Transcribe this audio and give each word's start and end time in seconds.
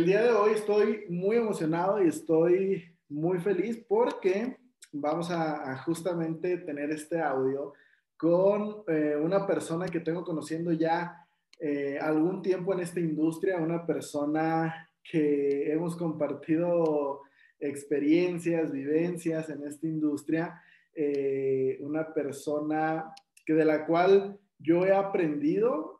El 0.00 0.06
día 0.06 0.22
de 0.22 0.30
hoy 0.30 0.52
estoy 0.52 1.04
muy 1.10 1.36
emocionado 1.36 2.02
y 2.02 2.08
estoy 2.08 2.84
muy 3.10 3.38
feliz 3.38 3.84
porque 3.86 4.56
vamos 4.92 5.30
a, 5.30 5.76
justamente 5.84 6.56
tener 6.56 6.90
este 6.90 7.20
audio 7.20 7.74
con 8.16 8.76
eh, 8.88 9.14
una 9.22 9.46
persona 9.46 9.88
que 9.88 10.00
tengo 10.00 10.24
conociendo 10.24 10.72
ya 10.72 11.26
eh, 11.60 11.98
algún 12.00 12.40
tiempo 12.40 12.72
en 12.72 12.80
esta 12.80 12.98
industria, 12.98 13.58
una 13.58 13.84
persona 13.84 14.88
que 15.04 15.70
hemos 15.70 15.94
compartido 15.96 17.20
experiencias, 17.58 18.72
vivencias 18.72 19.50
en 19.50 19.66
esta 19.66 19.86
industria, 19.86 20.62
eh, 20.94 21.76
una 21.82 22.14
persona 22.14 23.12
que 23.44 23.52
de 23.52 23.66
la 23.66 23.84
cual 23.84 24.38
yo 24.58 24.86
he 24.86 24.94
aprendido 24.94 25.98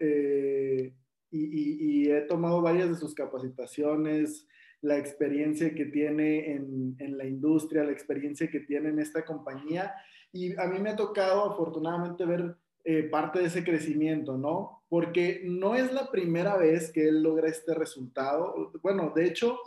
y, 1.30 2.05
y, 2.05 2.11
he 2.11 2.23
tomado 2.23 2.61
varias 2.61 2.89
de 2.89 2.97
sus 2.97 3.15
capacitaciones, 3.15 4.47
la 4.83 4.98
experiencia 4.98 5.75
que 5.75 5.87
tiene 5.87 6.53
en, 6.53 6.97
en, 6.98 7.19
la 7.19 7.27
industria, 7.27 7.84
la 7.84 7.93
experiencia 7.93 8.51
que 8.51 8.61
tiene 8.61 8.89
en 8.89 8.98
esta 8.98 9.25
compañía. 9.25 9.95
Y 10.33 10.59
a 10.59 10.66
mí 10.66 10.79
me 10.79 10.91
ha 10.91 10.97
tocado 10.97 11.53
afortunadamente 11.53 12.25
ver 12.25 12.56
eh, 12.84 13.03
parte 13.05 13.41
de 13.41 13.47
ese 13.47 13.62
crecimiento, 13.62 14.39
¿no? 14.39 14.83
Porque 14.89 15.43
no 15.45 15.75
es 15.75 15.93
la 15.93 16.11
primera 16.11 16.56
vez 16.56 16.91
que 16.91 17.09
él 17.09 17.23
logra 17.23 17.48
este 17.48 17.75
resultado. 17.75 18.73
Bueno, 18.83 19.12
de 19.15 19.27
hecho, 19.27 19.59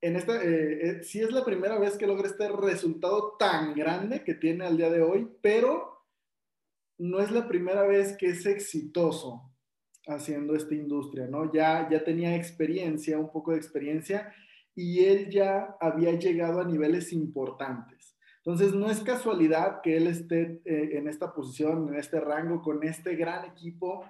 en 0.00 0.16
esta, 0.16 0.42
eh, 0.42 0.88
eh, 0.88 1.02
sí 1.02 1.20
es 1.20 1.30
la 1.32 1.44
primera 1.44 1.78
vez 1.78 1.98
que 1.98 2.06
logra 2.06 2.26
este 2.26 2.48
resultado 2.48 3.36
tan 3.38 3.74
grande 3.74 4.24
que 4.24 4.34
tiene 4.34 4.64
al 4.64 4.78
día 4.78 4.90
de 4.90 5.02
hoy, 5.02 5.28
pero 5.42 6.06
no 6.96 7.20
es 7.20 7.30
la 7.30 7.46
primera 7.46 7.82
vez 7.82 8.16
que 8.16 8.28
es 8.28 8.46
exitoso 8.46 9.49
haciendo 10.06 10.54
esta 10.54 10.74
industria, 10.74 11.26
¿no? 11.26 11.52
Ya, 11.52 11.88
ya 11.90 12.02
tenía 12.02 12.34
experiencia, 12.34 13.18
un 13.18 13.30
poco 13.30 13.52
de 13.52 13.58
experiencia, 13.58 14.32
y 14.74 15.04
él 15.04 15.28
ya 15.30 15.76
había 15.80 16.12
llegado 16.12 16.60
a 16.60 16.64
niveles 16.64 17.12
importantes. 17.12 18.16
Entonces, 18.38 18.74
no 18.74 18.90
es 18.90 19.00
casualidad 19.00 19.82
que 19.82 19.96
él 19.96 20.06
esté 20.06 20.62
eh, 20.64 20.90
en 20.92 21.08
esta 21.08 21.34
posición, 21.34 21.88
en 21.88 21.96
este 21.96 22.20
rango, 22.20 22.62
con 22.62 22.82
este 22.84 23.14
gran 23.14 23.44
equipo 23.44 24.04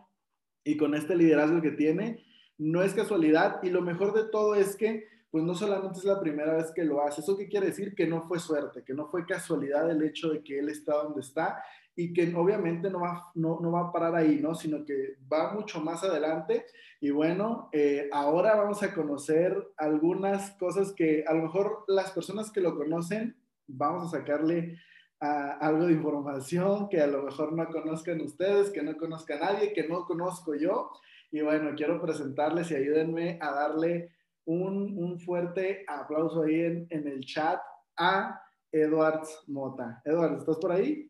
y 0.63 0.77
con 0.77 0.95
este 0.95 1.17
liderazgo 1.17 1.61
que 1.61 1.73
tiene. 1.73 2.25
No 2.57 2.83
es 2.83 2.95
casualidad 2.95 3.61
y 3.63 3.71
lo 3.71 3.83
mejor 3.83 4.13
de 4.13 4.31
todo 4.31 4.55
es 4.55 4.77
que, 4.77 5.05
pues 5.33 5.43
no 5.43 5.55
solamente 5.55 5.99
es 5.99 6.05
la 6.05 6.21
primera 6.21 6.55
vez 6.55 6.71
que 6.73 6.85
lo 6.85 7.03
hace. 7.03 7.23
¿Eso 7.23 7.37
qué 7.37 7.49
quiere 7.49 7.67
decir? 7.67 7.95
Que 7.95 8.07
no 8.07 8.23
fue 8.23 8.39
suerte, 8.39 8.85
que 8.85 8.95
no 8.95 9.09
fue 9.09 9.27
casualidad 9.27 9.91
el 9.91 10.03
hecho 10.03 10.31
de 10.31 10.45
que 10.45 10.61
él 10.61 10.69
está 10.69 10.95
donde 11.03 11.23
está 11.23 11.61
y 12.01 12.15
que 12.15 12.35
obviamente 12.35 12.89
no 12.89 13.01
va, 13.01 13.31
no, 13.35 13.61
no 13.61 13.73
va 13.73 13.89
a 13.89 13.93
parar 13.93 14.15
ahí, 14.15 14.41
¿no? 14.41 14.55
Sino 14.55 14.87
que 14.87 15.19
va 15.31 15.53
mucho 15.53 15.83
más 15.83 16.03
adelante. 16.03 16.65
Y 16.99 17.11
bueno, 17.11 17.69
eh, 17.73 18.09
ahora 18.11 18.57
vamos 18.57 18.83
a 18.83 18.95
conocer 18.95 19.55
algunas 19.77 20.53
cosas 20.53 20.95
que 20.95 21.25
a 21.27 21.35
lo 21.35 21.43
mejor 21.43 21.85
las 21.89 22.11
personas 22.13 22.51
que 22.51 22.63
lo 22.63 22.75
conocen, 22.75 23.37
vamos 23.67 24.07
a 24.07 24.19
sacarle 24.19 24.79
algo 25.21 25.89
de 25.89 25.93
información 25.93 26.89
que 26.89 27.03
a 27.03 27.07
lo 27.07 27.23
mejor 27.23 27.53
no 27.53 27.69
conozcan 27.69 28.23
ustedes, 28.23 28.71
que 28.71 28.83
no 28.83 28.97
conozca 28.97 29.39
nadie, 29.39 29.75
que 29.75 29.87
no 29.87 30.07
conozco 30.07 30.55
yo. 30.55 30.91
Y 31.31 31.43
bueno, 31.43 31.73
quiero 31.77 32.01
presentarles 32.01 32.71
y 32.71 32.77
ayúdenme 32.77 33.39
a 33.43 33.53
darle 33.53 34.15
un, 34.47 34.97
un 34.97 35.21
fuerte 35.21 35.85
aplauso 35.87 36.45
ahí 36.45 36.61
en, 36.63 36.87
en 36.89 37.07
el 37.07 37.21
chat 37.27 37.61
a 37.99 38.41
Edwards 38.73 39.45
Mota. 39.49 40.01
Edwards, 40.07 40.41
¿estás 40.41 40.57
por 40.57 40.73
ahí? 40.73 41.10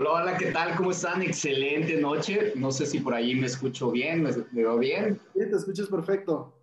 Hola, 0.00 0.12
hola, 0.12 0.38
¿qué 0.38 0.46
tal? 0.46 0.74
¿Cómo 0.76 0.92
están? 0.92 1.20
Excelente 1.20 1.94
noche. 2.00 2.54
No 2.56 2.72
sé 2.72 2.86
si 2.86 3.00
por 3.00 3.12
ahí 3.12 3.34
me 3.34 3.46
escucho 3.46 3.90
bien, 3.90 4.22
me, 4.22 4.30
veo 4.50 4.78
bien. 4.78 5.20
Sí, 5.34 5.40
te 5.40 5.54
escuchas 5.54 5.88
perfecto. 5.88 6.54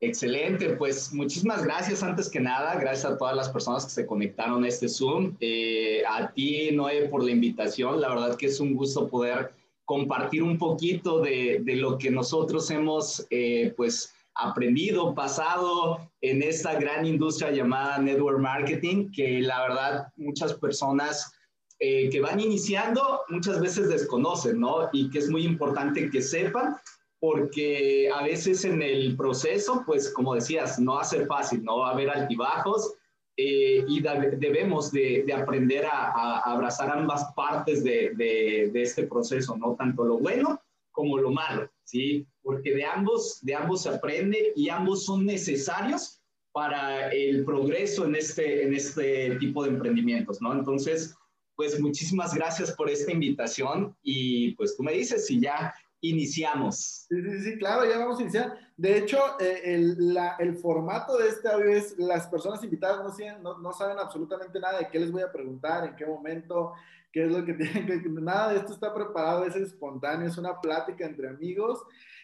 Excelente, 0.00 0.70
pues 0.76 1.12
muchísimas 1.12 1.62
gracias 1.62 2.02
antes 2.02 2.30
que 2.30 2.40
nada, 2.40 2.74
gracias 2.76 3.12
a 3.12 3.18
todas 3.18 3.36
las 3.36 3.50
personas 3.50 3.84
que 3.84 3.90
se 3.90 4.06
conectaron 4.06 4.64
a 4.64 4.68
este 4.68 4.88
Zoom, 4.88 5.36
eh, 5.40 6.04
a 6.08 6.32
ti 6.32 6.70
Noé 6.72 7.08
por 7.08 7.22
la 7.22 7.32
invitación, 7.32 8.00
la 8.00 8.08
verdad 8.08 8.36
que 8.38 8.46
es 8.46 8.60
un 8.60 8.72
gusto 8.72 9.08
poder 9.08 9.52
compartir 9.84 10.42
un 10.42 10.56
poquito 10.56 11.20
de, 11.20 11.60
de 11.64 11.76
lo 11.76 11.98
que 11.98 12.10
nosotros 12.10 12.70
hemos 12.70 13.26
eh, 13.28 13.74
pues 13.76 14.14
aprendido, 14.34 15.14
pasado 15.14 15.98
en 16.22 16.42
esta 16.42 16.80
gran 16.80 17.04
industria 17.04 17.50
llamada 17.50 17.98
network 17.98 18.38
marketing, 18.38 19.10
que 19.12 19.40
la 19.40 19.60
verdad 19.68 20.06
muchas 20.16 20.54
personas 20.54 21.35
eh, 21.78 22.08
que 22.08 22.20
van 22.20 22.40
iniciando 22.40 23.22
muchas 23.28 23.60
veces 23.60 23.88
desconocen, 23.88 24.60
¿no? 24.60 24.88
Y 24.92 25.10
que 25.10 25.18
es 25.18 25.28
muy 25.28 25.44
importante 25.44 26.08
que 26.10 26.22
sepan 26.22 26.76
porque 27.18 28.10
a 28.10 28.22
veces 28.22 28.64
en 28.64 28.82
el 28.82 29.16
proceso, 29.16 29.82
pues 29.86 30.10
como 30.10 30.34
decías, 30.34 30.78
no 30.78 30.94
va 30.94 31.02
a 31.02 31.04
ser 31.04 31.26
fácil, 31.26 31.64
no 31.64 31.78
va 31.78 31.88
a 31.88 31.92
haber 31.92 32.10
altibajos 32.10 32.94
eh, 33.36 33.84
y 33.86 34.00
debemos 34.00 34.90
de, 34.92 35.26
aprender 35.34 35.84
a, 35.84 36.38
abrazar 36.38 36.90
ambas 36.90 37.26
partes 37.34 37.84
de, 37.84 38.12
de, 38.14 38.82
este 38.82 39.06
proceso, 39.06 39.56
¿no? 39.56 39.74
Tanto 39.74 40.04
lo 40.04 40.18
bueno 40.18 40.60
como 40.92 41.18
lo 41.18 41.30
malo, 41.30 41.70
¿sí? 41.84 42.26
Porque 42.42 42.74
de 42.74 42.84
ambos, 42.84 43.40
de 43.42 43.54
ambos 43.54 43.82
se 43.82 43.90
aprende 43.90 44.52
y 44.56 44.70
ambos 44.70 45.04
son 45.04 45.26
necesarios 45.26 46.22
para 46.52 47.10
el 47.10 47.44
progreso 47.44 48.06
en 48.06 48.14
este, 48.14 48.62
en 48.62 48.72
este 48.72 49.36
tipo 49.36 49.64
de 49.64 49.70
emprendimientos, 49.70 50.40
¿no? 50.40 50.54
Entonces, 50.54 51.14
pues 51.56 51.80
muchísimas 51.80 52.34
gracias 52.34 52.72
por 52.72 52.90
esta 52.90 53.10
invitación 53.10 53.96
y 54.02 54.54
pues 54.54 54.76
tú 54.76 54.82
me 54.82 54.92
dices 54.92 55.26
si 55.26 55.40
ya 55.40 55.74
iniciamos. 56.02 57.06
Sí, 57.08 57.22
sí, 57.22 57.40
sí, 57.40 57.58
claro, 57.58 57.84
ya 57.88 57.98
vamos 57.98 58.18
a 58.18 58.22
iniciar. 58.22 58.58
De 58.76 58.98
hecho, 58.98 59.18
eh, 59.40 59.74
el, 59.74 60.56
formato 60.58 61.16
de 61.16 61.28
este 61.28 61.48
audio 61.48 61.70
es 61.70 61.98
las 61.98 62.26
personas 62.28 62.62
invitadas 62.62 63.18
no, 63.18 63.38
no, 63.38 63.58
no, 63.58 63.72
saben 63.72 63.98
absolutamente 63.98 64.60
nada 64.60 64.78
de 64.78 64.88
qué 64.88 65.00
les 65.00 65.10
voy 65.10 65.22
a 65.22 65.32
preguntar, 65.32 65.88
en 65.88 65.96
qué 65.96 66.04
momento, 66.04 66.74
qué 67.10 67.24
es 67.24 67.32
lo 67.32 67.44
que 67.44 67.54
tienen 67.54 67.86
que... 67.86 68.08
Nada 68.08 68.52
de 68.52 68.58
esto 68.58 68.74
está 68.74 68.92
preparado, 68.92 69.46
es 69.46 69.56
espontáneo, 69.56 70.28
es 70.28 70.36
una 70.36 70.60
plática 70.60 71.06
entre 71.06 71.28
amigos 71.28 71.82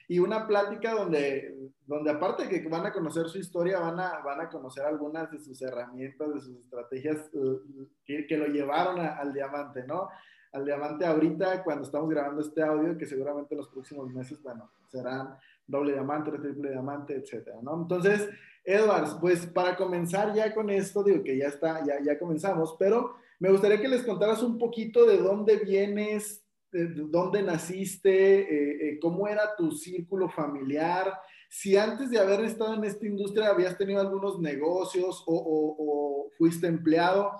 y 0.08 0.18
una 0.18 0.46
plática 0.46 0.92
donde, 0.92 1.70
donde 1.86 2.10
aparte 2.10 2.46
de 2.46 2.62
que 2.62 2.68
van 2.68 2.86
a 2.86 2.92
conocer 2.92 3.28
su 3.28 3.38
historia, 3.38 3.78
van 3.78 3.98
a, 4.00 4.18
van 4.20 4.40
a 4.40 4.48
conocer 4.48 4.84
algunas 4.84 5.30
de 5.30 5.38
sus 5.38 5.60
herramientas, 5.62 6.34
de 6.34 6.40
sus 6.40 6.56
estrategias 6.58 7.30
eh, 7.32 7.88
que, 8.04 8.26
que 8.26 8.36
lo 8.36 8.46
llevaron 8.46 9.00
al 9.00 9.32
diamante, 9.32 9.84
¿no? 9.86 10.08
Al 10.52 10.64
diamante 10.64 11.06
ahorita, 11.06 11.64
cuando 11.64 11.84
estamos 11.84 12.10
grabando 12.10 12.42
este 12.42 12.62
audio, 12.62 12.98
que 12.98 13.06
seguramente 13.06 13.54
en 13.54 13.58
los 13.58 13.68
próximos 13.68 14.10
meses, 14.10 14.42
bueno, 14.42 14.70
serán 14.88 15.36
doble 15.66 15.92
diamante, 15.92 16.30
triple 16.32 16.70
diamante, 16.70 17.14
etcétera, 17.16 17.56
¿no? 17.62 17.82
Entonces, 17.82 18.28
Edwards, 18.64 19.16
pues 19.20 19.46
para 19.46 19.76
comenzar 19.76 20.34
ya 20.34 20.54
con 20.54 20.70
esto, 20.70 21.02
digo 21.02 21.22
que 21.22 21.36
ya 21.36 21.46
está, 21.46 21.84
ya, 21.84 22.00
ya 22.02 22.18
comenzamos, 22.18 22.76
pero 22.78 23.14
me 23.38 23.50
gustaría 23.50 23.80
que 23.80 23.88
les 23.88 24.04
contaras 24.04 24.42
un 24.42 24.58
poquito 24.58 25.04
de 25.04 25.18
dónde 25.18 25.56
vienes, 25.56 26.41
dónde 26.72 27.42
naciste, 27.42 28.40
eh, 28.40 28.88
eh, 28.88 28.98
cómo 29.00 29.28
era 29.28 29.54
tu 29.56 29.72
círculo 29.72 30.28
familiar, 30.28 31.12
si 31.48 31.76
antes 31.76 32.10
de 32.10 32.18
haber 32.18 32.40
estado 32.44 32.74
en 32.74 32.84
esta 32.84 33.06
industria 33.06 33.48
habías 33.48 33.76
tenido 33.76 34.00
algunos 34.00 34.40
negocios 34.40 35.22
o, 35.26 36.30
fuiste 36.38 36.66
empleado. 36.66 37.30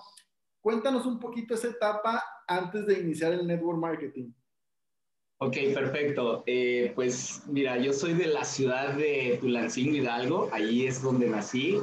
Cuéntanos 0.60 1.06
un 1.06 1.18
poquito 1.18 1.54
esa 1.54 1.68
etapa 1.68 2.22
antes 2.46 2.86
de 2.86 3.00
iniciar 3.00 3.32
el 3.32 3.46
network 3.46 3.78
marketing. 3.78 4.30
Ok, 5.38 5.56
perfecto. 5.74 6.44
Eh, 6.46 6.92
pues 6.94 7.42
mira, 7.48 7.78
yo 7.78 7.92
soy 7.92 8.12
de 8.12 8.26
la 8.26 8.44
ciudad 8.44 8.94
de 8.94 9.38
Tulancingo, 9.40 9.96
Hidalgo, 9.96 10.50
ahí 10.52 10.86
es 10.86 11.02
donde 11.02 11.28
nací. 11.28 11.80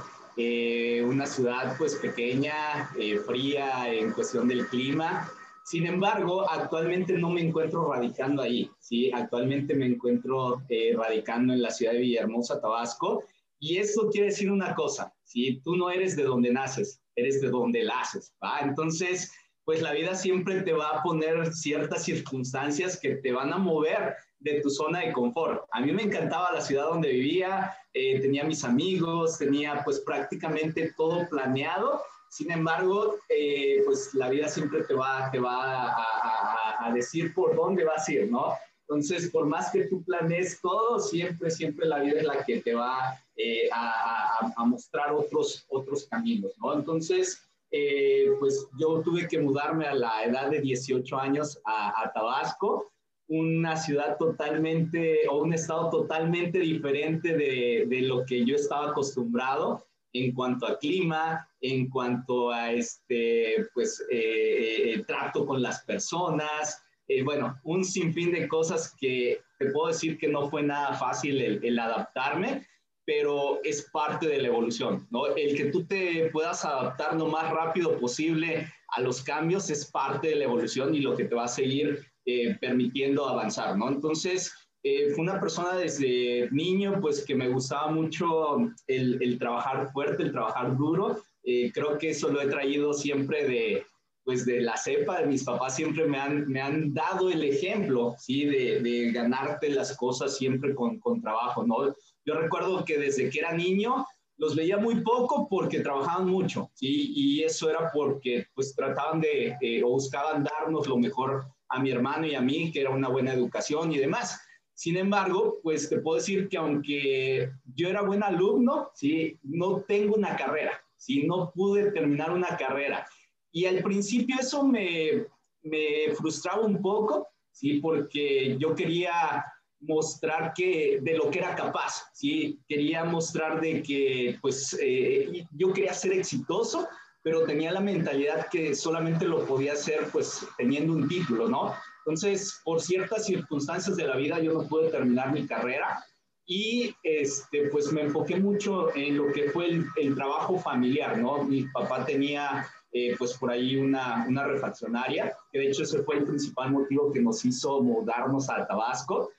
una 1.03 1.25
ciudad 1.25 1.75
pues 1.77 1.95
pequeña, 1.95 2.89
fría 3.25 3.91
en 3.91 4.11
cuestión 4.11 4.47
del 4.47 4.67
clima, 4.67 5.29
sin 5.69 5.85
embargo, 5.85 6.49
actualmente 6.49 7.13
no 7.13 7.29
me 7.29 7.41
encuentro 7.41 7.93
radicando 7.93 8.41
ahí, 8.41 8.71
¿sí? 8.79 9.11
Actualmente 9.13 9.75
me 9.75 9.85
encuentro 9.85 10.63
eh, 10.67 10.95
radicando 10.97 11.53
en 11.53 11.61
la 11.61 11.69
ciudad 11.69 11.91
de 11.91 11.99
Villahermosa, 11.99 12.59
Tabasco, 12.59 13.23
y 13.59 13.77
eso 13.77 14.09
quiere 14.09 14.29
decir 14.29 14.51
una 14.51 14.73
cosa, 14.73 15.13
¿sí? 15.23 15.61
Tú 15.63 15.75
no 15.75 15.91
eres 15.91 16.15
de 16.15 16.23
donde 16.23 16.51
naces, 16.51 17.03
eres 17.15 17.39
de 17.39 17.49
donde 17.49 17.83
la 17.83 17.99
haces. 17.99 18.33
Entonces, 18.63 19.31
pues 19.63 19.83
la 19.83 19.93
vida 19.93 20.15
siempre 20.15 20.63
te 20.63 20.73
va 20.73 20.89
a 20.89 21.03
poner 21.03 21.53
ciertas 21.53 22.03
circunstancias 22.03 22.99
que 22.99 23.17
te 23.17 23.31
van 23.31 23.53
a 23.53 23.59
mover 23.59 24.15
de 24.39 24.61
tu 24.61 24.71
zona 24.71 25.01
de 25.01 25.13
confort. 25.13 25.65
A 25.71 25.81
mí 25.81 25.91
me 25.91 26.01
encantaba 26.01 26.51
la 26.51 26.61
ciudad 26.61 26.85
donde 26.85 27.09
vivía, 27.09 27.77
eh, 27.93 28.19
tenía 28.21 28.43
mis 28.43 28.63
amigos, 28.63 29.37
tenía 29.37 29.83
pues 29.85 29.99
prácticamente 29.99 30.95
todo 30.97 31.29
planeado 31.29 32.01
sin 32.29 32.51
embargo, 32.51 33.15
eh, 33.27 33.81
pues 33.85 34.13
la 34.13 34.29
vida 34.29 34.47
siempre 34.47 34.83
te 34.83 34.93
va, 34.93 35.29
te 35.31 35.39
va 35.39 35.95
a, 35.95 36.91
decir 36.93 37.33
por 37.35 37.55
dónde 37.55 37.83
vas 37.83 38.07
a 38.07 38.13
ir, 38.13 38.31
¿no? 38.31 38.53
Entonces, 38.81 39.29
por 39.29 39.45
más 39.45 39.69
que 39.71 39.85
tú 39.85 40.03
planees 40.03 40.59
todo, 40.59 40.99
siempre, 40.99 41.51
siempre 41.51 41.85
la 41.85 41.99
vida 41.99 42.19
es 42.19 42.25
la 42.25 42.43
que 42.43 42.61
te 42.61 42.73
va 42.73 43.15
eh, 43.35 43.69
a, 43.71 44.65
mostrar 44.65 45.13
otros, 45.13 45.65
otros 45.69 46.07
caminos, 46.07 46.51
¿no? 46.57 46.73
Entonces, 46.73 47.43
eh, 47.71 48.31
pues 48.39 48.67
yo 48.79 49.01
tuve 49.01 49.27
que 49.27 49.39
mudarme 49.39 49.85
a 49.85 49.93
la 49.93 50.23
edad 50.23 50.49
de 50.49 50.61
18 50.61 51.17
años 51.17 51.59
a, 51.65 52.11
Tabasco 52.13 52.91
una 53.27 53.77
ciudad 53.77 54.17
totalmente 54.17 55.27
o 55.29 55.43
un 55.43 55.53
estado 55.53 55.91
totalmente 55.91 56.57
diferente 56.57 57.37
de, 57.37 57.85
de, 57.87 58.01
lo 58.01 58.25
que 58.25 58.43
yo 58.43 58.55
estaba 58.55 58.89
acostumbrado 58.89 59.85
en 60.13 60.33
cuanto 60.33 60.65
a 60.65 60.79
clima, 60.79 61.48
en 61.61 61.89
cuanto 61.89 62.51
a 62.51 62.71
este, 62.71 63.67
pues, 63.73 64.03
eh, 64.11 64.93
eh, 64.93 65.03
trato 65.05 65.45
con 65.45 65.61
las 65.61 65.83
personas, 65.83 66.81
eh, 67.07 67.23
bueno, 67.23 67.59
un 67.63 67.83
sinfín 67.83 68.31
de 68.31 68.47
cosas 68.47 68.95
que 68.99 69.41
te 69.57 69.71
puedo 69.71 69.87
decir 69.87 70.17
que 70.17 70.27
no 70.27 70.49
fue 70.49 70.61
nada 70.61 70.93
fácil 70.93 71.41
el, 71.41 71.63
el, 71.63 71.79
adaptarme, 71.79 72.67
pero 73.03 73.59
es 73.63 73.89
parte 73.91 74.27
de 74.27 74.39
la 74.39 74.49
evolución, 74.49 75.07
¿no? 75.09 75.35
El 75.35 75.57
que 75.57 75.65
tú 75.65 75.85
te 75.85 76.29
puedas 76.31 76.63
adaptar 76.63 77.15
lo 77.15 77.27
más 77.27 77.51
rápido 77.51 77.99
posible 77.99 78.71
a 78.89 79.01
los 79.01 79.23
cambios 79.23 79.69
es 79.71 79.89
parte 79.89 80.29
de 80.29 80.35
la 80.35 80.43
evolución 80.45 80.93
y 80.93 80.99
lo 80.99 81.15
que 81.15 81.25
te 81.25 81.35
va 81.35 81.45
a 81.45 81.47
seguir 81.47 82.05
eh, 82.25 82.55
permitiendo 82.61 83.27
avanzar, 83.27 83.75
¿no? 83.75 83.89
Entonces, 83.89 84.53
eh, 84.83 85.09
fue 85.09 85.23
una 85.23 85.39
persona 85.39 85.75
desde 85.75 86.47
niño, 86.51 86.99
pues 87.01 87.25
que 87.25 87.33
me 87.33 87.49
gustaba 87.49 87.89
mucho 87.91 88.57
el, 88.85 89.17
el 89.21 89.39
trabajar 89.39 89.91
fuerte, 89.91 90.21
el 90.21 90.31
trabajar 90.31 90.77
duro. 90.77 91.19
Eh, 91.43 91.71
creo 91.73 91.97
que 91.97 92.11
eso 92.11 92.29
lo 92.29 92.41
he 92.41 92.47
traído 92.47 92.93
siempre 92.93 93.47
de, 93.47 93.85
pues 94.23 94.45
de 94.45 94.61
la 94.61 94.77
cepa 94.77 95.21
mis 95.21 95.43
papás, 95.43 95.75
siempre 95.75 96.05
me 96.05 96.19
han, 96.19 96.47
me 96.47 96.61
han 96.61 96.93
dado 96.93 97.29
el 97.29 97.43
ejemplo, 97.43 98.15
¿sí? 98.19 98.45
De, 98.45 98.81
de 98.81 99.11
ganarte 99.11 99.69
las 99.69 99.95
cosas 99.97 100.37
siempre 100.37 100.75
con, 100.75 100.99
con 100.99 101.21
trabajo, 101.21 101.65
¿no? 101.65 101.95
Yo 102.25 102.35
recuerdo 102.35 102.85
que 102.85 102.97
desde 102.97 103.29
que 103.29 103.39
era 103.39 103.53
niño, 103.53 104.05
los 104.39 104.55
veía 104.55 104.77
muy 104.77 105.01
poco 105.01 105.47
porque 105.49 105.81
trabajaban 105.81 106.27
mucho, 106.27 106.71
¿sí? 106.73 107.11
Y 107.13 107.43
eso 107.43 107.69
era 107.69 107.91
porque 107.93 108.45
pues 108.55 108.73
trataban 108.73 109.19
de, 109.19 109.57
eh, 109.61 109.83
o 109.83 109.89
buscaban 109.89 110.43
darnos 110.43 110.87
lo 110.87 110.97
mejor 110.97 111.45
a 111.67 111.79
mi 111.79 111.91
hermano 111.91 112.25
y 112.25 112.35
a 112.35 112.41
mí, 112.41 112.71
que 112.71 112.81
era 112.81 112.89
una 112.89 113.09
buena 113.09 113.33
educación 113.33 113.91
y 113.91 113.97
demás. 113.97 114.39
Sin 114.73 114.95
embargo, 114.95 115.59
pues 115.61 115.89
te 115.89 115.99
puedo 115.99 116.17
decir 116.17 116.47
que 116.47 116.57
aunque 116.57 117.51
yo 117.75 117.89
era 117.89 118.01
buen 118.01 118.23
alumno, 118.23 118.91
¿sí? 118.93 119.37
No 119.43 119.81
tengo 119.81 120.15
una 120.15 120.37
carrera, 120.37 120.81
¿sí? 120.99 121.23
No 121.25 121.51
pude 121.55 121.91
terminar 121.91 122.31
una 122.31 122.55
carrera. 122.57 123.07
Y 123.51 123.65
al 123.65 123.81
principio 123.81 124.35
eso 124.39 124.63
me, 124.63 125.25
me 125.63 126.13
frustraba 126.15 126.61
un 126.65 126.79
poco, 126.81 127.27
¿sí? 127.51 127.79
Porque 127.79 128.57
yo 128.59 128.75
quería 128.75 129.43
mostrar 129.81 130.53
que 130.53 130.99
de 131.01 131.17
lo 131.17 131.31
que 131.31 131.39
era 131.39 131.55
capaz, 131.55 132.09
¿sí? 132.13 132.59
Quería 132.67 133.05
mostrar 133.05 133.61
de 133.61 133.81
que, 133.81 134.37
pues, 134.41 134.77
eh, 134.81 135.45
yo 135.51 135.73
quería 135.73 135.93
ser 135.93 136.13
exitoso, 136.13 136.87
pero 137.23 137.45
tenía 137.45 137.71
la 137.71 137.79
mentalidad 137.79 138.47
que 138.49 138.75
solamente 138.75 139.25
lo 139.25 139.45
podía 139.45 139.73
hacer, 139.73 140.09
pues, 140.11 140.45
teniendo 140.57 140.93
un 140.93 141.07
título, 141.07 141.47
¿no? 141.47 141.73
Entonces, 142.05 142.59
por 142.63 142.81
ciertas 142.81 143.25
circunstancias 143.25 143.95
de 143.95 144.05
la 144.05 144.17
vida, 144.17 144.39
yo 144.39 144.53
no 144.53 144.67
pude 144.67 144.89
terminar 144.89 145.31
mi 145.31 145.47
carrera 145.47 146.03
y, 146.49 146.95
este, 147.03 147.69
pues, 147.69 147.91
me 147.93 148.01
enfoqué 148.01 148.37
mucho 148.37 148.93
en 148.95 149.17
lo 149.17 149.31
que 149.31 149.51
fue 149.51 149.67
el, 149.67 149.85
el 149.97 150.15
trabajo 150.15 150.57
familiar, 150.57 151.15
¿no? 151.19 151.43
Mi 151.43 151.63
papá 151.67 152.03
tenía 152.03 152.65
eh, 152.91 153.15
pues 153.19 153.37
por 153.37 153.51
ahí 153.51 153.75
una, 153.75 154.25
una 154.27 154.45
refaccionaria, 154.45 155.31
que 155.51 155.59
de 155.59 155.67
hecho 155.67 155.83
ese 155.83 156.01
fue 156.01 156.17
el 156.17 156.23
principal 156.23 156.71
motivo 156.71 157.11
que 157.11 157.21
nos 157.21 157.45
hizo 157.45 157.83
mudarnos 157.83 158.49
a 158.49 158.65
Tabasco 158.65 159.29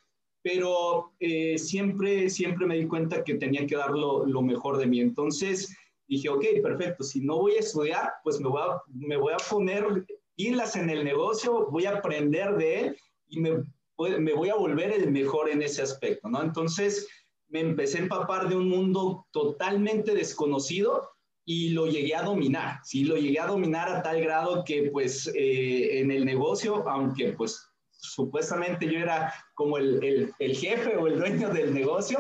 pero 0.43 1.13
eh, 1.21 1.59
siempre, 1.59 2.31
siempre 2.31 2.67
me 2.67 2.77
di 2.77 2.87
cuenta 2.87 3.23
que 3.23 3.35
tenía 3.35 3.67
que 3.67 3.77
dar 3.77 3.91
lo, 3.91 4.25
lo, 4.25 4.41
mejor 4.43 4.79
de 4.79 4.87
mí. 4.87 5.01
Entonces 5.01 5.77
dije, 6.09 6.29
ok, 6.29 6.45
perfecto, 6.63 7.05
si 7.05 7.21
no 7.21 7.39
voy 7.39 7.57
a 7.57 7.61
estudiar, 7.61 8.13
pues 8.25 8.41
me 8.41 8.49
voy 8.49 8.63
a, 8.63 8.81
me 8.87 9.17
voy 9.17 9.35
a 9.35 9.51
poner 9.51 10.07
pilas 10.37 10.77
en 10.77 10.89
el 10.89 11.05
negocio, 11.05 11.69
voy 11.71 11.85
a 11.85 11.97
aprender 11.97 12.57
de 12.57 12.81
él 12.81 12.97
y 13.29 13.41
me, 13.41 13.63
me 14.19 14.33
voy 14.33 14.51
a 14.51 14.55
volver 14.55 14.93
el 14.93 15.11
mejor 15.11 15.51
en 15.51 15.63
ese 15.63 15.83
aspecto, 15.83 16.29
¿no? 16.29 16.43
Entonces 16.43 17.09
me 17.49 17.61
empecé 17.61 17.99
a 17.99 18.03
empapar 18.03 18.49
de 18.49 18.57
un 18.57 18.69
mundo 18.69 19.27
totalmente 19.33 20.15
desconocido 20.15 21.11
y 21.45 21.71
lo 21.71 21.87
llegué 21.87 22.15
a 22.15 22.23
dominar, 22.23 22.81
sí, 22.85 23.05
lo 23.05 23.17
llegué 23.17 23.41
a 23.41 23.47
dominar 23.47 23.89
a 23.89 24.03
tal 24.03 24.21
grado 24.21 24.63
que 24.65 24.91
pues 24.93 25.27
eh, 25.35 25.99
en 26.01 26.11
el 26.11 26.25
negocio, 26.25 26.89
aunque 26.89 27.33
pues 27.33 27.67
supuestamente 27.91 28.87
yo 28.87 28.99
era 28.99 29.35
como 29.55 29.77
el, 29.77 30.03
el, 30.05 30.33
el, 30.39 30.57
jefe 30.57 30.97
o 30.97 31.07
el 31.07 31.19
dueño 31.19 31.51
del 31.51 31.75
negocio, 31.75 32.19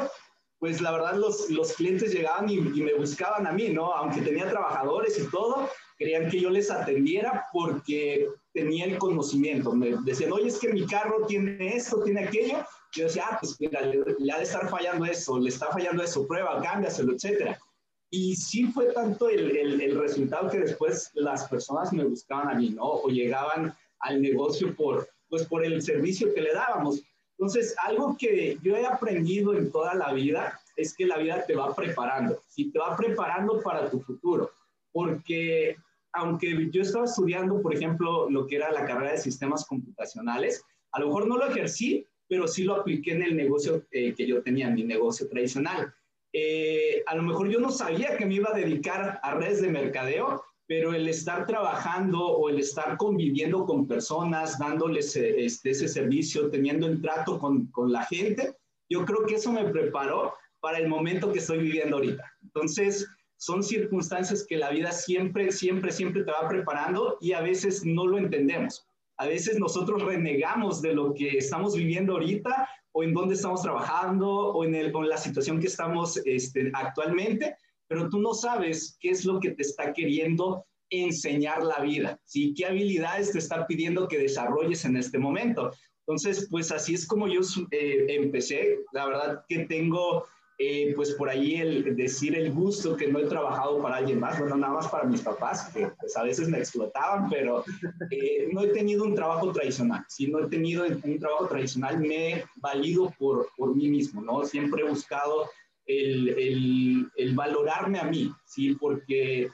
pues 0.59 0.81
la 0.81 0.91
verdad 0.91 1.15
los, 1.15 1.49
los 1.49 1.73
clientes 1.75 2.13
llegaban 2.13 2.51
y, 2.51 2.57
y, 2.57 2.83
me 2.83 2.95
buscaban 2.95 3.47
a 3.47 3.53
mí, 3.53 3.69
¿no? 3.71 3.93
Aunque 3.95 4.21
tenía 4.21 4.51
trabajadores 4.51 5.19
y 5.19 5.31
todo, 5.31 5.69
querían 6.01 6.31
que 6.31 6.41
yo 6.41 6.49
les 6.49 6.71
atendiera 6.71 7.45
porque 7.53 8.27
tenía 8.55 8.87
el 8.87 8.97
conocimiento. 8.97 9.75
Me 9.75 9.95
decían, 10.03 10.33
oye, 10.33 10.49
es 10.49 10.59
que 10.59 10.73
mi 10.73 10.87
carro 10.87 11.27
tiene 11.27 11.77
esto, 11.77 12.03
tiene 12.03 12.25
aquello. 12.25 12.65
Yo 12.93 13.05
decía, 13.05 13.27
ah, 13.31 13.37
pues 13.39 13.61
mira, 13.61 13.83
le, 13.83 14.03
le 14.19 14.33
ha 14.33 14.39
de 14.39 14.45
estar 14.45 14.67
fallando 14.71 15.05
eso, 15.05 15.39
le 15.39 15.51
está 15.51 15.67
fallando 15.67 16.03
eso, 16.03 16.27
prueba, 16.27 16.59
cámbiaselo, 16.63 17.13
etcétera. 17.13 17.61
Y 18.09 18.35
sí 18.35 18.65
fue 18.73 18.87
tanto 18.95 19.29
el, 19.29 19.55
el, 19.55 19.79
el, 19.83 20.01
resultado 20.01 20.51
que 20.51 20.61
después 20.61 21.11
las 21.13 21.47
personas 21.49 21.93
me 21.93 22.05
buscaban 22.05 22.49
a 22.49 22.55
mí, 22.55 22.71
¿no? 22.71 22.83
O 22.83 23.09
llegaban 23.09 23.77
al 23.99 24.23
negocio 24.23 24.75
por, 24.75 25.07
pues 25.29 25.47
por 25.47 25.63
el 25.67 25.83
servicio 25.83 26.33
que 26.33 26.41
le 26.41 26.55
dábamos. 26.55 27.03
Entonces, 27.39 27.77
algo 27.85 28.17
que 28.19 28.59
yo 28.63 28.75
he 28.75 28.87
aprendido 28.87 29.55
en 29.55 29.71
toda 29.71 29.95
la 29.95 30.15
vida 30.15 30.59
es 30.77 30.95
que 30.95 31.05
la 31.05 31.19
vida 31.19 31.45
te 31.47 31.55
va 31.55 31.75
preparando, 31.75 32.43
¿sí? 32.49 32.71
te 32.73 32.79
va 32.79 32.97
preparando 32.97 33.61
para 33.61 33.91
tu 33.91 34.01
futuro, 34.01 34.51
porque 34.93 35.77
aunque 36.13 36.71
yo 36.71 36.83
estaba 36.83 37.05
estudiando, 37.05 37.61
por 37.63 37.75
ejemplo, 37.75 38.29
lo 38.29 38.47
que 38.47 38.57
era 38.57 38.73
la 38.73 38.85
carrera 38.85 39.13
de 39.13 39.19
sistemas 39.19 39.67
computacionales, 39.67 40.63
a 40.93 41.01
lo 41.01 41.07
mejor 41.07 41.29
no 41.29 41.37
lo 41.37 41.47
ejercí, 41.47 42.07
pero 42.29 42.47
sí 42.47 42.65
lo 42.65 42.77
apliqué 42.77 43.13
en 43.13 43.23
el 43.23 43.37
negocio 43.37 43.85
eh, 43.91 44.15
que 44.15 44.27
yo 44.27 44.43
tenía, 44.43 44.71
mi 44.71 44.85
negocio 44.85 45.29
tradicional. 45.29 45.93
Eh, 46.33 47.03
a 47.07 47.17
lo 47.17 47.23
mejor 47.25 47.49
yo 47.49 47.59
no 47.59 47.71
sabía 47.71 48.17
que 48.17 48.25
me 48.25 48.35
iba 48.35 48.51
a 48.51 48.57
dedicar 48.57 49.19
a 49.23 49.35
redes 49.35 49.61
de 49.61 49.69
mercadeo, 49.69 50.43
pero 50.67 50.95
el 50.95 51.09
estar 51.09 51.47
trabajando 51.47 52.25
o 52.25 52.49
el 52.49 52.61
estar 52.61 52.97
conviviendo 52.97 53.67
con 53.67 53.89
personas, 53.89 54.57
dándoles 54.59 55.17
eh, 55.17 55.45
este, 55.45 55.71
ese 55.71 55.89
servicio, 55.89 56.49
teniendo 56.51 56.87
el 56.87 57.03
trato 57.03 57.41
con, 57.41 57.67
con, 57.73 57.91
la 57.91 58.05
gente, 58.05 58.55
yo 58.89 59.05
creo 59.05 59.27
que 59.27 59.35
eso 59.35 59.53
me 59.53 59.65
preparó 59.65 60.33
para 60.61 60.79
el 60.79 60.89
momento 60.89 61.33
que 61.33 61.41
estoy 61.41 61.59
viviendo 61.59 61.97
ahorita. 61.97 62.23
Entonces, 62.43 63.09
son 63.41 63.63
circunstancias 63.63 64.45
que 64.47 64.57
la 64.57 64.71
vida 64.71 64.93
siempre, 64.93 65.51
siempre, 65.51 65.91
siempre 65.93 66.25
te 66.25 66.31
va 66.31 66.49
preparando 66.49 67.17
y 67.21 67.33
a 67.33 67.41
veces 67.41 67.85
no 67.85 68.07
lo 68.07 68.19
entendemos. 68.19 68.87
A 69.17 69.27
veces 69.27 69.59
nosotros 69.59 70.03
renegamos 70.03 70.81
de 70.81 70.95
lo 70.95 71.15
que 71.15 71.39
estamos 71.39 71.75
viviendo 71.75 72.13
ahorita 72.15 72.69
o 72.93 73.03
en 73.03 73.15
dónde 73.15 73.35
estamos 73.35 73.63
trabajando 73.63 74.29
o 74.29 74.65
en, 74.65 74.75
el, 74.75 74.95
o 74.95 75.03
la 75.03 75.17
situación 75.17 75.61
que 75.61 75.67
estamos 75.69 76.21
este, 76.25 76.71
actualmente 76.75 77.57
pero 77.91 78.09
tú 78.09 78.21
no 78.21 78.35
sabes 78.35 78.97
qué 79.01 79.11
es 79.11 79.25
lo 79.25 79.41
que 79.41 79.51
te 79.51 79.63
está 79.63 79.93
queriendo 79.93 80.65
enseñar 80.91 81.65
la 81.65 81.81
vida, 81.81 82.21
¿sí? 82.25 82.55
¿Qué 82.57 82.67
habilidades 82.67 83.33
te 83.33 83.39
está 83.39 83.67
pidiendo 83.67 84.07
que 84.07 84.17
desarrolles 84.17 84.85
en 84.85 84.97
este 84.97 85.19
momento? 85.19 85.73
Entonces, 86.07 86.47
pues 86.49 86.71
así 86.71 86.95
es 86.95 87.05
como 87.05 87.27
yo 87.27 87.41
eh, 87.73 88.07
empecé. 88.11 88.79
La 88.93 89.07
verdad 89.07 89.45
que 89.49 89.65
tengo, 89.67 90.25
eh, 90.63 90.93
pues 90.95 91.13
por 91.13 91.31
ahí 91.31 91.55
el 91.55 91.97
decir 91.97 92.37
el 92.37 92.53
gusto 92.53 92.95
que 92.95 93.09
no 93.09 93.19
he 93.19 93.25
trabajado 93.25 93.81
para 93.81 93.97
alguien 93.97 94.21
más, 94.21 94.39
bueno, 94.39 94.59
nada 94.59 94.75
más 94.75 94.89
para 94.89 95.05
mis 95.05 95.23
papás, 95.23 95.71
que 95.73 95.89
pues 95.99 96.15
a 96.19 96.23
veces 96.23 96.51
me 96.51 96.59
explotaban, 96.59 97.31
pero 97.31 97.65
eh, 98.11 98.47
no 98.53 98.61
he 98.61 98.67
tenido 98.69 99.05
un 99.05 99.15
trabajo 99.15 99.53
tradicional. 99.53 100.05
Si 100.09 100.27
no 100.27 100.41
he 100.41 100.49
tenido 100.49 100.85
un 100.85 101.19
trabajo 101.19 101.49
tradicional, 101.49 101.99
me 102.01 102.33
he 102.33 102.45
valido 102.57 103.11
por, 103.19 103.49
por 103.57 103.75
mí 103.75 103.89
mismo, 103.89 104.21
¿no? 104.21 104.45
Siempre 104.45 104.83
he 104.83 104.89
buscado 104.91 105.49
el, 105.87 106.29
el, 106.29 107.11
el, 107.17 107.35
valorarme 107.35 107.99
a 107.99 108.05
mí, 108.05 108.31
¿sí? 108.45 108.75
Porque 108.75 109.49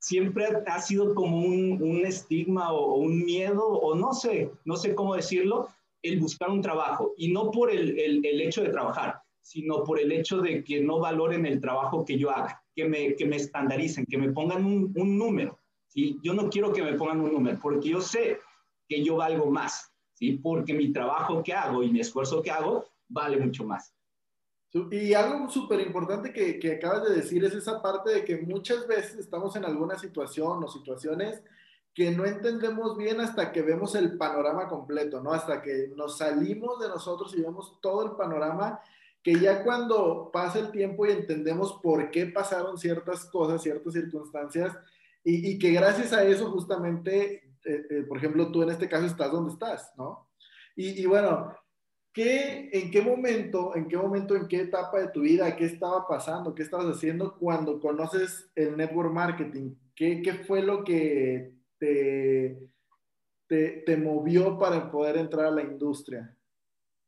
siempre 0.00 0.48
ha 0.66 0.80
sido 0.80 1.14
como 1.14 1.38
un, 1.38 1.80
un 1.80 2.04
estigma 2.04 2.72
o, 2.72 2.78
o, 2.78 2.96
un 2.96 3.24
miedo, 3.24 3.64
o 3.64 3.94
no 3.94 4.12
sé, 4.12 4.50
no 4.64 4.74
sé 4.74 4.96
cómo 4.96 5.14
decirlo, 5.14 5.68
el 6.02 6.18
buscar 6.18 6.50
un 6.50 6.62
trabajo. 6.62 7.12
Y 7.16 7.30
no 7.32 7.52
por 7.52 7.70
el, 7.70 7.96
el, 7.96 8.26
el 8.26 8.40
hecho 8.40 8.64
de 8.64 8.70
trabajar, 8.70 9.21
sino 9.42 9.84
por 9.84 10.00
el 10.00 10.12
hecho 10.12 10.40
de 10.40 10.64
que 10.64 10.80
no 10.80 11.00
valoren 11.00 11.44
el 11.44 11.60
trabajo 11.60 12.04
que 12.04 12.16
yo 12.16 12.30
haga, 12.30 12.62
que 12.74 12.88
me, 12.88 13.14
que 13.14 13.26
me 13.26 13.36
estandaricen, 13.36 14.06
que 14.06 14.16
me 14.16 14.32
pongan 14.32 14.64
un, 14.64 14.92
un 14.96 15.18
número. 15.18 15.58
¿sí? 15.88 16.18
Yo 16.22 16.32
no 16.32 16.48
quiero 16.48 16.72
que 16.72 16.82
me 16.82 16.94
pongan 16.94 17.20
un 17.20 17.32
número, 17.32 17.58
porque 17.60 17.90
yo 17.90 18.00
sé 18.00 18.38
que 18.88 19.04
yo 19.04 19.16
valgo 19.16 19.50
más, 19.50 19.92
¿sí? 20.14 20.38
porque 20.38 20.72
mi 20.72 20.92
trabajo 20.92 21.42
que 21.42 21.52
hago 21.52 21.82
y 21.82 21.90
mi 21.90 22.00
esfuerzo 22.00 22.40
que 22.40 22.50
hago 22.50 22.86
vale 23.08 23.36
mucho 23.36 23.64
más. 23.64 23.94
Y 24.90 25.12
algo 25.12 25.50
súper 25.50 25.80
importante 25.80 26.32
que, 26.32 26.58
que, 26.58 26.76
acabas 26.76 27.04
de 27.06 27.16
decir 27.16 27.44
es 27.44 27.52
esa 27.52 27.82
parte 27.82 28.10
de 28.10 28.24
que 28.24 28.38
muchas 28.38 28.86
veces 28.86 29.18
estamos 29.18 29.54
en 29.56 29.66
alguna 29.66 29.98
situación 29.98 30.64
o 30.64 30.68
situaciones 30.68 31.42
que 31.94 32.10
no 32.10 32.24
entendemos 32.24 32.96
bien 32.96 33.20
hasta 33.20 33.52
que 33.52 33.60
vemos 33.60 33.94
el 33.94 34.16
panorama 34.16 34.68
completo, 34.68 35.20
¿no? 35.20 35.32
Hasta 35.32 35.60
que 35.60 35.92
nos 35.94 36.16
salimos 36.16 36.80
de 36.80 36.88
nosotros 36.88 37.34
y 37.34 37.42
vemos 37.42 37.78
todo 37.82 38.06
el 38.06 38.12
panorama, 38.12 38.80
que 39.22 39.38
ya 39.38 39.62
cuando 39.62 40.30
pasa 40.32 40.58
el 40.58 40.70
tiempo 40.72 41.06
y 41.06 41.12
entendemos 41.12 41.78
por 41.82 42.10
qué 42.10 42.26
pasaron 42.26 42.76
ciertas 42.76 43.24
cosas, 43.26 43.62
ciertas 43.62 43.92
circunstancias, 43.92 44.76
y, 45.24 45.52
y 45.52 45.58
que 45.58 45.70
gracias 45.70 46.12
a 46.12 46.24
eso 46.24 46.50
justamente, 46.50 47.34
eh, 47.64 47.86
eh, 47.90 48.04
por 48.08 48.18
ejemplo, 48.18 48.50
tú 48.50 48.62
en 48.62 48.70
este 48.70 48.88
caso 48.88 49.06
estás 49.06 49.30
donde 49.30 49.52
estás, 49.52 49.92
¿no? 49.96 50.28
Y, 50.74 51.04
bueno, 51.04 51.54
¿qué, 52.14 52.70
¿en 52.72 52.90
qué 52.90 53.02
momento, 53.02 53.76
en 53.76 53.88
qué 53.88 53.96
momento, 53.98 54.34
en 54.34 54.48
qué 54.48 54.62
etapa 54.62 55.00
de 55.00 55.08
tu 55.08 55.20
vida, 55.20 55.54
qué 55.54 55.66
estaba 55.66 56.08
pasando, 56.08 56.54
qué 56.54 56.62
estabas 56.62 56.86
haciendo 56.86 57.36
cuando 57.36 57.78
conoces 57.78 58.50
el 58.54 58.76
network 58.76 59.12
marketing? 59.12 59.74
¿Qué, 59.94 60.22
qué 60.22 60.32
fue 60.32 60.62
lo 60.62 60.82
que 60.82 61.52
te, 61.78 62.70
te, 63.46 63.82
te 63.84 63.96
movió 63.98 64.58
para 64.58 64.90
poder 64.90 65.18
entrar 65.18 65.44
a 65.44 65.50
la 65.50 65.62
industria? 65.62 66.34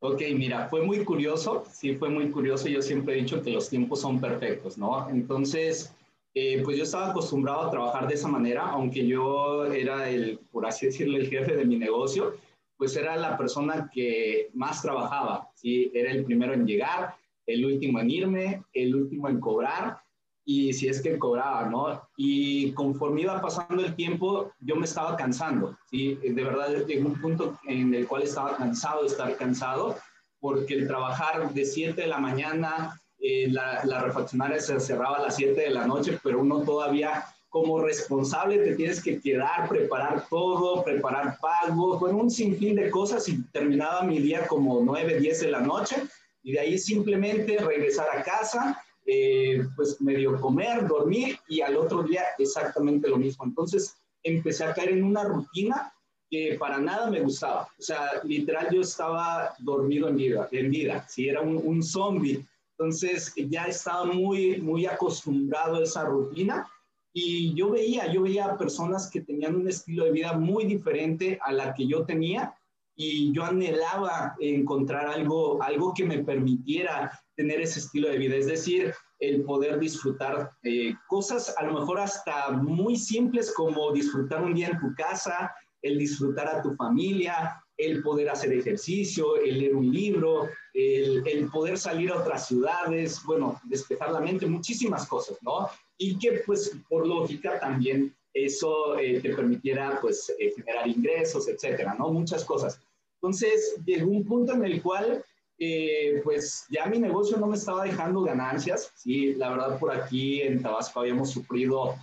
Ok, 0.07 0.21
mira, 0.35 0.69
fue 0.69 0.83
muy 0.83 1.03
curioso, 1.03 1.65
sí, 1.73 1.95
fue 1.95 2.11
muy 2.11 2.31
curioso. 2.31 2.69
Yo 2.69 2.83
siempre 2.83 3.15
he 3.15 3.23
dicho 3.23 3.41
que 3.41 3.51
los 3.51 3.71
tiempos 3.71 4.03
son 4.03 4.21
perfectos, 4.21 4.77
¿no? 4.77 5.09
Entonces, 5.09 5.97
eh, 6.35 6.61
pues 6.63 6.77
yo 6.77 6.83
estaba 6.83 7.09
acostumbrado 7.09 7.63
a 7.63 7.71
trabajar 7.71 8.07
de 8.07 8.13
esa 8.13 8.29
manera, 8.29 8.67
aunque 8.67 9.07
yo 9.07 9.65
era 9.65 10.11
el, 10.11 10.41
por 10.53 10.67
así 10.67 10.85
decirlo, 10.85 11.17
el 11.17 11.31
jefe 11.31 11.57
de 11.57 11.65
mi 11.65 11.79
negocio, 11.79 12.35
pues 12.77 12.95
era 12.97 13.17
la 13.17 13.39
persona 13.39 13.91
que 13.91 14.51
más 14.53 14.83
trabajaba, 14.83 15.49
¿sí? 15.55 15.91
Era 15.95 16.11
el 16.13 16.23
primero 16.27 16.53
en 16.53 16.67
llegar, 16.67 17.15
el 17.47 17.65
último 17.65 17.99
en 17.99 18.11
irme, 18.11 18.63
el 18.75 18.95
último 18.95 19.31
en 19.31 19.41
cobrar, 19.41 20.03
y 20.45 20.73
si 20.73 20.89
es 20.89 21.01
que 21.01 21.19
cobraba, 21.19 21.69
¿no? 21.69 22.03
Y 22.17 22.73
conforme 22.73 23.23
iba 23.23 23.41
pasando 23.41 23.83
el 23.83 23.95
tiempo, 23.95 24.53
yo 24.61 24.77
me 24.77 24.85
estaba 24.85 25.17
cansando, 25.17 25.77
¿sí? 25.91 26.17
De 26.17 26.45
verdad 26.45 26.85
llegó 26.87 27.09
un 27.09 27.21
punto 27.21 27.59
en 27.67 27.95
el 27.95 28.07
cual 28.07 28.23
estaba 28.23 28.57
cansado 28.57 29.03
de 29.03 29.09
estar 29.09 29.37
cansado, 29.37 29.97
porque 30.41 30.75
el 30.75 30.87
trabajar 30.87 31.53
de 31.53 31.65
7 31.65 32.03
de 32.03 32.07
la 32.07 32.19
mañana, 32.19 33.01
eh, 33.19 33.49
la, 33.51 33.85
la, 33.85 34.03
refaccionaria 34.03 34.61
se 34.61 34.79
cerraba 34.79 35.17
a 35.17 35.23
las 35.23 35.37
7 35.37 35.59
de 35.59 35.71
la 35.71 35.87
noche, 35.87 36.19
pero 36.23 36.41
uno 36.41 36.61
todavía 36.61 37.25
como 37.49 37.81
responsable 37.81 38.59
te 38.59 38.75
tienes 38.75 39.01
que 39.01 39.21
quedar, 39.21 39.69
preparar 39.69 40.27
todo, 40.29 40.83
preparar 40.83 41.39
pagos, 41.41 42.01
bueno, 42.01 42.19
un 42.19 42.31
sinfín 42.31 42.75
de 42.75 42.91
cosas 42.91 43.29
y 43.29 43.43
terminaba 43.45 44.03
mi 44.03 44.19
día 44.19 44.47
como 44.49 44.81
9, 44.83 45.21
10 45.21 45.41
de 45.41 45.51
la 45.53 45.61
noche 45.61 46.03
y 46.43 46.51
de 46.53 46.59
ahí 46.59 46.79
simplemente 46.79 47.57
regresar 47.59 48.09
a 48.13 48.25
casa, 48.25 48.84
eh, 49.07 49.65
pues 49.77 50.01
medio 50.01 50.41
comer, 50.41 50.87
dormir 50.87 51.39
y 51.49 51.61
al 51.61 51.77
otro 51.77 52.03
día 52.03 52.23
exactamente 52.39 53.09
lo 53.09 53.17
mismo. 53.17 53.45
Entonces 53.45 53.97
empecé 54.23 54.65
a 54.65 54.75
caer 54.75 54.91
en 54.91 55.05
una 55.05 55.25
rutina 55.25 55.93
que 56.31 56.57
para 56.59 56.79
nada 56.79 57.11
me 57.11 57.21
gustaba. 57.21 57.69
O 57.79 57.83
sea, 57.83 58.23
literal 58.25 58.69
yo 58.73 58.81
estaba 58.81 59.55
dormido 59.59 60.09
en 60.09 60.17
vida, 60.17 60.49
en 60.51 60.71
vida, 60.71 61.07
si 61.09 61.29
era 61.29 61.41
un, 61.41 61.61
un 61.63 61.83
zombie. 61.83 62.45
Entonces 62.79 63.33
ya 63.37 63.67
estaba 63.67 64.05
muy, 64.05 64.61
muy 64.61 64.87
acostumbrado 64.87 65.77
a 65.77 65.83
esa 65.83 66.05
rutina 66.05 66.67
y 67.13 67.55
yo 67.55 67.71
veía, 67.71 68.13
yo 68.13 68.23
veía 68.23 68.57
personas 68.57 69.09
que 69.09 69.21
tenían 69.21 69.55
un 69.55 69.69
estilo 69.69 70.05
de 70.05 70.11
vida 70.11 70.33
muy 70.33 70.65
diferente 70.65 71.39
a 71.43 71.53
la 71.53 71.73
que 71.73 71.87
yo 71.87 72.05
tenía 72.05 72.53
y 72.97 73.33
yo 73.33 73.45
anhelaba 73.45 74.35
encontrar 74.41 75.07
algo, 75.07 75.63
algo 75.63 75.95
que 75.95 76.05
me 76.05 76.25
permitiera 76.25 77.24
tener 77.37 77.61
ese 77.61 77.81
estilo 77.81 78.09
de 78.09 78.19
vida, 78.19 78.37
es 78.37 78.47
decir, 78.47 78.95
el 79.19 79.43
poder 79.45 79.79
disfrutar 79.79 80.51
eh, 80.63 80.95
cosas 81.09 81.55
a 81.57 81.65
lo 81.65 81.81
mejor 81.81 82.01
hasta 82.01 82.51
muy 82.51 82.97
simples 82.97 83.53
como 83.53 83.93
disfrutar 83.93 84.43
un 84.43 84.55
día 84.55 84.69
en 84.69 84.81
tu 84.81 84.95
casa, 84.95 85.55
el 85.83 85.99
disfrutar 85.99 86.49
a 86.49 86.63
tu 86.63 86.75
familia, 86.77 87.63
el 87.77 88.03
poder 88.03 88.31
hacer 88.31 88.53
ejercicio, 88.53 89.37
el 89.37 89.59
leer 89.59 89.75
un 89.75 89.93
libro, 89.93 90.49
el, 90.73 91.27
el, 91.27 91.51
poder 91.51 91.77
salir 91.77 92.11
a 92.11 92.19
otras 92.19 92.47
ciudades, 92.47 93.21
bueno, 93.25 93.61
despejar 93.65 94.13
la 94.13 94.21
mente, 94.21 94.47
muchísimas 94.47 95.07
cosas, 95.07 95.37
¿no? 95.43 95.69
Y 95.99 96.19
que 96.19 96.43
pues 96.47 96.77
por 96.89 97.07
lógica 97.07 97.59
también 97.59 98.15
eso 98.35 98.99
eh, 98.99 99.21
te 99.21 99.35
permitiera 99.35 99.99
pues 100.01 100.33
eh, 100.39 100.53
generar 100.57 100.89
ingresos, 100.89 101.49
etcétera, 101.49 101.95
¿no? 101.99 102.11
Muchas 102.11 102.45
cosas. 102.45 102.81
Entonces 103.23 103.77
llegó 103.87 104.11
un 104.11 104.25
punto 104.25 104.53
en 104.53 104.65
el 104.65 104.83
cual 104.83 105.25
eh, 105.59 106.21
pues 106.25 106.67
ya 106.71 106.87
mi 106.87 106.99
negocio 106.99 107.37
no 107.37 107.47
me 107.47 107.57
estaba 107.57 107.85
dejando 107.85 108.23
ganancias, 108.23 108.93
sí, 108.97 109.35
la 109.35 109.51
verdad 109.51 109.79
por 109.79 109.93
aquí 109.93 110.43
en 110.43 110.63
Tabasco 110.63 111.01
habíamos 111.01 111.31
sufrido 111.31 111.95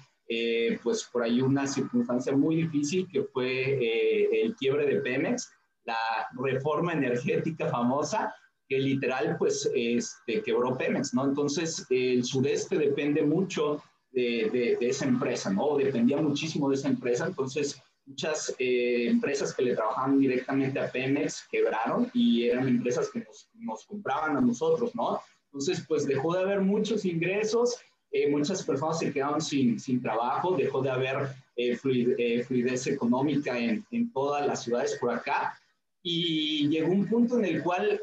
pues 0.82 1.04
por 1.12 1.24
ahí 1.24 1.42
una 1.42 1.68
circunstancia 1.68 2.32
muy 2.32 2.56
difícil 2.56 3.06
que 3.12 3.22
fue 3.22 4.42
el 4.44 4.56
quiebre 4.56 4.86
de 4.86 5.02
Pemex, 5.02 5.52
la 5.84 5.98
reforma 6.42 6.94
energética 6.94 7.68
famosa, 7.68 8.34
que 8.72 8.80
literal 8.80 9.36
pues 9.38 9.70
este, 9.76 10.42
quebró 10.42 10.78
Pemex, 10.78 11.14
¿no? 11.14 11.26
Entonces 11.26 11.86
el 11.90 12.24
sureste 12.24 12.78
depende 12.78 13.22
mucho 13.22 13.84
de, 14.12 14.78
esa 14.80 15.06
empresa, 15.06 15.52
¿no? 15.52 15.76
Dependía 15.78 16.22
muchísimo 16.22 16.70
de 16.70 16.76
esa 16.76 16.88
empresa, 16.88 17.28
entonces 17.28 17.82
muchas 18.06 18.54
eh, 18.60 19.08
empresas 19.10 19.54
que 19.54 19.64
le 19.64 19.76
trabajaban 19.76 20.20
directamente 20.20 20.80
a 20.80 20.92
Pemex 20.92 21.48
quebraron 21.52 22.10
y 22.14 22.48
eran 22.48 22.68
empresas 22.68 23.10
que 23.12 23.20
nos, 23.20 23.50
nos 23.54 23.86
compraban 23.86 24.38
a 24.38 24.42
nosotros, 24.42 24.94
¿no? 24.96 25.22
Entonces, 25.46 25.86
pues 25.88 26.06
dejó 26.06 26.34
de 26.34 26.42
haber 26.42 26.62
muchos 26.62 27.06
ingresos, 27.06 27.78
eh, 28.12 28.30
muchas 28.30 28.64
personas 28.64 29.00
se 29.00 29.12
quedaron 29.12 29.42
sin, 29.42 29.80
sin 29.80 30.02
trabajo, 30.02 30.56
dejó 30.56 30.82
de 30.82 30.90
haber 30.90 31.36
eh, 31.56 31.76
fluidez, 31.76 32.88
económica 32.88 33.58
en, 33.58 33.86
en, 33.92 34.12
todas 34.12 34.46
las 34.48 34.64
ciudades 34.64 34.98
por 35.00 35.12
acá 35.12 35.58
y 36.02 36.68
llegó 36.70 36.92
un 36.92 37.08
punto 37.08 37.38
en 37.38 37.46
el 37.46 37.64
cual, 37.64 38.02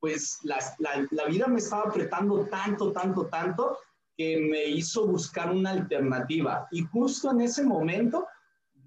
pues, 0.00 0.38
la, 0.42 0.58
la, 0.78 1.06
la 1.10 1.24
vida 1.26 1.46
me 1.46 1.58
estaba 1.58 1.88
apretando 1.88 2.46
tanto, 2.46 2.92
tanto, 2.92 3.26
tanto, 3.26 3.78
que 4.16 4.36
me 4.36 4.64
hizo 4.66 5.06
buscar 5.06 5.50
una 5.50 5.70
alternativa. 5.70 6.66
Y 6.72 6.82
justo 6.82 7.30
en 7.30 7.42
ese 7.42 7.62
momento 7.62 8.26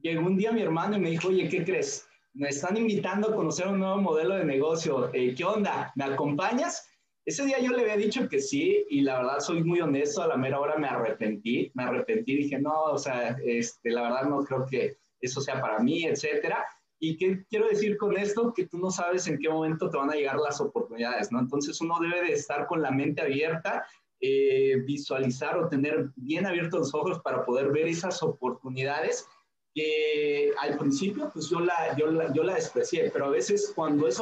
llegó 0.02 0.26
un 0.26 0.38
día 0.38 0.52
mi 0.52 0.62
hermano 0.62 0.98
y 0.98 1.00
me 1.00 1.10
dijo, 1.10 1.30
oye, 1.30 1.48
¿qué 1.50 1.64
crees? 1.64 2.08
Me 2.34 2.50
están 2.50 2.78
invitando 2.78 3.30
a 3.30 3.36
conocer 3.36 3.68
un 3.68 3.80
nuevo 3.80 3.98
modelo 3.98 4.36
de 4.36 4.46
negocio. 4.46 5.14
Eh, 5.14 5.36
¿Qué 5.36 5.44
onda? 5.44 5.92
¿Me 5.96 6.06
acompañas? 6.06 6.88
Ese 7.26 7.46
día 7.46 7.60
yo 7.60 7.72
le 7.72 7.84
había 7.84 7.98
dicho 7.98 8.28
que 8.28 8.40
sí 8.40 8.86
y 8.90 9.02
la 9.02 9.18
verdad 9.18 9.40
soy 9.40 9.64
muy 9.64 9.80
honesto, 9.80 10.24
a 10.24 10.28
la 10.28 10.38
mera 10.38 10.60
hora 10.60 10.78
me 10.78 10.88
arrepentí, 10.88 11.72
me 11.76 11.84
arrepentí, 11.84 12.36
dije, 12.36 12.60
no, 12.60 12.84
o 12.86 12.98
sea, 12.98 13.38
este, 13.46 13.92
la 13.92 14.04
verdad 14.04 14.24
no 14.24 14.44
creo 14.44 14.66
que 14.66 14.98
eso 15.20 15.40
sea 15.40 15.62
para 15.62 15.80
mí, 15.80 16.06
etcétera. 16.06 16.66
¿Y 17.00 17.18
qué 17.18 17.44
quiero 17.50 17.68
decir 17.68 17.98
con 17.98 18.18
esto? 18.18 18.54
Que 18.54 18.68
tú 18.68 18.80
no 18.80 18.90
sabes 18.90 19.28
en 19.28 19.38
qué 19.38 19.50
momento 19.50 19.90
te 19.90 19.98
van 19.98 20.10
a 20.10 20.16
llegar 20.16 20.38
las 20.38 20.62
oportunidades, 20.62 21.32
¿no? 21.32 21.40
Entonces 21.40 21.80
uno 21.82 21.98
debe 22.00 22.22
de 22.28 22.34
estar 22.34 22.66
con 22.66 22.82
la 22.82 22.92
mente 22.92 23.22
abierta 23.22 23.86
eh, 24.24 24.78
visualizar 24.86 25.58
o 25.58 25.68
tener 25.68 26.12
bien 26.16 26.46
abiertos 26.46 26.80
los 26.80 26.94
ojos 26.94 27.20
para 27.24 27.44
poder 27.44 27.72
ver 27.72 27.88
esas 27.88 28.22
oportunidades 28.22 29.28
que 29.74 30.52
al 30.60 30.78
principio 30.78 31.30
pues 31.32 31.50
yo 31.50 31.60
la, 31.60 31.96
yo 31.98 32.08
la, 32.08 32.34
yo 32.34 32.44
la 32.44 32.56
desprecié, 32.56 33.10
pero 33.12 33.26
a 33.26 33.30
veces 33.30 33.72
cuando 33.76 34.08
es 34.08 34.22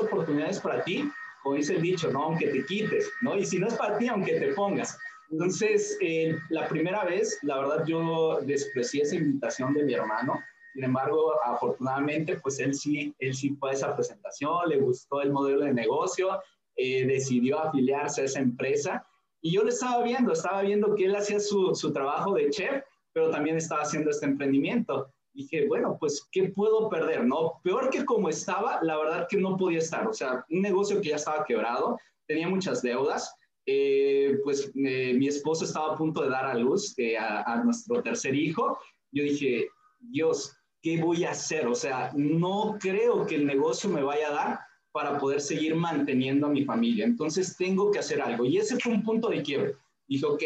para 0.60 0.84
ti, 0.84 1.10
como 1.44 1.56
dice 1.56 1.76
el 1.76 1.82
dicho, 1.82 2.12
¿no? 2.12 2.24
Aunque 2.24 2.48
te 2.48 2.66
quites, 2.66 3.12
¿no? 3.22 3.38
Y 3.38 3.46
si 3.46 3.60
no 3.60 3.68
es 3.68 3.76
para 3.76 3.98
ti, 3.98 4.08
aunque 4.08 4.40
te 4.40 4.54
pongas. 4.54 4.98
Entonces, 5.32 5.98
eh, 6.02 6.36
la 6.50 6.68
primera 6.68 7.06
vez, 7.06 7.40
la 7.44 7.60
verdad, 7.60 7.86
yo 7.86 8.40
desprecié 8.42 9.04
esa 9.04 9.16
invitación 9.16 9.74
de 9.74 9.84
mi 9.84 9.94
hermano. 9.94 10.40
Sin 10.74 10.84
embargo, 10.84 11.34
afortunadamente, 11.46 12.38
pues 12.38 12.60
él 12.60 12.74
sí, 12.74 13.14
él 13.20 13.34
sí 13.34 13.56
fue 13.60 13.72
a 13.72 13.74
esa 13.74 13.96
presentación, 13.96 14.70
le 14.70 14.80
gustó 14.80 15.22
el 15.22 15.32
modelo 15.32 15.66
de 15.66 15.74
negocio, 15.74 16.42
eh, 16.76 17.06
decidió 17.06 17.60
afiliarse 17.60 18.22
a 18.22 18.26
esa 18.26 18.40
empresa 18.40 19.06
y 19.42 19.54
yo 19.54 19.64
le 19.64 19.70
estaba 19.70 20.04
viendo, 20.04 20.34
estaba 20.34 20.62
viendo 20.62 20.96
que 20.96 21.06
él 21.06 21.16
hacía 21.16 21.40
su, 21.40 21.74
su 21.74 21.94
trabajo 21.94 22.34
de 22.34 22.50
chef, 22.50 22.84
pero 23.14 23.30
también 23.30 23.58
estaba 23.58 23.82
haciendo 23.82 24.10
este 24.10 24.26
emprendimiento. 24.26 25.12
Dije, 25.40 25.68
bueno, 25.70 25.96
pues, 25.98 26.28
¿qué 26.34 26.50
puedo 26.50 26.90
perder? 26.90 27.26
No, 27.26 27.62
peor 27.64 27.90
que 27.90 28.04
como 28.04 28.28
estaba, 28.28 28.80
la 28.82 28.98
verdad 28.98 29.26
que 29.30 29.38
no 29.38 29.56
podía 29.56 29.78
estar. 29.78 30.06
O 30.06 30.12
sea, 30.12 30.44
un 30.50 30.62
negocio 30.62 31.00
que 31.00 31.12
ya 31.12 31.16
estaba 31.16 31.46
quebrado, 31.46 31.98
tenía 32.28 32.50
muchas 32.50 32.82
deudas. 32.82 33.34
Eh, 33.66 34.38
pues 34.44 34.70
eh, 34.76 35.14
mi 35.14 35.30
esposo 35.30 35.64
estaba 35.64 35.94
a 35.94 35.98
punto 35.98 36.24
de 36.24 36.30
dar 36.30 36.46
a 36.46 36.56
luz 36.56 36.94
eh, 36.98 37.18
a, 37.18 37.44
a 37.44 37.64
nuestro 37.64 38.04
tercer 38.04 38.36
hijo. 38.36 38.80
Yo 39.14 39.24
dije, 39.24 39.70
Dios, 40.02 40.58
¿qué 40.82 41.02
voy 41.02 41.24
a 41.24 41.32
hacer? 41.32 41.68
O 41.68 41.76
sea, 41.76 42.12
no 42.18 42.76
creo 42.78 43.26
que 43.26 43.36
el 43.36 43.46
negocio 43.46 43.90
me 43.90 44.04
vaya 44.04 44.28
a 44.28 44.34
dar 44.34 44.60
para 44.92 45.18
poder 45.20 45.40
seguir 45.40 45.74
manteniendo 45.74 46.48
a 46.48 46.50
mi 46.50 46.66
familia. 46.66 47.06
Entonces 47.06 47.56
tengo 47.56 47.92
que 47.92 48.00
hacer 48.00 48.22
algo. 48.22 48.44
Y 48.44 48.58
ese 48.58 48.78
fue 48.78 48.92
un 48.92 49.04
punto 49.04 49.30
de 49.30 49.42
quiebre. 49.42 49.78
Dije, 50.06 50.26
ok, 50.26 50.44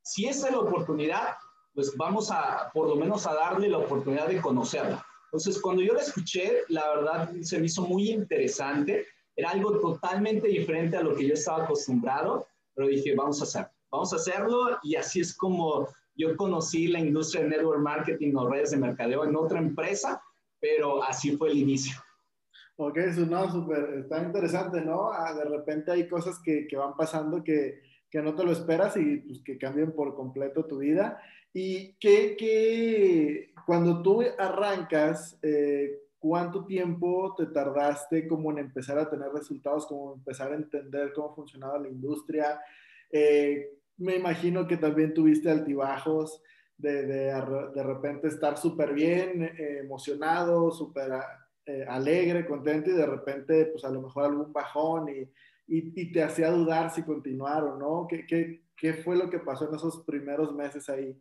si 0.00 0.28
esa 0.28 0.46
es 0.46 0.54
la 0.54 0.60
oportunidad, 0.60 1.34
pues 1.80 1.96
vamos 1.96 2.30
a, 2.30 2.70
por 2.74 2.88
lo 2.88 2.96
menos 2.96 3.26
a 3.26 3.32
darle 3.32 3.70
la 3.70 3.78
oportunidad 3.78 4.28
de 4.28 4.38
conocerla. 4.38 5.02
Entonces, 5.24 5.58
cuando 5.58 5.80
yo 5.80 5.94
la 5.94 6.02
escuché, 6.02 6.58
la 6.68 6.86
verdad 6.94 7.32
se 7.40 7.58
me 7.58 7.64
hizo 7.64 7.86
muy 7.86 8.10
interesante. 8.10 9.06
Era 9.34 9.52
algo 9.52 9.80
totalmente 9.80 10.46
diferente 10.46 10.98
a 10.98 11.02
lo 11.02 11.14
que 11.16 11.26
yo 11.26 11.32
estaba 11.32 11.64
acostumbrado, 11.64 12.46
pero 12.74 12.88
dije, 12.88 13.14
vamos 13.14 13.40
a 13.40 13.44
hacerlo. 13.44 13.70
Vamos 13.90 14.12
a 14.12 14.16
hacerlo 14.16 14.78
y 14.82 14.94
así 14.96 15.20
es 15.20 15.34
como 15.34 15.88
yo 16.14 16.36
conocí 16.36 16.88
la 16.88 17.00
industria 17.00 17.44
de 17.44 17.48
network 17.48 17.80
marketing 17.80 18.34
o 18.34 18.46
redes 18.46 18.72
de 18.72 18.76
mercadeo 18.76 19.24
en 19.24 19.34
otra 19.34 19.58
empresa, 19.58 20.22
pero 20.60 21.02
así 21.02 21.34
fue 21.34 21.48
el 21.48 21.56
inicio. 21.56 21.96
Ok, 22.76 22.98
eso 22.98 23.22
no, 23.22 23.50
súper, 23.50 24.00
está 24.00 24.22
interesante, 24.22 24.82
¿no? 24.82 25.10
Ah, 25.10 25.32
de 25.32 25.44
repente 25.44 25.92
hay 25.92 26.06
cosas 26.06 26.38
que, 26.44 26.66
que 26.66 26.76
van 26.76 26.94
pasando 26.94 27.42
que, 27.42 27.80
que, 28.10 28.22
no 28.22 28.34
te 28.34 28.44
lo 28.44 28.52
esperas 28.52 28.96
y 28.96 29.16
pues, 29.18 29.42
que 29.42 29.58
cambian 29.58 29.92
por 29.92 30.14
completo 30.14 30.64
tu 30.64 30.78
vida. 30.78 31.20
Y 31.52 31.94
que, 31.94 32.36
que 32.36 33.52
cuando 33.66 34.02
tú 34.02 34.22
arrancas, 34.38 35.38
eh, 35.42 36.00
¿cuánto 36.18 36.64
tiempo 36.64 37.34
te 37.36 37.46
tardaste 37.46 38.28
como 38.28 38.50
en 38.52 38.58
empezar 38.58 38.98
a 38.98 39.10
tener 39.10 39.30
resultados, 39.32 39.86
como 39.86 40.14
empezar 40.14 40.52
a 40.52 40.56
entender 40.56 41.12
cómo 41.12 41.34
funcionaba 41.34 41.78
la 41.78 41.88
industria? 41.88 42.60
Eh, 43.10 43.70
me 43.96 44.16
imagino 44.16 44.66
que 44.66 44.76
también 44.76 45.12
tuviste 45.12 45.50
altibajos 45.50 46.42
de, 46.78 47.04
de, 47.04 47.82
repente 47.82 48.28
estar 48.28 48.56
súper 48.56 48.94
bien, 48.94 49.42
eh, 49.42 49.80
emocionado, 49.80 50.70
súper 50.70 51.12
alegre, 51.86 52.46
contento 52.46 52.90
y 52.90 52.94
de 52.94 53.06
repente 53.06 53.66
pues 53.66 53.84
a 53.84 53.90
lo 53.90 54.02
mejor 54.02 54.24
algún 54.24 54.52
bajón 54.52 55.08
y, 55.08 55.28
y, 55.70 56.12
te 56.12 56.22
hacía 56.22 56.50
dudar 56.50 56.92
si 56.92 57.02
continuar 57.02 57.62
o 57.62 57.78
no. 57.78 58.06
¿Qué, 58.08 58.26
qué, 58.26 58.60
qué 58.76 58.94
fue 58.94 59.16
lo 59.16 59.30
que 59.30 59.38
pasó 59.38 59.68
en 59.68 59.76
esos 59.76 60.02
primeros 60.02 60.52
meses 60.52 60.88
ahí? 60.88 61.16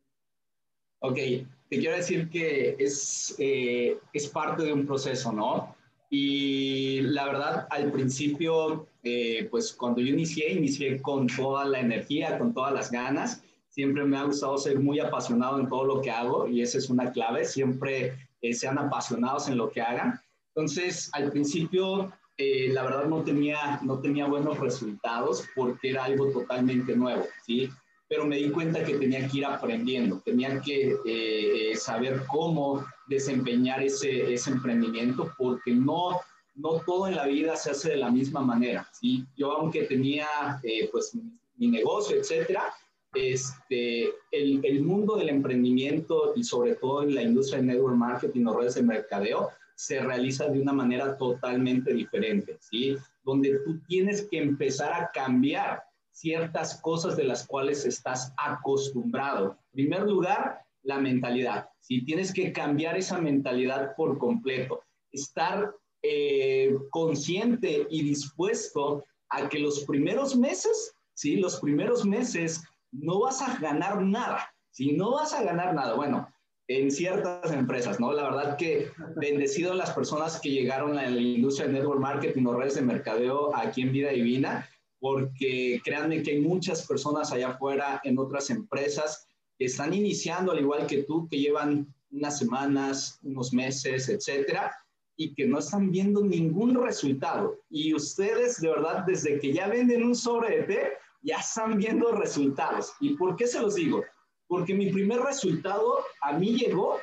Ok, 1.01 1.15
te 1.15 1.79
quiero 1.79 1.96
decir 1.96 2.29
que 2.29 2.75
es, 2.79 3.36
eh, 3.38 3.98
es 4.12 4.27
parte 4.27 4.63
de 4.63 4.74
un 4.74 4.86
proceso, 4.86 5.32
¿no? 5.32 5.75
Y 6.10 7.01
la 7.01 7.25
verdad, 7.25 7.68
al 7.70 7.91
principio, 7.91 8.88
eh, 9.03 9.48
pues 9.51 9.72
cuando 9.72 10.01
yo 10.01 10.08
inicié, 10.08 10.51
inicié 10.51 11.00
con 11.01 11.27
toda 11.27 11.65
la 11.65 11.79
energía, 11.79 12.39
con 12.39 12.53
todas 12.53 12.74
las 12.74 12.91
ganas. 12.91 13.44
Siempre 13.70 14.03
me 14.03 14.18
ha 14.18 14.24
gustado 14.24 14.58
ser 14.58 14.79
muy 14.79 15.00
apasionado 15.00 15.60
en 15.60 15.70
todo 15.70 15.86
lo 15.86 16.01
que 16.01 16.10
hago 16.10 16.48
y 16.48 16.63
esa 16.63 16.79
es 16.79 16.89
una 16.89 17.12
clave. 17.12 17.46
Siempre 17.46 18.15
eh, 18.41 18.53
sean 18.53 18.79
apasionados 18.79 19.48
en 19.48 19.58
lo 19.58 19.70
que 19.70 19.82
hagan. 19.82 20.20
Entonces, 20.56 21.12
al 21.13 21.32
principio, 21.32 22.12
la 22.39 22.84
verdad 22.84 23.05
no 23.05 23.24
tenía, 23.24 23.79
no 23.84 24.00
tenía 24.00 24.25
buenos 24.25 24.60
resultados 24.60 25.46
porque 25.55 25.89
era 25.89 26.05
algo 26.05 26.31
totalmente 26.31 26.96
nuevo, 26.96 27.25
¿sí? 27.46 27.69
pero 28.10 28.25
me 28.25 28.38
di 28.38 28.50
cuenta 28.50 28.84
que 28.84 28.98
tenía 28.98 29.27
que 29.27 29.38
ir 29.38 29.46
aprendiendo, 29.46 30.19
tenía 30.25 30.60
que 30.62 30.98
eh, 31.05 31.75
saber 31.75 32.24
cómo 32.27 32.84
desempeñar 33.08 33.84
ese, 33.84 34.34
ese 34.34 34.50
emprendimiento, 34.50 35.31
porque 35.38 35.72
no, 35.72 36.19
no 36.55 36.81
todo 36.88 37.08
en 37.08 37.15
la 37.15 37.27
vida 37.27 37.55
se 37.55 37.69
hace 37.69 37.91
de 37.91 37.98
la 37.98 38.10
misma 38.10 38.41
manera. 38.41 38.89
¿sí? 39.00 39.25
Yo, 39.38 39.51
aunque 39.51 39.84
tenía 39.84 40.27
eh, 40.63 40.89
pues, 40.91 41.15
mi 41.58 41.67
negocio, 41.67 42.17
etcétera, 42.17 42.74
este, 43.13 44.05
el, 44.31 44.60
el, 44.63 44.81
mundo 44.81 45.15
del 45.15 45.29
emprendimiento 45.29 46.34
y 46.36 46.43
sobre 46.43 46.75
todo 46.75 47.03
en 47.03 47.13
la 47.13 47.22
industria 47.22 47.60
de 47.60 47.67
network 47.67 47.96
marketing 47.96 48.46
o 48.46 48.58
redes 48.58 48.75
de 48.75 48.84
mercadeo 48.84 49.50
se 49.80 50.02
realiza 50.02 50.50
de 50.50 50.60
una 50.60 50.74
manera 50.74 51.16
totalmente 51.16 51.94
diferente, 51.94 52.58
¿sí? 52.60 52.98
Donde 53.24 53.60
tú 53.60 53.80
tienes 53.88 54.28
que 54.30 54.38
empezar 54.38 54.92
a 54.92 55.10
cambiar 55.14 55.84
ciertas 56.12 56.82
cosas 56.82 57.16
de 57.16 57.24
las 57.24 57.48
cuales 57.48 57.86
estás 57.86 58.34
acostumbrado. 58.36 59.58
En 59.68 59.72
primer 59.72 60.02
lugar, 60.02 60.60
la 60.84 61.00
mentalidad. 61.00 61.70
Si 61.80 62.04
tienes 62.04 62.34
que 62.34 62.52
cambiar 62.52 62.98
esa 62.98 63.22
mentalidad 63.22 63.96
por 63.96 64.18
completo, 64.18 64.84
estar 65.14 65.74
eh, 66.04 66.76
consciente 66.90 67.88
y 67.90 68.04
dispuesto 68.04 69.06
a 69.30 69.48
que 69.48 69.60
los 69.60 69.86
primeros 69.86 70.36
meses, 70.36 70.94
¿sí? 71.14 71.38
Los 71.38 71.58
primeros 71.62 72.06
meses 72.06 72.62
no 72.92 73.22
vas 73.22 73.42
a 73.42 73.58
ganar 73.60 74.02
nada. 74.02 74.54
Si 74.72 74.92
no 74.92 75.14
vas 75.14 75.34
a 75.34 75.42
ganar 75.42 75.74
nada, 75.74 75.94
bueno, 75.94 76.28
en 76.70 76.92
ciertas 76.92 77.52
empresas, 77.52 78.00
¿no? 78.00 78.14
La 78.14 78.24
verdad 78.30 78.56
que 78.56 78.92
bendecido 79.16 79.74
las 79.74 79.90
personas 79.90 80.40
que 80.40 80.52
llegaron 80.52 81.00
a 81.00 81.10
la 81.10 81.20
industria 81.20 81.68
de 81.68 81.74
network 81.74 82.00
marketing 82.00 82.46
o 82.46 82.54
redes 82.54 82.76
de 82.76 82.84
mercadeo 82.84 83.56
aquí 83.56 83.82
en 83.82 83.92
Vida 83.92 84.12
Divina, 84.12 84.70
porque 85.00 85.82
créanme 85.84 86.22
que 86.22 86.32
hay 86.32 86.42
muchas 86.42 86.86
personas 86.86 87.32
allá 87.32 87.50
afuera 87.50 88.00
en 88.04 88.20
otras 88.20 88.52
empresas 88.52 89.28
que 89.58 89.66
están 89.66 89.96
iniciando 89.96 90.52
al 90.52 90.60
igual 90.60 90.86
que 90.86 91.04
tú, 91.04 91.28
que 91.28 91.40
llevan 91.40 91.92
unas 92.12 92.38
semanas, 92.38 93.20
unos 93.24 93.52
meses, 93.52 94.08
etcétera, 94.08 94.72
y 95.16 95.34
que 95.34 95.48
no 95.48 95.58
están 95.58 95.90
viendo 95.90 96.24
ningún 96.24 96.76
resultado. 96.76 97.58
Y 97.72 97.96
ustedes, 97.96 98.62
de 98.62 98.70
verdad, 98.70 99.06
desde 99.08 99.39
que 99.39 99.54
ya 99.54 99.67
venden 99.67 100.04
un 100.04 100.15
sobre 100.15 100.58
de 100.58 100.63
té, 100.63 100.91
ya 101.24 101.38
están 101.38 101.80
viendo 101.80 102.12
resultados. 102.12 102.93
¿Y 103.00 103.15
por 103.17 103.36
qué 103.36 103.48
se 103.48 103.60
los 103.60 103.74
digo? 103.74 104.04
Porque 104.50 104.74
mi 104.74 104.92
primer 104.92 105.22
resultado 105.22 106.04
a 106.22 106.34
mí 106.34 106.58
llegó 106.58 106.98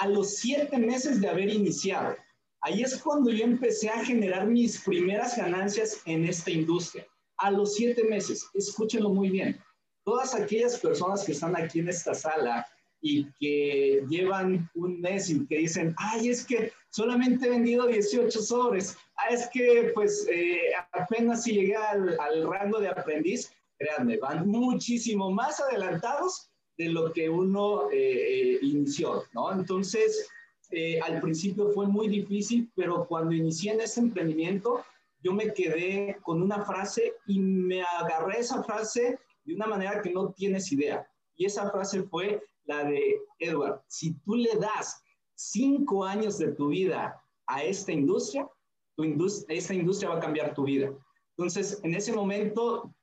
a 0.00 0.08
los 0.08 0.36
siete 0.36 0.78
meses 0.78 1.20
de 1.20 1.28
haber 1.28 1.50
iniciado. 1.50 2.16
Ahí 2.62 2.82
es 2.82 2.96
cuando 3.02 3.30
yo 3.30 3.44
empecé 3.44 3.90
a 3.90 4.04
generar 4.04 4.46
mis 4.46 4.80
primeras 4.80 5.36
ganancias 5.36 6.00
en 6.06 6.24
esta 6.24 6.50
industria 6.50 7.06
a 7.38 7.50
los 7.50 7.74
siete 7.74 8.04
meses. 8.04 8.48
Escúchenlo 8.54 9.10
muy 9.10 9.30
bien. 9.30 9.60
Todas 10.04 10.34
aquellas 10.34 10.78
personas 10.78 11.24
que 11.24 11.32
están 11.32 11.56
aquí 11.56 11.80
en 11.80 11.88
esta 11.88 12.14
sala 12.14 12.66
y 13.00 13.26
que 13.40 14.04
llevan 14.08 14.70
un 14.74 15.00
mes 15.00 15.28
y 15.28 15.44
que 15.46 15.58
dicen, 15.58 15.92
ay, 15.98 16.28
es 16.28 16.46
que 16.46 16.72
solamente 16.90 17.46
he 17.46 17.50
vendido 17.50 17.88
18 17.88 18.40
sobres, 18.40 18.96
ah, 19.16 19.28
es 19.30 19.48
que 19.52 19.90
pues 19.92 20.26
eh, 20.30 20.72
apenas 20.92 21.42
si 21.42 21.52
llegué 21.54 21.74
al, 21.74 22.16
rango 22.48 22.78
de 22.78 22.88
aprendiz, 22.88 23.52
créanme, 23.76 24.18
van 24.18 24.46
muchísimo 24.48 25.32
más 25.32 25.60
adelantados 25.60 26.51
de 26.78 26.88
lo 26.88 27.12
que 27.12 27.28
uno 27.28 27.90
eh, 27.90 27.96
eh, 27.96 28.58
inició, 28.62 29.24
¿no? 29.32 29.52
Entonces, 29.52 30.28
al 31.04 31.20
principio 31.20 31.68
fue 31.72 31.86
muy 31.86 32.08
difícil, 32.08 32.72
pero 32.74 33.06
cuando 33.06 33.34
inicié 33.34 33.72
en 33.72 33.82
este 33.82 34.00
emprendimiento, 34.00 34.82
yo 35.22 35.34
me 35.34 35.52
quedé 35.52 36.16
con 36.22 36.40
una 36.40 36.64
frase 36.64 37.12
y 37.26 37.38
me 37.40 37.82
agarré 37.82 38.38
esa 38.38 38.62
frase 38.62 39.18
de 39.44 39.54
una 39.54 39.66
manera 39.66 40.00
que 40.00 40.10
no 40.10 40.32
tienes 40.32 40.72
idea. 40.72 41.06
Y 41.36 41.44
esa 41.44 41.70
frase 41.70 42.04
fue 42.04 42.42
la 42.64 42.84
de 42.84 43.20
Edward, 43.38 43.82
si 43.88 44.14
tú 44.20 44.34
le 44.34 44.54
das 44.56 45.02
cinco 45.34 46.04
años 46.04 46.38
de 46.38 46.52
tu 46.52 46.68
vida 46.68 47.20
a 47.46 47.62
esta 47.62 47.92
industria, 47.92 48.48
tu 48.96 49.04
esta 49.48 49.74
industria 49.74 50.10
va 50.10 50.16
a 50.16 50.20
cambiar 50.20 50.54
tu 50.54 50.64
vida. 50.64 50.92
Entonces, 51.36 51.80
en 51.82 51.94
ese 51.94 52.12
momento, 52.12 52.94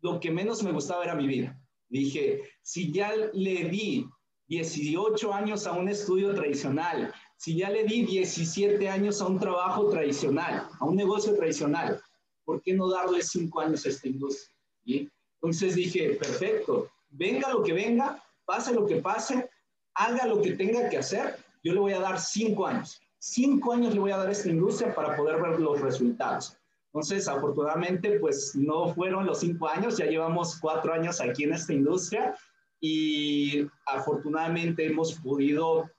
lo 0.00 0.18
que 0.18 0.30
menos 0.30 0.62
me 0.62 0.72
gustaba 0.72 1.04
era 1.04 1.14
mi 1.14 1.26
vida. 1.26 1.58
Dije, 1.94 2.42
si 2.60 2.90
ya 2.90 3.14
le 3.14 3.68
di 3.68 4.04
18 4.48 5.32
años 5.32 5.64
a 5.64 5.74
un 5.74 5.88
estudio 5.88 6.34
tradicional, 6.34 7.14
si 7.36 7.54
ya 7.54 7.70
le 7.70 7.84
di 7.84 8.04
17 8.04 8.88
años 8.88 9.20
a 9.20 9.28
un 9.28 9.38
trabajo 9.38 9.88
tradicional, 9.90 10.68
a 10.80 10.84
un 10.84 10.96
negocio 10.96 11.36
tradicional, 11.36 12.02
¿por 12.44 12.60
qué 12.62 12.74
no 12.74 12.88
darle 12.88 13.22
5 13.22 13.60
años 13.60 13.86
a 13.86 13.90
esta 13.90 14.08
industria? 14.08 15.08
Entonces 15.36 15.76
dije, 15.76 16.16
perfecto, 16.16 16.90
venga 17.10 17.52
lo 17.52 17.62
que 17.62 17.72
venga, 17.72 18.20
pase 18.44 18.74
lo 18.74 18.86
que 18.86 18.96
pase, 18.96 19.48
haga 19.94 20.26
lo 20.26 20.42
que 20.42 20.54
tenga 20.54 20.88
que 20.88 20.98
hacer, 20.98 21.36
yo 21.62 21.74
le 21.74 21.78
voy 21.78 21.92
a 21.92 22.00
dar 22.00 22.18
5 22.18 22.66
años. 22.66 23.00
5 23.20 23.72
años 23.72 23.94
le 23.94 24.00
voy 24.00 24.10
a 24.10 24.16
dar 24.16 24.26
a 24.26 24.32
esta 24.32 24.48
industria 24.48 24.92
para 24.92 25.16
poder 25.16 25.40
ver 25.40 25.60
los 25.60 25.80
resultados. 25.80 26.58
Entonces, 26.94 27.26
afortunadamente, 27.26 28.20
pues 28.20 28.54
no 28.54 28.94
fueron 28.94 29.26
los 29.26 29.40
5 29.40 29.68
años, 29.68 29.98
ya 29.98 30.06
llevamos 30.06 30.60
4 30.60 30.92
años 30.92 31.20
aquí 31.20 31.42
en 31.42 31.52
esta 31.52 31.72
industria 31.72 32.36
y 32.80 33.66
afortunadamente 33.84 34.86
hemos 34.86 35.14
podido 35.14 35.90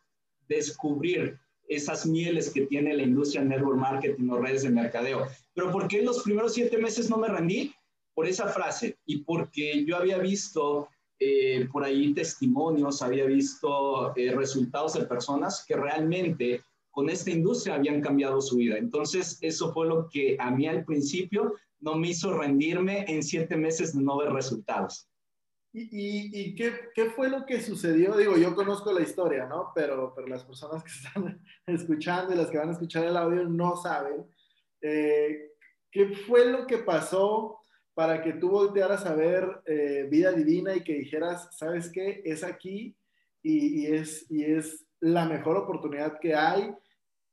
descubrir 0.47 1.38
esas 1.67 2.05
mieles 2.05 2.49
que 2.49 2.67
tiene 2.67 2.93
la 2.93 3.03
industria 3.03 3.43
network 3.43 3.77
marketing 3.77 4.29
o 4.29 4.38
redes 4.38 4.63
de 4.63 4.69
mercadeo. 4.69 5.27
Pero 5.53 5.69
¿por 5.69 5.89
qué 5.89 5.99
en 5.99 6.05
los 6.05 6.23
primeros 6.23 6.53
siete 6.53 6.77
meses 6.77 7.10
no 7.10 7.17
me 7.17 7.27
rendí? 7.27 7.73
Por 8.13 8.25
esa 8.25 8.47
frase 8.47 8.97
y 9.05 9.17
porque 9.23 9.84
yo 9.84 9.97
había 9.97 10.17
visto 10.19 10.88
eh, 11.19 11.67
por 11.73 11.84
ahí 11.84 12.13
testimonios, 12.13 13.01
había 13.01 13.25
visto 13.25 14.15
eh, 14.15 14.34
resultados 14.34 14.93
de 14.93 15.03
personas 15.03 15.65
que 15.67 15.75
realmente 15.75 16.63
con 16.95 17.10
esta 17.10 17.29
industria 17.29 17.75
habían 17.75 17.99
cambiado 17.99 18.39
su 18.39 18.55
vida. 18.55 18.77
Entonces, 18.77 19.38
eso 19.41 19.73
fue 19.73 19.86
lo 19.86 20.08
que 20.08 20.38
a 20.39 20.49
mí 20.49 20.65
al 20.65 20.86
principio 20.86 21.53
no 21.81 21.95
me 21.95 22.08
hizo 22.08 22.38
rendirme 22.38 23.03
en 23.10 23.21
siete 23.21 23.58
meses 23.58 23.93
de 23.93 24.01
no 24.01 24.17
ver 24.17 24.31
resultados. 24.31 25.10
¿Y, 25.73 26.55
qué, 26.55 26.71
qué, 26.95 27.10
fue 27.10 27.29
lo 27.29 27.45
que 27.45 27.60
sucedió? 27.60 28.15
Digo, 28.15 28.38
yo 28.38 28.55
conozco 28.55 28.93
la 28.93 29.01
historia, 29.01 29.45
¿no? 29.45 29.73
Pero, 29.75 30.13
pero 30.15 30.27
las 30.27 30.45
personas 30.45 30.81
que 30.84 30.89
están 31.05 31.41
escuchando 31.67 32.34
y 32.34 32.38
las 32.38 32.49
que 32.49 32.60
van 32.60 32.69
a 32.69 32.71
escuchar 32.71 33.03
el 33.03 33.17
audio 33.17 33.43
no 33.43 33.75
saben. 33.75 34.25
Eh, 34.79 35.51
¿Qué 35.91 36.15
fue 36.15 36.49
lo 36.49 36.65
que 36.65 36.77
pasó 36.77 37.60
para 37.93 38.23
que 38.23 38.31
tú 38.31 38.51
voltearas 38.51 39.05
a 39.05 39.15
ver 39.15 39.62
eh, 39.65 40.08
vida 40.10 40.31
divina 40.31 40.73
y 40.73 40.81
que 40.81 40.93
dijeras, 40.93 41.49
¿sabes 41.58 41.91
qué? 41.91 42.21
Es 42.23 42.41
aquí 42.41 42.95
y, 43.43 43.81
y, 43.81 43.88
es, 43.88 44.31
y 44.31 44.45
es 44.45 44.86
la 45.01 45.25
mejor 45.25 45.58
oportunidad 45.58 46.19
que 46.21 46.34
hay. 46.34 46.73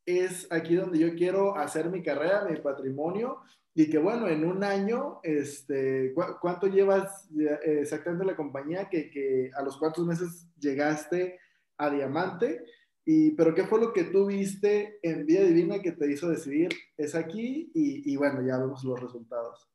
Es 0.05 0.51
aquí 0.51 0.75
donde 0.75 0.99
yo 0.99 1.15
quiero 1.15 1.57
hacer 1.57 1.89
mi 1.91 2.03
carrera, 2.03 2.45
mi 2.49 2.57
patrimonio 2.57 3.41
y 3.75 3.89
que 3.89 3.99
bueno, 3.99 4.29
en 4.29 4.45
un 4.45 4.63
año, 4.63 5.21
este, 5.23 6.13
¿cuánto 6.41 6.67
llevas 6.67 7.29
exactamente 7.63 8.27
la 8.27 8.37
compañía? 8.37 8.89
Que, 8.91 9.11
que, 9.11 9.51
a 9.55 9.63
los 9.63 9.79
cuántos 9.79 10.07
meses 10.07 10.47
llegaste 10.59 11.39
a 11.79 11.89
Diamante. 11.89 12.65
Y, 13.05 13.31
pero 13.33 13.55
¿qué 13.55 13.65
fue 13.65 13.81
lo 13.81 13.93
que 13.93 14.05
tú 14.05 14.27
viste 14.27 14.99
en 15.03 15.25
Vida 15.27 15.43
Divina 15.43 15.81
que 15.81 15.93
te 15.93 16.11
hizo 16.13 16.29
decidir 16.29 16.69
es 16.99 17.15
aquí? 17.15 17.71
Y, 17.75 18.13
y 18.13 18.17
bueno, 18.17 18.47
ya 18.47 18.59
vemos 18.59 18.85
los 18.85 19.01
resultados. 19.01 19.69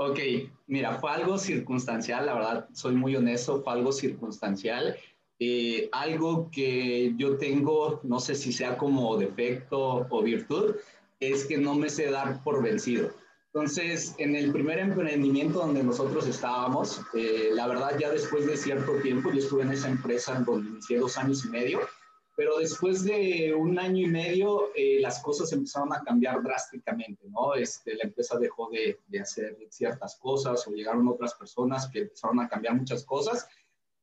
Ok, 0.00 0.18
mira, 0.66 0.98
fue 0.98 1.10
algo 1.10 1.38
circunstancial, 1.38 2.26
la 2.26 2.34
verdad, 2.34 2.68
soy 2.72 2.94
muy 2.94 3.16
honesto, 3.16 3.62
fue 3.62 3.72
algo 3.72 3.92
circunstancial. 3.92 4.96
Eh, 5.40 5.88
algo 5.92 6.50
que 6.50 7.14
yo 7.16 7.36
tengo, 7.36 8.00
no 8.02 8.18
sé 8.18 8.34
si 8.34 8.52
sea 8.52 8.76
como 8.76 9.16
defecto 9.16 10.06
o 10.10 10.22
virtud, 10.22 10.74
es 11.20 11.46
que 11.46 11.58
no 11.58 11.74
me 11.74 11.90
sé 11.90 12.10
dar 12.10 12.42
por 12.42 12.62
vencido. 12.62 13.10
Entonces, 13.52 14.14
en 14.18 14.36
el 14.36 14.52
primer 14.52 14.78
emprendimiento 14.78 15.60
donde 15.60 15.82
nosotros 15.82 16.26
estábamos, 16.26 17.00
eh, 17.14 17.50
la 17.52 17.66
verdad 17.66 17.98
ya 17.98 18.10
después 18.10 18.46
de 18.46 18.56
cierto 18.56 19.00
tiempo, 19.00 19.30
yo 19.32 19.38
estuve 19.38 19.62
en 19.62 19.72
esa 19.72 19.88
empresa 19.88 20.38
donde 20.40 20.70
inicié 20.70 20.98
dos 20.98 21.16
años 21.16 21.44
y 21.44 21.48
medio, 21.48 21.80
pero 22.36 22.58
después 22.58 23.04
de 23.04 23.52
un 23.52 23.78
año 23.78 24.06
y 24.06 24.10
medio 24.10 24.70
eh, 24.76 24.98
las 25.00 25.20
cosas 25.22 25.52
empezaron 25.52 25.92
a 25.92 26.02
cambiar 26.02 26.42
drásticamente, 26.42 27.26
¿no? 27.28 27.54
Este, 27.54 27.94
la 27.96 28.04
empresa 28.04 28.38
dejó 28.38 28.68
de, 28.70 29.00
de, 29.08 29.20
hacer 29.20 29.56
ciertas 29.70 30.16
cosas 30.16 30.64
o 30.68 30.70
llegaron 30.70 31.08
otras 31.08 31.34
personas 31.34 31.88
que 31.88 32.02
empezaron 32.02 32.38
a 32.38 32.48
cambiar 32.48 32.76
muchas 32.76 33.04
cosas 33.04 33.48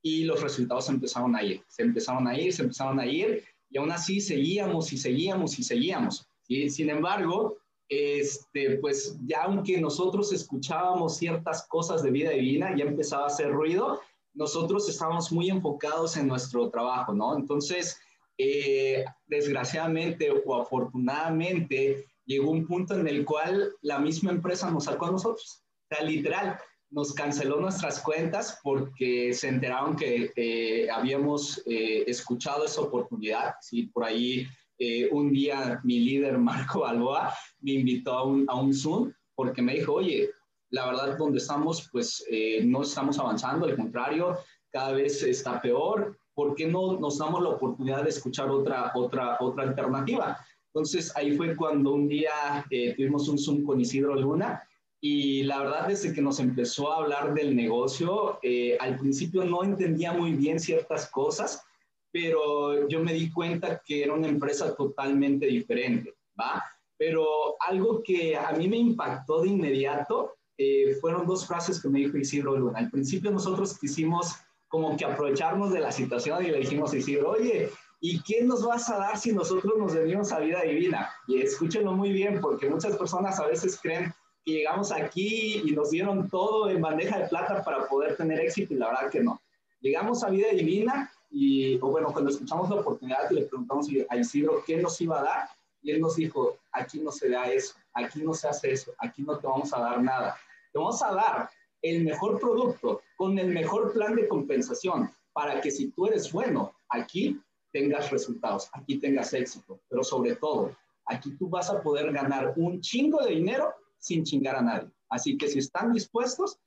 y 0.06 0.24
los 0.24 0.40
resultados 0.44 0.88
empezaron 0.88 1.36
a 1.36 1.42
ir, 1.42 1.64
se 1.68 1.82
empezaron 1.82 2.28
a 2.28 2.38
ir, 2.38 2.54
se 2.54 2.62
empezaron 2.62 3.00
a 3.00 3.08
ir 3.08 3.44
y 3.72 3.80
aún 3.80 3.92
así 3.92 4.22
seguíamos 4.22 4.94
y 4.94 5.00
seguíamos 5.00 5.58
y 5.58 5.64
seguíamos. 5.64 6.28
¿sí? 6.44 6.70
Sin 6.70 6.92
embargo, 6.92 7.58
este, 7.90 8.78
pues 8.78 9.18
ya 9.26 9.46
aunque 9.46 9.82
nosotros 9.82 10.32
escuchábamos 10.32 11.18
ciertas 11.18 11.66
cosas 11.68 12.04
de 12.04 12.12
vida 12.12 12.30
divina, 12.30 12.78
ya 12.78 12.86
empezaba 12.86 13.24
a 13.24 13.28
hacer 13.34 13.52
ruido, 13.52 14.00
nosotros 14.36 14.88
estábamos 14.88 15.32
muy 15.32 15.50
enfocados 15.50 16.16
en 16.18 16.28
nuestro 16.28 16.70
trabajo, 16.70 17.12
¿no? 17.12 17.36
Entonces, 17.36 17.98
eh, 18.38 19.06
desgraciadamente 19.26 20.30
o 20.30 20.62
afortunadamente, 20.62 22.06
llegó 22.28 22.52
un 22.52 22.68
punto 22.68 22.94
en 22.94 23.08
el 23.08 23.26
cual 23.26 23.74
la 23.82 23.98
misma 23.98 24.30
empresa 24.30 24.70
nos 24.70 24.84
sacó 24.84 25.08
a 25.08 25.12
nosotros. 25.14 25.64
O 25.90 25.96
sea, 25.96 26.06
literal, 26.06 26.60
nos 26.96 27.14
canceló 27.14 27.60
nuestras 27.60 28.00
cuentas 28.00 28.58
porque 28.64 29.34
se 29.34 29.50
enteraron 29.50 29.98
que 29.98 30.32
eh, 30.38 30.88
habíamos 30.90 31.62
eh, 31.66 32.06
escuchado 32.08 32.64
esa 32.64 32.80
oportunidad. 32.80 33.56
Sí, 33.60 33.88
por 33.88 34.06
ahí 34.06 34.48
eh, 34.80 35.10
un 35.12 35.30
día 35.34 35.82
mi 35.84 36.00
líder 36.00 36.38
Marco 36.50 36.80
Balboa 36.80 37.34
me 37.60 37.74
invitó 37.74 38.14
a 38.14 38.24
un, 38.24 38.46
a 38.48 38.56
un 38.56 38.74
Zoom 38.74 39.12
porque 39.36 39.62
me 39.62 39.74
dijo, 39.74 39.92
oye, 39.92 40.30
la 40.70 40.86
verdad 40.86 41.18
donde 41.18 41.40
estamos 41.40 41.90
pues 41.92 42.26
eh, 42.32 42.64
no 42.64 42.84
estamos 42.84 43.20
avanzando, 43.20 43.66
al 43.66 43.76
contrario, 43.76 44.38
cada 44.72 44.94
vez 44.94 45.22
está 45.22 45.62
peor, 45.62 46.18
¿por 46.34 46.56
qué 46.56 46.66
no 46.66 46.98
nos 46.98 47.18
damos 47.18 47.44
la 47.44 47.50
oportunidad 47.50 48.04
de 48.04 48.10
escuchar 48.10 48.50
otra, 48.50 48.94
otra, 48.96 49.36
otra 49.42 49.64
alternativa? 49.64 50.38
Entonces 50.68 51.12
ahí 51.18 51.36
fue 51.36 51.58
cuando 51.58 51.92
un 51.92 52.08
día 52.08 52.66
eh, 52.70 52.94
tuvimos 52.96 53.28
un 53.28 53.38
Zoom 53.38 53.66
con 53.66 53.82
Isidro 53.82 54.16
Luna 54.16 54.64
y 55.08 55.44
la 55.44 55.60
verdad 55.60 55.88
desde 55.88 56.14
que 56.14 56.22
nos 56.24 56.40
empezó 56.40 56.92
a 56.92 56.98
hablar 56.98 57.36
del 57.36 57.56
negocio, 57.56 58.40
al 58.80 58.98
principio 58.98 59.44
no 59.44 59.64
entendía 59.64 60.14
muy 60.14 60.32
bien 60.34 60.60
ciertas 60.60 61.12
cosas, 61.12 61.64
pero 62.12 62.88
yo 62.88 63.02
me 63.02 63.14
di 63.14 63.32
cuenta 63.32 63.84
que 63.86 64.02
era 64.04 64.16
una 64.16 64.28
empresa 64.28 64.76
totalmente 64.76 65.46
diferente, 65.46 66.16
¿va? 66.40 66.64
Pero 66.98 67.24
algo 67.60 68.02
que 68.02 68.36
a 68.36 68.52
mí 68.54 68.68
me 68.68 68.78
impactó 68.78 69.44
de 69.44 69.50
inmediato 69.50 70.38
eh, 70.58 70.96
fueron 71.00 71.28
dos 71.28 71.46
frases 71.46 71.80
que 71.80 71.90
me 71.90 72.00
dijo 72.00 72.18
Isidro 72.18 72.58
Luna. 72.58 72.80
Al 72.80 72.90
principio 72.90 73.30
nosotros 73.30 73.78
quisimos 73.78 74.34
como 74.68 74.98
que 74.98 75.06
aprovecharnos 75.06 75.72
de 75.72 75.82
la 75.82 75.92
situación 75.92 76.44
y 76.44 76.50
le 76.50 76.62
dijimos 76.62 76.94
a 76.94 76.98
Isidro, 76.98 77.30
oye, 77.30 77.70
¿y 78.02 78.22
quién 78.22 78.48
nos 78.48 78.66
vas 78.66 78.90
a 78.90 78.98
dar 78.98 79.20
si 79.20 79.34
nosotros 79.34 79.74
nos 79.78 79.94
venimos 79.94 80.32
a 80.32 80.40
vida 80.40 80.64
divina? 80.64 81.12
Y 81.28 81.44
escúchenlo 81.44 81.92
muy 81.92 82.12
bien, 82.12 82.42
porque 82.42 82.68
muchas 82.68 82.98
personas 82.98 83.40
a 83.40 83.46
veces 83.46 83.80
creen 83.80 84.12
que 84.46 84.52
llegamos 84.52 84.92
aquí 84.92 85.64
y 85.66 85.72
nos 85.72 85.90
dieron 85.90 86.30
todo 86.30 86.70
en 86.70 86.80
bandeja 86.80 87.20
de 87.20 87.28
plata 87.28 87.64
para 87.64 87.88
poder 87.88 88.16
tener 88.16 88.40
éxito 88.40 88.74
y 88.74 88.78
la 88.78 88.88
verdad 88.88 89.10
que 89.10 89.22
no. 89.22 89.42
Llegamos 89.82 90.24
a 90.24 90.30
vida 90.30 90.50
divina 90.52 91.12
y, 91.32 91.78
o 91.82 91.90
bueno, 91.90 92.14
cuando 92.14 92.30
escuchamos 92.30 92.70
la 92.70 92.78
oportunidad, 92.78 93.30
le 93.32 93.46
preguntamos 93.46 93.88
a 94.10 94.18
Isidro 94.18 94.64
qué 94.66 94.78
nos 94.78 95.02
iba 95.02 95.20
a 95.20 95.24
dar, 95.24 95.50
y 95.82 95.92
él 95.92 96.00
nos 96.00 96.16
dijo, 96.16 96.58
aquí 96.72 97.00
no 97.00 97.12
se 97.12 97.30
da 97.30 97.52
eso, 97.52 97.76
aquí 97.94 98.24
no 98.24 98.34
se 98.34 98.48
hace 98.48 98.72
eso, 98.72 98.94
aquí 99.00 99.22
no 99.22 99.38
te 99.38 99.46
vamos 99.46 99.74
a 99.74 99.80
dar 99.80 100.02
nada. 100.02 100.36
Te 100.72 100.80
vamos 100.80 101.02
a 101.04 101.14
dar 101.14 101.50
el 101.82 102.04
mejor 102.04 102.40
producto 102.40 103.02
con 103.18 103.38
el 103.38 103.48
mejor 103.50 103.94
plan 103.94 104.16
de 104.16 104.28
compensación 104.28 105.12
para 105.34 105.62
que 105.62 105.70
si 105.70 105.92
tú 105.92 106.08
eres 106.08 106.32
bueno, 106.32 106.74
aquí 106.90 107.40
tengas 107.72 108.10
resultados, 108.10 108.70
aquí 108.74 108.98
tengas 108.98 109.34
éxito, 109.34 109.80
pero 109.90 110.04
sobre 110.04 110.36
todo, 110.36 110.76
aquí 111.06 111.36
tú 111.38 111.50
vas 111.50 111.70
a 111.70 111.82
poder 111.82 112.12
ganar 112.12 112.54
un 112.56 112.82
chingo 112.82 113.22
de 113.24 113.36
dinero 113.36 113.74
sin 114.06 114.24
chingar 114.24 114.56
a 114.56 114.62
nadie. 114.62 114.90
Así 115.10 115.36
que 115.36 115.48
si 115.48 115.60
están 115.60 115.92
dispuestos, 115.92 116.60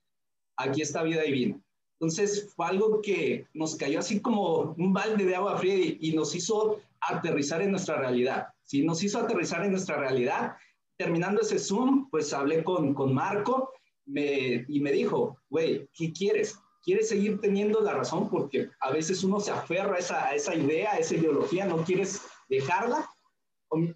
aquí 0.56 0.82
está 0.82 1.04
vida 1.04 1.22
divina. 1.22 1.60
Entonces 2.00 2.52
fue 2.54 2.66
algo 2.66 3.00
que 3.00 3.46
nos 3.54 3.76
cayó 3.76 4.00
así 4.00 4.20
como 4.20 4.74
un 4.76 4.92
balde 4.92 5.24
de 5.24 5.36
agua 5.36 5.56
fría 5.58 5.96
y, 6.00 6.12
nos 6.14 6.34
hizo 6.34 6.80
aterrizar 7.00 7.62
en 7.62 7.70
nuestra 7.70 7.96
realidad. 7.96 8.48
Sí, 8.64 8.82
nos 8.82 9.02
hizo 9.02 9.18
aterrizar 9.20 9.64
en 9.64 9.70
nuestra 9.70 9.96
realidad. 9.98 10.56
Terminando 10.96 11.40
ese 11.40 11.58
Zoom, 11.60 12.08
pues 12.10 12.32
hablé 12.32 12.64
con, 12.64 12.92
con 12.92 13.14
Marco 13.14 13.72
y 14.06 14.80
me 14.80 14.92
dijo, 14.92 15.38
güey, 15.48 15.88
¿qué 15.94 16.12
quieres? 16.12 16.58
¿Quieres 16.82 17.08
seguir 17.08 17.40
teniendo 17.40 17.80
la 17.80 17.94
razón? 17.94 18.28
Porque 18.30 18.70
a 18.80 18.90
veces 18.90 19.22
uno 19.22 19.38
se 19.38 19.52
aferra 19.52 19.94
a 19.94 19.98
esa, 19.98 20.26
a 20.26 20.34
esa 20.34 20.54
idea, 20.56 20.92
a 20.92 20.98
esa 20.98 21.14
ideología, 21.14 21.66
no 21.66 21.84
quieres 21.84 22.22
dejarla. 22.48 23.08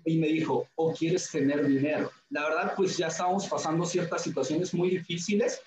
Y 0.04 0.18
me 0.18 0.28
dijo, 0.28 0.68
o 0.74 0.92
quieres 0.92 1.30
tener 1.30 1.66
dinero. 1.66 2.11
La 2.30 2.44
verdad, 2.48 2.74
pues 2.76 2.96
ya 2.96 3.06
estábamos 3.06 3.46
pasando 3.48 3.85
ciertas 3.85 4.22
situaciones 4.22 4.74
muy 4.74 4.90
difíciles 4.90 5.61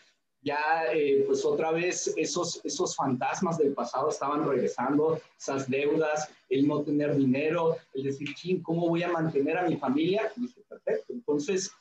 ya 0.45 0.85
eh, 0.93 1.23
pues 1.25 1.43
otra 1.43 1.71
vez 1.71 2.13
esos, 2.15 2.61
esos 2.63 2.95
fantasmas 2.95 3.57
del 3.57 3.73
pasado 3.73 4.09
estaban 4.09 4.47
regresando, 4.47 5.19
esas 5.39 5.67
deudas, 5.67 6.29
el 6.49 6.67
no 6.67 6.83
tener 6.83 7.15
dinero, 7.15 7.75
el 7.95 8.03
decir, 8.03 8.61
¿cómo 8.61 8.87
voy 8.87 9.01
a 9.01 9.11
mantener 9.11 9.57
a 9.57 9.67
mi 9.67 9.75
familia? 9.75 10.31
Y 10.37 10.41
dije, 10.41 10.61
perfecto, 10.69 11.13
entonces 11.13 11.71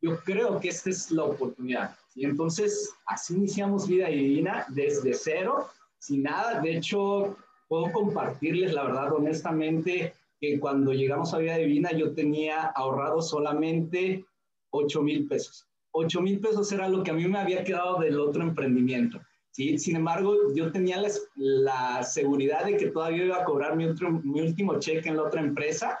yo 0.00 0.18
creo 0.20 0.58
que 0.58 0.70
esta 0.70 0.88
es 0.88 1.10
la 1.10 1.24
oportunidad. 1.24 1.94
Y 2.14 2.24
entonces 2.24 2.94
así 3.06 3.34
iniciamos 3.34 3.86
Vida 3.86 4.08
Divina 4.08 4.64
desde 4.70 5.12
cero, 5.12 5.68
sin 5.98 6.22
nada. 6.22 6.60
De 6.60 6.78
hecho, 6.78 7.36
puedo 7.68 7.92
compartirles 7.92 8.72
la 8.72 8.84
verdad 8.84 9.12
honestamente 9.12 10.14
que 10.52 10.60
cuando 10.60 10.92
llegamos 10.92 11.32
a 11.34 11.38
Vida 11.38 11.56
Divina 11.56 11.92
yo 11.92 12.14
tenía 12.14 12.62
ahorrado 12.62 13.22
solamente 13.22 14.24
8 14.70 15.02
mil 15.02 15.26
pesos 15.26 15.68
8 15.96 16.20
mil 16.22 16.40
pesos 16.40 16.70
era 16.72 16.88
lo 16.88 17.02
que 17.02 17.12
a 17.12 17.14
mí 17.14 17.26
me 17.28 17.38
había 17.38 17.62
quedado 17.62 18.00
del 18.00 18.18
otro 18.18 18.42
emprendimiento. 18.42 19.20
¿sí? 19.52 19.78
Sin 19.78 19.94
embargo, 19.94 20.52
yo 20.52 20.72
tenía 20.72 21.00
la, 21.36 22.02
seguridad 22.02 22.64
de 22.64 22.76
que 22.76 22.88
todavía 22.88 23.24
iba 23.24 23.40
a 23.40 23.44
cobrar 23.44 23.76
mi, 23.76 23.86
mi 24.24 24.40
último 24.40 24.80
cheque 24.80 25.08
en 25.08 25.16
la 25.16 25.22
otra 25.22 25.40
empresa 25.40 25.98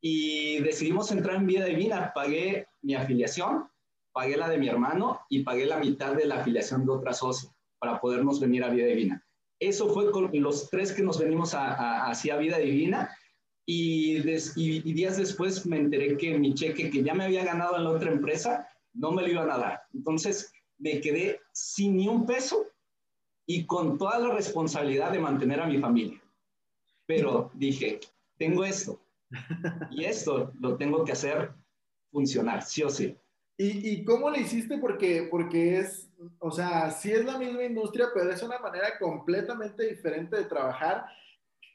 y 0.00 0.60
decidimos 0.60 1.10
entrar 1.10 1.36
en 1.36 1.46
Vida 1.46 1.64
Divina. 1.64 2.12
Pagué 2.14 2.68
mi 2.82 2.94
afiliación, 2.94 3.68
pagué 4.12 4.36
la 4.36 4.48
de 4.48 4.58
mi 4.58 4.68
hermano 4.68 5.22
y 5.28 5.42
pagué 5.42 5.66
la 5.66 5.78
mitad 5.78 6.14
de 6.14 6.26
la 6.26 6.36
afiliación 6.36 6.86
de 6.86 6.92
otra 6.92 7.12
socia 7.12 7.50
para 7.80 8.00
podernos 8.00 8.38
venir 8.38 8.62
a 8.62 8.70
Vida 8.70 8.86
Divina. 8.86 9.26
Eso 9.58 9.88
fue 9.88 10.12
con 10.12 10.30
los 10.32 10.70
tres 10.70 10.92
que 10.92 11.02
nos 11.02 11.18
venimos 11.18 11.54
a, 11.54 12.06
hacia 12.06 12.36
Vida 12.36 12.58
Divina 12.58 13.10
y, 13.66 14.16
y 14.56 14.92
días 14.92 15.16
después 15.16 15.64
me 15.66 15.78
enteré 15.78 16.16
que 16.16 16.38
mi 16.38 16.54
cheque 16.54 16.90
que 16.90 17.02
ya 17.02 17.14
me 17.14 17.24
había 17.24 17.44
ganado 17.44 17.76
en 17.76 17.84
la 17.84 17.90
otra 17.90 18.10
empresa 18.10 18.68
no 18.94 19.12
me 19.12 19.22
lo 19.22 19.28
iban 19.28 19.50
a 19.50 19.58
dar. 19.58 19.82
Entonces 19.94 20.52
me 20.78 21.00
quedé 21.00 21.40
sin 21.52 21.96
ni 21.96 22.08
un 22.08 22.26
peso 22.26 22.66
y 23.46 23.64
con 23.66 23.98
toda 23.98 24.18
la 24.18 24.34
responsabilidad 24.34 25.12
de 25.12 25.20
mantener 25.20 25.60
a 25.60 25.66
mi 25.66 25.78
familia. 25.78 26.20
Pero 27.06 27.50
dije, 27.54 28.00
tengo 28.38 28.64
esto 28.64 29.00
y 29.90 30.04
esto 30.04 30.52
lo 30.60 30.76
tengo 30.76 31.04
que 31.04 31.12
hacer 31.12 31.52
funcionar, 32.10 32.62
sí 32.62 32.82
o 32.82 32.90
sí. 32.90 33.16
¿Y, 33.56 33.90
y 33.90 34.04
cómo 34.04 34.30
le 34.30 34.40
hiciste? 34.40 34.78
Porque, 34.78 35.28
porque 35.30 35.78
es, 35.78 36.10
o 36.38 36.50
sea, 36.50 36.90
sí 36.90 37.12
es 37.12 37.24
la 37.24 37.38
misma 37.38 37.64
industria, 37.64 38.08
pero 38.12 38.30
es 38.30 38.42
una 38.42 38.58
manera 38.58 38.98
completamente 38.98 39.88
diferente 39.88 40.36
de 40.36 40.44
trabajar. 40.44 41.04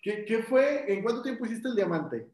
¿Qué, 0.07 0.23
qué 0.23 0.41
fue? 0.41 0.85
¿En 0.87 1.03
cuánto 1.03 1.21
tiempo 1.21 1.45
hiciste 1.45 1.67
el 1.67 1.75
diamante? 1.75 2.31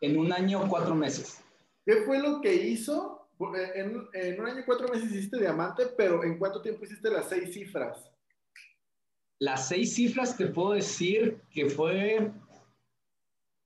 En 0.00 0.18
un 0.18 0.32
año, 0.32 0.66
cuatro 0.66 0.94
meses. 0.94 1.44
¿Qué 1.84 1.96
fue 2.06 2.20
lo 2.20 2.40
que 2.40 2.54
hizo 2.54 3.28
en, 3.74 4.40
un 4.40 4.46
año 4.46 4.62
cuatro 4.64 4.88
meses 4.88 5.12
hiciste 5.12 5.38
diamante, 5.38 5.88
pero 5.94 6.24
¿en 6.24 6.38
cuánto 6.38 6.62
tiempo 6.62 6.86
hiciste 6.86 7.10
las 7.10 7.28
seis 7.28 7.52
cifras? 7.52 8.10
Las 9.40 9.68
seis 9.68 9.94
cifras 9.94 10.34
te 10.34 10.46
puedo 10.46 10.72
decir 10.72 11.38
que 11.50 11.68
fue 11.68 12.32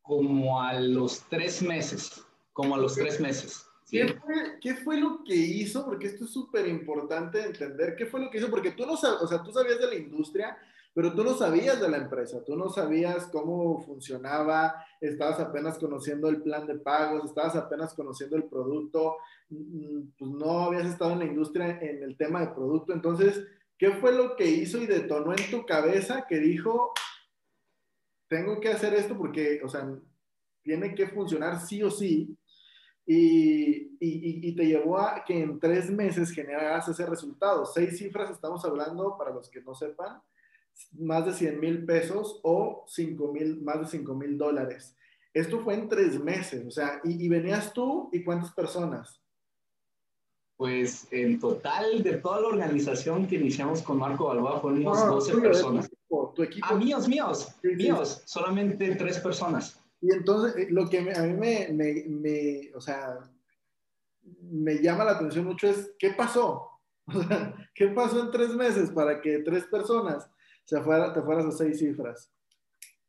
como 0.02 0.60
a 0.60 0.80
los 0.80 1.20
tres 1.28 1.62
meses, 1.62 2.20
como 2.52 2.74
a 2.74 2.78
los 2.78 2.96
tres 2.96 3.20
meses. 3.20 3.64
¿Qué, 3.88 4.08
fue, 4.08 4.58
¿Qué, 4.60 4.74
fue, 4.74 5.00
lo 5.00 5.22
que 5.22 5.36
hizo? 5.36 5.84
Porque 5.84 6.08
esto 6.08 6.24
es 6.24 6.32
súper 6.32 6.66
importante 6.66 7.44
entender. 7.44 7.94
¿Qué 7.94 8.06
fue 8.06 8.18
lo 8.18 8.28
que 8.28 8.38
hizo? 8.38 8.50
Porque 8.50 8.72
tú 8.72 8.84
no 8.84 8.94
o 8.94 8.96
sea, 8.96 9.40
tú 9.44 9.52
sabías 9.52 9.78
de 9.78 9.86
la 9.86 9.94
industria, 9.94 10.58
pero 10.96 11.12
tú 11.12 11.22
no 11.22 11.34
sabías 11.34 11.78
de 11.78 11.90
la 11.90 11.98
empresa, 11.98 12.42
tú 12.42 12.56
no 12.56 12.70
sabías 12.70 13.26
cómo 13.26 13.82
funcionaba, 13.84 14.82
estabas 14.98 15.38
apenas 15.40 15.76
conociendo 15.76 16.30
el 16.30 16.40
plan 16.40 16.66
de 16.66 16.76
pagos, 16.78 17.26
estabas 17.26 17.54
apenas 17.54 17.92
conociendo 17.92 18.34
el 18.34 18.44
producto, 18.44 19.18
mm, 19.50 20.12
pues 20.18 20.30
no 20.30 20.60
habías 20.60 20.86
estado 20.86 21.12
en 21.12 21.18
la 21.18 21.26
industria 21.26 21.78
en 21.82 22.02
el 22.02 22.16
tema 22.16 22.40
de 22.40 22.54
producto. 22.54 22.94
Entonces, 22.94 23.46
¿qué 23.76 23.90
fue 23.90 24.10
lo 24.10 24.36
que 24.36 24.46
hizo 24.46 24.78
y 24.78 24.86
detonó 24.86 25.32
en 25.32 25.50
tu 25.50 25.66
cabeza 25.66 26.24
que 26.26 26.38
dijo, 26.38 26.94
tengo 28.26 28.58
que 28.58 28.70
hacer 28.70 28.94
esto 28.94 29.18
porque, 29.18 29.60
o 29.62 29.68
sea, 29.68 29.86
tiene 30.62 30.94
que 30.94 31.08
funcionar 31.08 31.60
sí 31.60 31.82
o 31.82 31.90
sí. 31.90 32.34
Y, 33.04 33.98
y, 34.00 34.48
y, 34.48 34.56
te 34.56 34.64
llevó 34.64 34.98
a 34.98 35.22
que 35.26 35.42
en 35.42 35.60
tres 35.60 35.90
meses 35.90 36.30
generaras 36.30 36.88
ese 36.88 37.04
resultado. 37.04 37.66
Seis 37.66 37.98
cifras 37.98 38.30
estamos 38.30 38.64
hablando, 38.64 39.18
para 39.18 39.30
los 39.30 39.50
que 39.50 39.60
no 39.60 39.74
sepan, 39.74 40.22
más 40.92 41.26
de 41.26 41.32
100 41.32 41.60
mil 41.60 41.84
pesos 41.84 42.40
o 42.42 42.84
5 42.88 43.32
mil, 43.32 43.60
más 43.62 43.80
de 43.80 43.86
5 43.98 44.14
mil 44.14 44.36
dólares. 44.38 44.96
Esto 45.32 45.60
fue 45.60 45.74
en 45.74 45.88
tres 45.88 46.22
meses, 46.22 46.66
o 46.66 46.70
sea, 46.70 47.00
y, 47.04 47.24
y, 47.24 47.28
venías 47.28 47.72
tú 47.74 48.08
y 48.12 48.24
cuántas 48.24 48.52
personas? 48.52 49.20
Pues 50.56 51.06
en 51.10 51.38
total 51.38 52.02
de 52.02 52.14
toda 52.14 52.40
la 52.40 52.48
organización 52.48 53.26
que 53.26 53.36
iniciamos 53.36 53.82
con 53.82 53.98
Marco 53.98 54.28
Balboa 54.28 54.60
fueron 54.60 54.82
12 54.84 55.36
personas. 55.38 55.90
Tu 56.34 56.42
equipo, 56.42 56.66
Ah, 56.70 56.74
míos, 56.76 57.06
míos, 57.06 57.54
míos, 57.62 58.22
solamente 58.24 58.94
tres 58.94 59.18
personas. 59.18 59.78
Y 60.00 60.12
entonces, 60.12 60.56
eh, 60.56 60.68
lo 60.70 60.88
que 60.88 60.98
a 60.98 61.22
mí 61.22 61.34
me, 61.34 61.68
me, 61.72 62.04
me, 62.06 62.74
o 62.74 62.80
sea, 62.80 63.18
me 64.22 64.76
llama 64.76 65.04
la 65.04 65.12
atención 65.12 65.44
mucho 65.44 65.68
es, 65.68 65.92
¿qué 65.98 66.10
pasó? 66.10 66.70
¿Qué 67.74 67.88
pasó 67.88 68.20
en 68.20 68.30
tres 68.30 68.54
meses 68.54 68.90
para 68.90 69.20
que 69.20 69.40
tres 69.40 69.64
personas 69.64 70.30
se 70.66 70.80
fuera, 70.80 71.14
te 71.14 71.22
fueras 71.22 71.46
a 71.46 71.52
seis 71.52 71.78
cifras? 71.78 72.30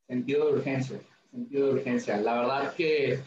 Sentido 0.08 0.48
de 0.48 0.54
urgencia, 0.54 1.00
sentido 1.32 1.68
de 1.68 1.74
urgencia. 1.74 2.18
La 2.18 2.40
verdad 2.40 2.74
que 2.76 3.20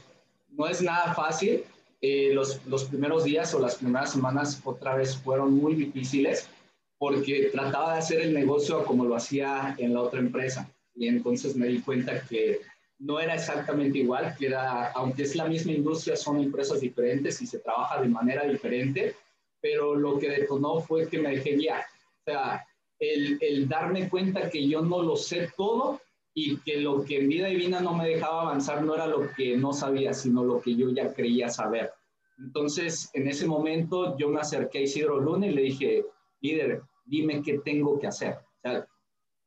no 0.48 0.66
es 0.66 0.80
nada 0.80 1.12
fácil. 1.14 1.64
Eh, 2.00 2.30
los, 2.32 2.64
los 2.66 2.84
primeros 2.84 3.24
días 3.24 3.52
o 3.54 3.58
las 3.58 3.74
primeras 3.74 4.12
semanas 4.12 4.62
otra 4.64 4.94
vez 4.94 5.16
fueron 5.18 5.52
muy 5.52 5.74
difíciles 5.74 6.48
porque 6.96 7.50
trataba 7.52 7.92
de 7.92 7.98
hacer 7.98 8.20
el 8.20 8.32
negocio 8.32 8.84
como 8.84 9.04
lo 9.04 9.16
hacía 9.16 9.74
en 9.78 9.92
la 9.92 10.02
otra 10.02 10.20
empresa. 10.20 10.70
Y 10.94 11.08
entonces 11.08 11.56
me 11.56 11.66
di 11.66 11.80
cuenta 11.80 12.22
que 12.22 12.60
no 12.98 13.18
era 13.18 13.34
exactamente 13.34 13.98
igual, 13.98 14.34
que 14.38 14.46
era, 14.46 14.92
aunque 14.92 15.22
es 15.22 15.34
la 15.34 15.46
misma 15.46 15.72
industria, 15.72 16.16
son 16.16 16.40
empresas 16.40 16.80
diferentes 16.80 17.40
y 17.42 17.46
se 17.46 17.58
trabaja 17.58 18.00
de 18.00 18.08
manera 18.08 18.44
diferente, 18.44 19.14
pero 19.60 19.94
lo 19.94 20.18
que 20.18 20.28
detonó 20.28 20.80
fue 20.80 21.08
que 21.08 21.18
me 21.18 21.30
dejé 21.30 21.56
guiar. 21.56 21.82
O 21.82 22.22
sea, 22.24 22.66
el, 23.00 23.68
darme 23.68 24.08
cuenta 24.08 24.50
que 24.50 24.68
yo 24.68 24.82
no 24.82 25.02
lo 25.02 25.16
sé 25.16 25.50
todo 25.56 26.00
y 26.34 26.58
que 26.58 26.76
lo 26.80 27.04
que 27.04 27.18
en 27.18 27.28
vida 27.28 27.48
divina 27.48 27.80
no 27.80 27.94
me 27.94 28.08
dejaba 28.08 28.42
avanzar 28.42 28.84
no 28.84 28.94
era 28.94 29.06
lo 29.06 29.30
que 29.34 29.56
no 29.56 29.72
sabía, 29.72 30.12
sino 30.12 30.44
lo 30.44 30.60
que 30.60 30.76
yo 30.76 30.90
ya 30.90 31.12
creía 31.12 31.48
saber. 31.48 31.90
Entonces, 32.38 33.10
en 33.14 33.26
ese 33.26 33.46
momento 33.46 34.16
yo 34.16 34.28
me 34.28 34.40
acerqué 34.40 34.78
a 34.78 34.82
Isidro 34.82 35.18
Luna 35.18 35.46
y 35.46 35.52
le 35.52 35.62
dije, 35.62 36.04
líder, 36.40 36.82
dime 37.04 37.42
qué 37.42 37.58
tengo 37.58 37.98
que 37.98 38.06
hacer. 38.06 38.38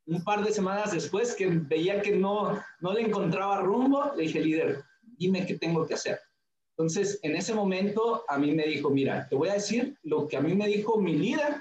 Un 0.06 0.22
par 0.22 0.44
de 0.44 0.52
semanas 0.52 0.92
después 0.92 1.34
que 1.34 1.46
veía 1.46 2.02
que 2.02 2.14
no, 2.14 2.60
no 2.80 2.92
le 2.92 3.00
encontraba 3.00 3.62
rumbo, 3.62 4.12
le 4.16 4.24
dije, 4.24 4.40
líder, 4.40 4.82
dime 5.00 5.46
qué 5.46 5.56
tengo 5.58 5.86
que 5.86 5.94
hacer. 5.94 6.18
Entonces, 6.76 7.20
en 7.22 7.36
ese 7.36 7.54
momento, 7.54 8.24
a 8.28 8.36
mí 8.36 8.52
me 8.52 8.66
dijo, 8.66 8.90
mira, 8.90 9.26
te 9.28 9.36
voy 9.36 9.48
a 9.48 9.54
decir 9.54 9.96
lo 10.02 10.26
que 10.26 10.36
a 10.36 10.40
mí 10.40 10.54
me 10.54 10.66
dijo 10.66 11.00
mi 11.00 11.14
líder 11.14 11.54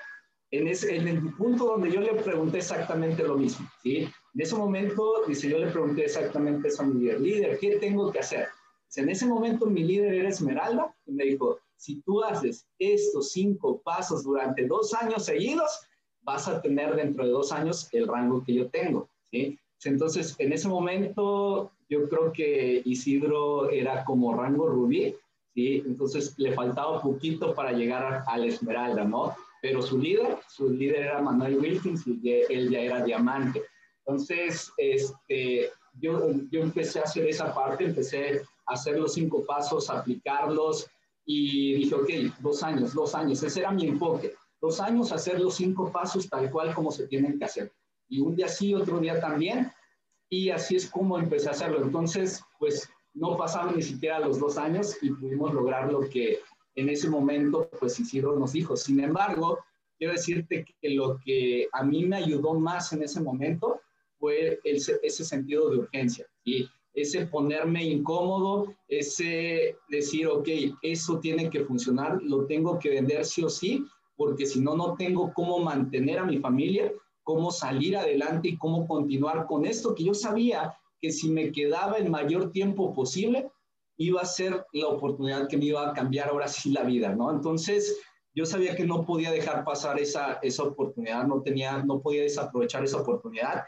en, 0.54 0.68
ese, 0.68 0.96
en 0.96 1.08
el 1.08 1.34
punto 1.34 1.66
donde 1.66 1.92
yo 1.92 2.00
le 2.00 2.14
pregunté 2.14 2.60
exactamente 2.60 3.24
lo 3.24 3.36
mismo, 3.38 3.68
¿sí? 3.82 4.08
En 4.36 4.42
ese 4.42 4.56
momento, 4.56 5.24
dice, 5.28 5.50
yo 5.50 5.58
le 5.58 5.72
pregunté 5.72 6.06
exactamente 6.06 6.68
eso 6.68 6.84
a 6.84 6.86
mi 6.86 7.00
líder, 7.00 7.22
líder, 7.22 7.60
¿qué 7.60 7.78
tengo 7.78 8.12
que 8.12 8.20
hacer? 8.20 8.48
en 8.96 9.10
ese 9.10 9.26
momento 9.26 9.66
mi 9.66 9.84
líder 9.84 10.14
era 10.14 10.30
Esmeralda 10.30 10.96
y 11.08 11.14
me 11.14 11.24
dijo, 11.24 11.58
si 11.76 12.02
tú 12.02 12.24
haces 12.24 12.68
estos 12.78 13.32
cinco 13.32 13.82
pasos 13.82 14.24
durante 14.24 14.68
dos 14.68 14.94
años 14.94 15.26
seguidos, 15.26 15.82
vas 16.22 16.48
a 16.48 16.62
tener 16.62 16.96
dentro 16.96 17.26
de 17.26 17.32
dos 17.32 17.52
años 17.52 17.90
el 17.92 18.08
rango 18.08 18.44
que 18.44 18.54
yo 18.54 18.70
tengo, 18.70 19.10
¿sí? 19.32 19.58
Entonces, 19.86 20.36
en 20.38 20.54
ese 20.54 20.68
momento, 20.68 21.72
yo 21.90 22.08
creo 22.08 22.32
que 22.32 22.84
Isidro 22.86 23.72
era 23.72 24.06
como 24.06 24.36
rango 24.36 24.68
rubí, 24.68 25.16
¿sí? 25.56 25.82
Entonces, 25.88 26.36
le 26.38 26.54
faltaba 26.54 27.02
poquito 27.02 27.56
para 27.56 27.72
llegar 27.72 28.24
a, 28.28 28.38
la 28.38 28.46
esmeralda, 28.46 29.04
¿no? 29.04 29.36
Pero 29.64 29.82
su 29.82 29.98
líder, 29.98 30.38
su 30.48 30.70
líder 30.70 31.04
era 31.08 31.22
Manuel 31.22 31.58
Wilkins 31.58 32.06
y 32.06 32.20
él 32.50 32.70
ya 32.70 32.82
era 32.82 33.04
diamante. 33.04 33.64
Entonces, 34.06 34.72
este, 34.78 35.72
yo, 35.94 36.30
yo 36.52 36.62
empecé 36.62 37.00
a 37.00 37.04
hacer 37.04 37.26
esa 37.28 37.56
parte, 37.56 37.86
empecé 37.86 38.42
a 38.68 38.74
hacer 38.74 39.00
los 39.00 39.14
cinco 39.14 39.44
pasos, 39.46 39.90
aplicarlos 39.90 40.88
y 41.26 41.76
dije, 41.76 41.96
ok, 41.96 42.10
dos 42.42 42.62
años, 42.62 42.94
dos 42.94 43.16
años, 43.16 43.42
ese 43.42 43.62
era 43.62 43.72
mi 43.72 43.88
enfoque 43.88 44.36
dos 44.64 44.80
años 44.80 45.12
hacer 45.12 45.42
los 45.42 45.56
cinco 45.56 45.92
pasos 45.92 46.30
tal 46.30 46.50
cual 46.50 46.74
como 46.74 46.90
se 46.90 47.06
tienen 47.08 47.38
que 47.38 47.44
hacer. 47.44 47.74
Y 48.08 48.22
un 48.22 48.34
día 48.34 48.48
sí, 48.48 48.74
otro 48.74 48.98
día 49.00 49.20
también. 49.20 49.70
Y 50.30 50.52
así 50.52 50.78
es 50.78 50.90
como 50.90 51.20
empecé 51.20 51.50
a 51.50 51.52
hacerlo. 51.52 51.84
Entonces, 51.84 52.42
pues 52.58 52.90
no 53.14 53.36
pasaron 53.36 53.76
ni 53.76 53.82
siquiera 53.82 54.20
los 54.20 54.40
dos 54.40 54.58
años 54.58 54.96
y 55.02 55.12
pudimos 55.12 55.54
lograr 55.54 55.92
lo 55.92 56.00
que 56.10 56.40
en 56.76 56.90
ese 56.90 57.10
momento, 57.10 57.70
pues 57.80 58.00
Isidro 58.00 58.38
nos 58.38 58.54
dijo. 58.54 58.76
Sin 58.76 59.00
embargo, 59.00 59.60
quiero 59.98 60.14
decirte 60.14 60.66
que 60.82 60.90
lo 60.90 61.20
que 61.24 61.68
a 61.72 61.84
mí 61.84 62.06
me 62.06 62.18
ayudó 62.18 62.54
más 62.54 62.94
en 62.94 63.04
ese 63.04 63.22
momento 63.22 63.80
fue 64.20 64.60
ese 64.64 65.26
sentido 65.26 65.70
de 65.70 65.78
urgencia. 65.80 66.26
Y 66.44 66.68
ese 66.94 67.26
ponerme 67.26 67.84
incómodo, 67.84 68.74
ese 68.88 69.76
decir, 69.90 70.28
ok, 70.28 70.48
eso 70.82 71.20
tiene 71.20 71.50
que 71.50 71.66
funcionar, 71.66 72.22
lo 72.22 72.46
tengo 72.46 72.78
que 72.80 72.90
vender 72.90 73.26
sí 73.26 73.44
o 73.44 73.50
sí, 73.50 73.86
porque 74.16 74.46
si 74.46 74.60
no, 74.60 74.76
no 74.76 74.96
tengo 74.96 75.34
cómo 75.34 75.60
mantener 75.60 76.20
a 76.20 76.26
mi 76.26 76.38
familia, 76.38 76.92
cómo 77.24 77.52
salir 77.52 77.98
adelante 77.98 78.50
y 78.50 78.58
cómo 78.58 78.88
continuar 78.88 79.48
con 79.48 79.66
esto 79.66 79.96
que 79.96 80.04
yo 80.04 80.14
sabía 80.14 80.78
que 81.02 81.12
si 81.12 81.30
me 81.30 81.52
quedaba 81.52 81.98
el 81.98 82.10
mayor 82.10 82.52
tiempo 82.52 82.94
posible, 82.94 83.50
iba 83.98 84.22
a 84.22 84.26
ser 84.26 84.66
la 84.74 84.88
oportunidad 84.88 85.48
que 85.48 85.58
me 85.58 85.66
iba 85.66 85.88
a 85.88 85.94
cambiar 85.94 86.30
ahora 86.30 86.48
sí 86.48 86.72
la 86.72 86.84
vida, 86.84 87.14
¿no? 87.16 87.32
Entonces, 87.32 88.00
yo 88.36 88.46
sabía 88.46 88.76
que 88.76 88.86
no 88.86 89.06
podía 89.06 89.32
dejar 89.32 89.64
pasar 89.64 90.00
esa, 90.00 90.40
esa 90.42 90.64
oportunidad, 90.64 91.26
no, 91.26 91.42
tenía, 91.42 91.84
no 91.84 92.02
podía 92.02 92.24
desaprovechar 92.24 92.84
esa 92.84 92.98
oportunidad 92.98 93.64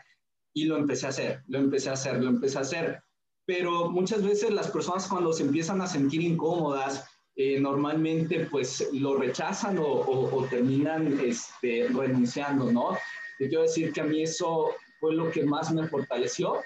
y 0.53 0.65
lo 0.65 0.77
empecé 0.77 1.05
a 1.05 1.09
hacer, 1.09 1.43
lo 1.47 1.59
empecé 1.59 1.89
a 1.89 1.93
hacer, 1.93 2.23
lo 2.23 2.29
empecé 2.29 2.57
a 2.57 2.61
hacer. 2.61 3.03
Pero 3.45 3.91
muchas 3.91 4.23
veces 4.23 4.51
las 4.51 4.71
personas 4.71 5.07
cuando 5.07 5.33
se 5.33 5.43
empiezan 5.43 5.81
a 5.81 5.87
sentir 5.87 6.21
incómodas, 6.21 7.07
eh, 7.35 7.59
normalmente 7.59 8.47
pues 8.49 8.89
lo 8.93 9.17
rechazan 9.17 9.77
o, 9.79 10.47
terminan 10.49 11.19
este, 11.19 11.87
renunciando, 11.89 12.71
¿no? 12.71 12.97
Te 13.37 13.49
quiero 13.49 13.63
decir 13.63 13.91
que 13.91 14.01
a 14.01 14.05
mí 14.05 14.23
eso 14.23 14.71
fue 14.99 15.13
lo 15.13 15.29
que 15.29 15.43
más 15.43 15.71
me 15.73 15.87
fortaleció, 15.87 16.61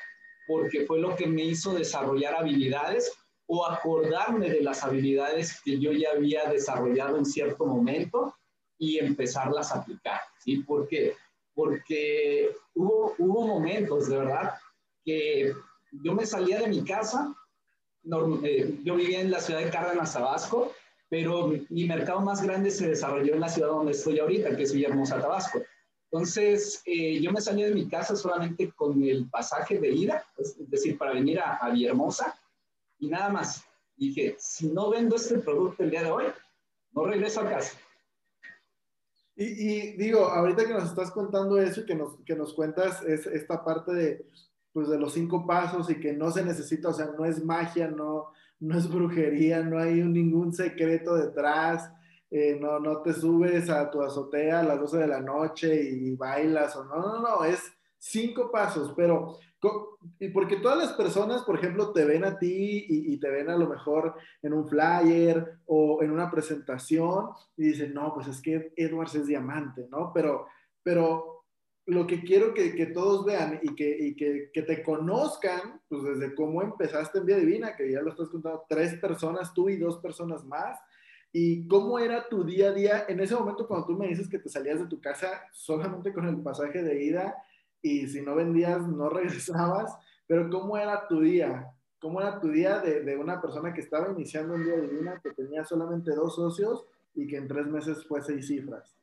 porque 0.47 0.85
fue 0.85 0.99
lo 0.99 1.15
que 1.15 1.27
me 1.27 1.43
hizo 1.43 1.73
desarrollar 1.73 2.35
habilidades 2.35 3.11
o 3.51 3.65
acordarme 3.65 4.49
de 4.49 4.61
las 4.61 4.83
habilidades 4.83 5.59
que 5.63 5.79
yo 5.79 5.91
ya 5.91 6.11
había 6.11 6.49
desarrollado 6.49 7.17
en 7.17 7.25
cierto 7.25 7.65
momento 7.65 8.35
y 8.77 8.99
empezarlas 8.99 9.71
a 9.71 9.79
aplicar, 9.79 10.21
¿sí? 10.37 10.57
¿Por 10.59 10.87
qué? 10.87 11.15
Porque 11.55 12.55
hubo, 12.75 13.15
hubo 13.17 13.47
momentos, 13.47 14.07
de 14.07 14.17
verdad, 14.17 14.53
que 15.03 15.53
yo 16.03 16.13
me 16.13 16.27
salía 16.27 16.59
de 16.59 16.67
mi 16.67 16.83
casa 16.83 17.35
eh, 18.43 18.79
yo 18.83 18.95
vivía 18.95 19.21
en 19.21 19.31
la 19.31 19.39
ciudad 19.39 19.61
de 19.61 19.69
Cárdenas, 19.69 20.13
Tabasco, 20.13 20.71
pero 21.09 21.51
mi 21.69 21.85
mercado 21.85 22.21
más 22.21 22.41
grande 22.41 22.71
se 22.71 22.87
desarrolló 22.87 23.33
en 23.33 23.41
la 23.41 23.49
ciudad 23.49 23.69
donde 23.69 23.91
estoy 23.91 24.19
ahorita, 24.19 24.55
que 24.55 24.63
es 24.63 24.73
Villahermosa, 24.73 25.19
Tabasco. 25.19 25.61
Entonces, 26.11 26.81
eh, 26.85 27.19
yo 27.19 27.31
me 27.31 27.41
salí 27.41 27.63
de 27.63 27.73
mi 27.73 27.87
casa 27.87 28.15
solamente 28.15 28.71
con 28.71 29.03
el 29.03 29.29
pasaje 29.29 29.79
de 29.79 29.89
ida, 29.89 30.23
es 30.37 30.55
decir, 30.69 30.97
para 30.97 31.13
venir 31.13 31.39
a, 31.39 31.57
a 31.61 31.69
y 32.99 33.07
nada 33.07 33.29
más. 33.29 33.65
Dije, 33.95 34.35
si 34.37 34.67
no 34.67 34.89
vendo 34.89 35.15
este 35.15 35.39
producto 35.39 35.83
el 35.83 35.91
día 35.91 36.03
de 36.03 36.11
hoy, 36.11 36.25
no 36.91 37.05
regreso 37.05 37.41
a 37.41 37.49
casa. 37.49 37.77
Y, 39.35 39.95
digo, 39.97 40.25
ahorita 40.25 40.65
que 40.65 40.73
nos 40.73 40.89
estás 40.89 41.11
contando 41.11 41.57
eso 41.59 41.81
y 41.81 41.85
que 41.85 41.95
nos, 41.95 42.17
que 42.25 42.35
nos 42.35 42.53
cuentas 42.53 43.01
es, 43.03 43.25
esta 43.25 43.63
parte 43.63 43.93
de, 43.93 44.25
pues 44.73 44.89
de 44.89 44.99
los 44.99 45.13
cinco 45.13 45.47
pasos 45.47 45.89
y 45.89 45.99
que 45.99 46.11
no 46.11 46.29
se 46.29 46.43
necesita, 46.43 46.89
o 46.89 46.93
sea, 46.93 47.07
no 47.17 47.23
es 47.23 47.43
magia, 47.43 47.87
no, 47.87 48.33
no 48.59 48.77
es 48.77 48.89
brujería, 48.89 49.63
no 49.63 49.79
hay 49.79 50.03
ningún 50.03 50.51
secreto 50.53 51.15
detrás, 51.15 51.89
eh, 52.29 52.57
no, 52.59 52.79
no 52.79 53.01
te 53.01 53.13
subes 53.13 53.69
a 53.69 53.89
tu 53.89 54.01
azotea 54.01 54.59
a 54.59 54.63
las 54.63 54.79
12 54.79 54.97
de 54.97 55.07
la 55.07 55.21
noche 55.21 55.83
y 55.89 56.15
bailas 56.15 56.75
o 56.75 56.83
no, 56.83 56.99
no, 56.99 57.21
no, 57.21 57.45
es 57.45 57.61
cinco 57.99 58.49
pasos, 58.49 58.93
pero 58.95 59.37
porque 60.33 60.55
todas 60.55 60.77
las 60.77 60.93
personas, 60.93 61.43
por 61.43 61.57
ejemplo, 61.57 61.91
te 61.91 62.05
ven 62.05 62.23
a 62.23 62.39
ti 62.39 62.85
y, 62.87 63.13
y, 63.13 63.19
te 63.19 63.29
ven 63.29 63.49
a 63.49 63.57
lo 63.57 63.67
mejor 63.67 64.15
en 64.41 64.53
un 64.53 64.67
flyer 64.67 65.59
o 65.65 66.01
en 66.01 66.11
una 66.11 66.31
presentación 66.31 67.29
y 67.57 67.65
dicen, 67.65 67.93
no, 67.93 68.13
pues 68.13 68.27
es 68.27 68.41
que 68.41 68.73
Edwards 68.77 69.15
es 69.15 69.27
diamante, 69.27 69.87
¿no? 69.91 70.11
Pero, 70.13 70.47
pero 70.81 71.43
lo 71.87 72.07
que 72.07 72.23
quiero 72.23 72.53
que, 72.53 72.73
que 72.73 72.85
todos 72.87 73.25
vean 73.25 73.59
y, 73.61 73.75
que, 73.75 73.97
y 73.99 74.15
que, 74.15 74.49
que, 74.53 74.61
te 74.61 74.81
conozcan, 74.81 75.81
pues 75.89 76.03
desde 76.03 76.33
cómo 76.35 76.61
empezaste 76.61 77.17
en 77.17 77.25
Vía 77.25 77.37
Divina, 77.37 77.75
que 77.75 77.91
ya 77.91 78.01
lo 78.01 78.11
estás 78.11 78.29
contando, 78.29 78.63
tres 78.69 78.95
personas, 78.95 79.53
tú 79.53 79.67
y 79.67 79.75
dos 79.75 79.97
personas 79.97 80.45
más, 80.45 80.79
y 81.33 81.67
cómo 81.67 81.99
era 81.99 82.29
tu 82.29 82.43
día 82.43 82.69
a 82.69 82.73
día 82.73 83.05
en 83.07 83.19
ese 83.19 83.35
momento 83.35 83.67
cuando 83.67 83.87
tú 83.87 83.93
me 83.93 84.07
dices 84.07 84.29
que 84.29 84.39
te 84.39 84.49
salías 84.49 84.79
de 84.79 84.87
tu 84.87 85.01
casa 85.01 85.43
solamente 85.51 86.13
con 86.13 86.27
el 86.27 86.41
pasaje 86.41 86.81
de 86.81 87.03
ida 87.03 87.35
y 87.81 88.07
si 88.07 88.21
no 88.21 88.35
vendías 88.35 88.87
no 88.87 89.09
regresabas, 89.09 89.97
pero 90.27 90.49
¿cómo 90.49 90.77
era 90.77 91.07
tu 91.07 91.21
día? 91.21 91.71
¿Cómo 91.99 92.21
era 92.21 92.39
tu 92.39 92.49
día 92.49 92.79
de, 92.79 93.01
de 93.01 93.17
una 93.17 93.41
persona 93.41 93.73
que 93.73 93.81
estaba 93.81 94.09
iniciando 94.11 94.53
un 94.53 94.63
día 94.63 94.79
divina, 94.79 95.19
que 95.21 95.31
tenía 95.31 95.65
solamente 95.65 96.15
dos 96.15 96.35
socios 96.35 96.85
y 97.13 97.27
que 97.27 97.37
en 97.37 97.47
tres 97.47 97.67
meses 97.67 98.05
fue 98.07 98.21
seis 98.21 98.47
cifras? 98.47 98.98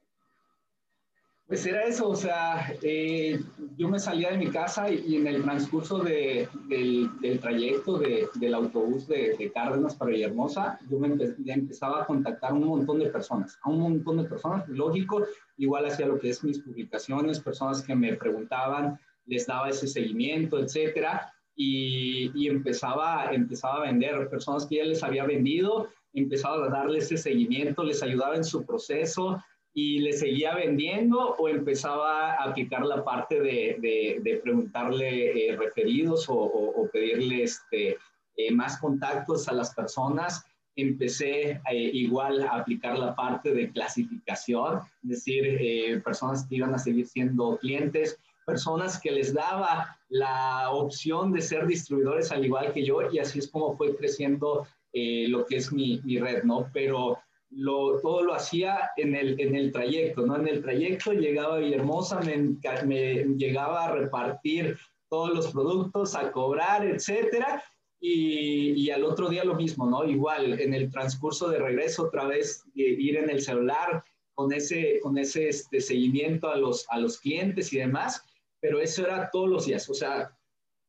Pues 1.47 1.65
era 1.65 1.85
eso, 1.85 2.09
o 2.09 2.17
sea, 2.17 2.75
eh, 2.83 3.41
yo 3.77 3.89
me 3.89 4.01
salía 4.01 4.33
de 4.33 4.39
mi 4.39 4.49
casa 4.49 4.91
y, 4.91 5.15
en 5.15 5.29
el 5.29 5.45
transcurso 5.45 6.01
de, 6.01 6.49
del, 6.69 7.09
del, 7.21 7.39
trayecto 7.39 7.99
de, 7.99 8.27
del 8.35 8.53
autobús 8.53 9.07
de, 9.07 9.37
de, 9.39 9.53
Cárdenas 9.53 9.95
para 9.95 10.11
Villahermosa, 10.11 10.81
yo 10.91 10.99
me 10.99 11.07
empezaba 11.07 12.03
a 12.03 12.07
contactar 12.07 12.51
a 12.51 12.55
un 12.55 12.65
montón 12.65 12.99
de 12.99 13.11
personas, 13.11 13.57
a 13.63 13.71
un 13.71 13.79
montón 13.79 14.17
de 14.17 14.29
personas, 14.29 14.69
lógico, 14.69 15.25
igual 15.57 15.87
hacía 15.87 16.09
lo 16.09 16.19
que 16.19 16.31
es 16.31 16.43
mis 16.43 16.59
publicaciones, 16.59 17.39
personas 17.39 17.81
que 17.81 17.95
me 17.95 18.15
preguntaban, 18.15 18.99
les 19.27 19.47
daba 19.47 19.69
ese 19.69 19.87
seguimiento, 19.87 20.59
etcétera, 20.59 21.33
y, 21.55 22.33
y 22.35 22.49
empezaba, 22.49 23.31
empezaba 23.33 23.77
a 23.77 23.87
vender, 23.87 24.29
personas 24.29 24.67
que 24.67 24.79
ya 24.79 24.85
les 24.85 25.05
había 25.05 25.25
vendido, 25.25 25.91
empezaba 26.13 26.67
a 26.67 26.71
darles 26.71 27.05
ese 27.05 27.19
seguimiento, 27.19 27.85
les 27.85 28.03
ayudaba 28.03 28.35
en 28.35 28.45
su 28.45 28.67
proceso, 28.67 29.41
y 29.79 29.99
le 29.99 30.15
seguía 30.15 30.55
vendiendo 30.55 31.37
o 31.39 31.51
empezaba 31.51 32.33
a 32.33 32.45
aplicar 32.45 32.87
la 32.87 33.05
parte 33.05 33.43
de, 33.43 33.77
de, 33.79 34.21
de 34.23 34.39
preguntarle 34.39 35.51
eh, 35.51 35.55
referidos 35.55 36.31
o, 36.31 36.35
o, 36.35 36.81
o, 36.81 36.89
pedirle 36.89 37.43
este, 37.43 37.99
eh, 38.37 38.53
más 38.53 38.79
contactos 38.79 39.47
a 39.49 39.53
las 39.53 39.75
personas. 39.75 40.43
Empecé 40.77 41.61
eh, 41.71 41.91
igual 41.93 42.43
a 42.43 42.57
aplicar 42.57 42.99
la 42.99 43.15
parte 43.15 43.53
de 43.53 43.71
clasificación, 43.71 44.81
es 45.03 45.11
decir, 45.11 45.45
eh, 45.45 46.01
personas 46.03 46.47
que 46.47 46.57
iban 46.57 46.73
a 46.73 46.79
seguir 46.79 47.07
siendo 47.07 47.59
clientes, 47.59 48.19
personas 48.47 48.99
que 48.99 49.11
les 49.11 49.35
daba 49.35 49.99
la 50.09 50.71
opción 50.71 51.35
de 51.35 51.43
ser 51.43 51.67
distribuidores 51.67 52.33
al 52.33 52.47
igual 52.47 52.73
que 52.73 52.83
yo 52.83 53.11
y 53.13 53.19
así 53.19 53.41
es 53.41 53.49
como 53.51 53.77
fue 53.77 53.95
creciendo 53.95 54.67
lo 55.29 55.45
que 55.45 55.57
es 55.57 55.71
mi, 55.71 56.01
mi 56.05 56.19
red, 56.19 56.45
¿no? 56.45 56.71
Pero 56.73 57.19
lo, 57.51 58.01
todo 58.01 58.23
lo 58.23 58.35
hacía 58.35 58.91
en 58.97 59.15
el, 59.15 59.41
en 59.41 59.55
el 59.55 59.73
trayecto, 59.73 60.27
¿no? 60.27 60.37
En 60.37 60.49
el 60.49 60.63
trayecto 60.63 61.13
llegaba 61.13 61.57
a 61.57 61.59
Villahermosa, 61.59 62.21
me, 62.21 63.25
llegaba 63.37 63.85
a 63.85 63.93
repartir 63.93 64.77
todos 65.09 65.35
los 65.35 65.53
productos, 65.53 66.15
a 66.15 66.33
cobrar, 66.33 66.85
etcétera, 66.85 67.63
y, 68.01 68.73
y, 68.73 68.91
al 68.91 69.05
otro 69.05 69.29
día 69.29 69.45
lo 69.45 69.55
mismo, 69.55 69.89
¿no? 69.89 70.05
Igual, 70.05 70.61
en 70.61 70.75
el 70.75 70.91
transcurso 70.91 71.49
de 71.49 71.59
regreso, 71.59 72.05
otra 72.05 72.27
vez 72.27 72.63
eh, 72.75 72.83
ir 72.83 73.17
en 73.17 73.31
el 73.31 73.41
celular 73.41 74.05
con 74.35 74.53
ese, 74.53 75.01
con 75.01 75.17
ese 75.17 75.49
este, 75.49 75.81
seguimiento 75.81 76.51
a 76.51 76.57
los, 76.57 76.85
a 76.91 76.99
los 76.99 77.19
clientes 77.19 77.73
y 77.73 77.79
demás, 77.79 78.23
pero 78.61 78.81
eso 78.81 79.05
era 79.05 79.31
todos 79.31 79.49
los 79.49 79.67
días, 79.67 79.89
o 79.89 79.95
sea, 79.95 80.37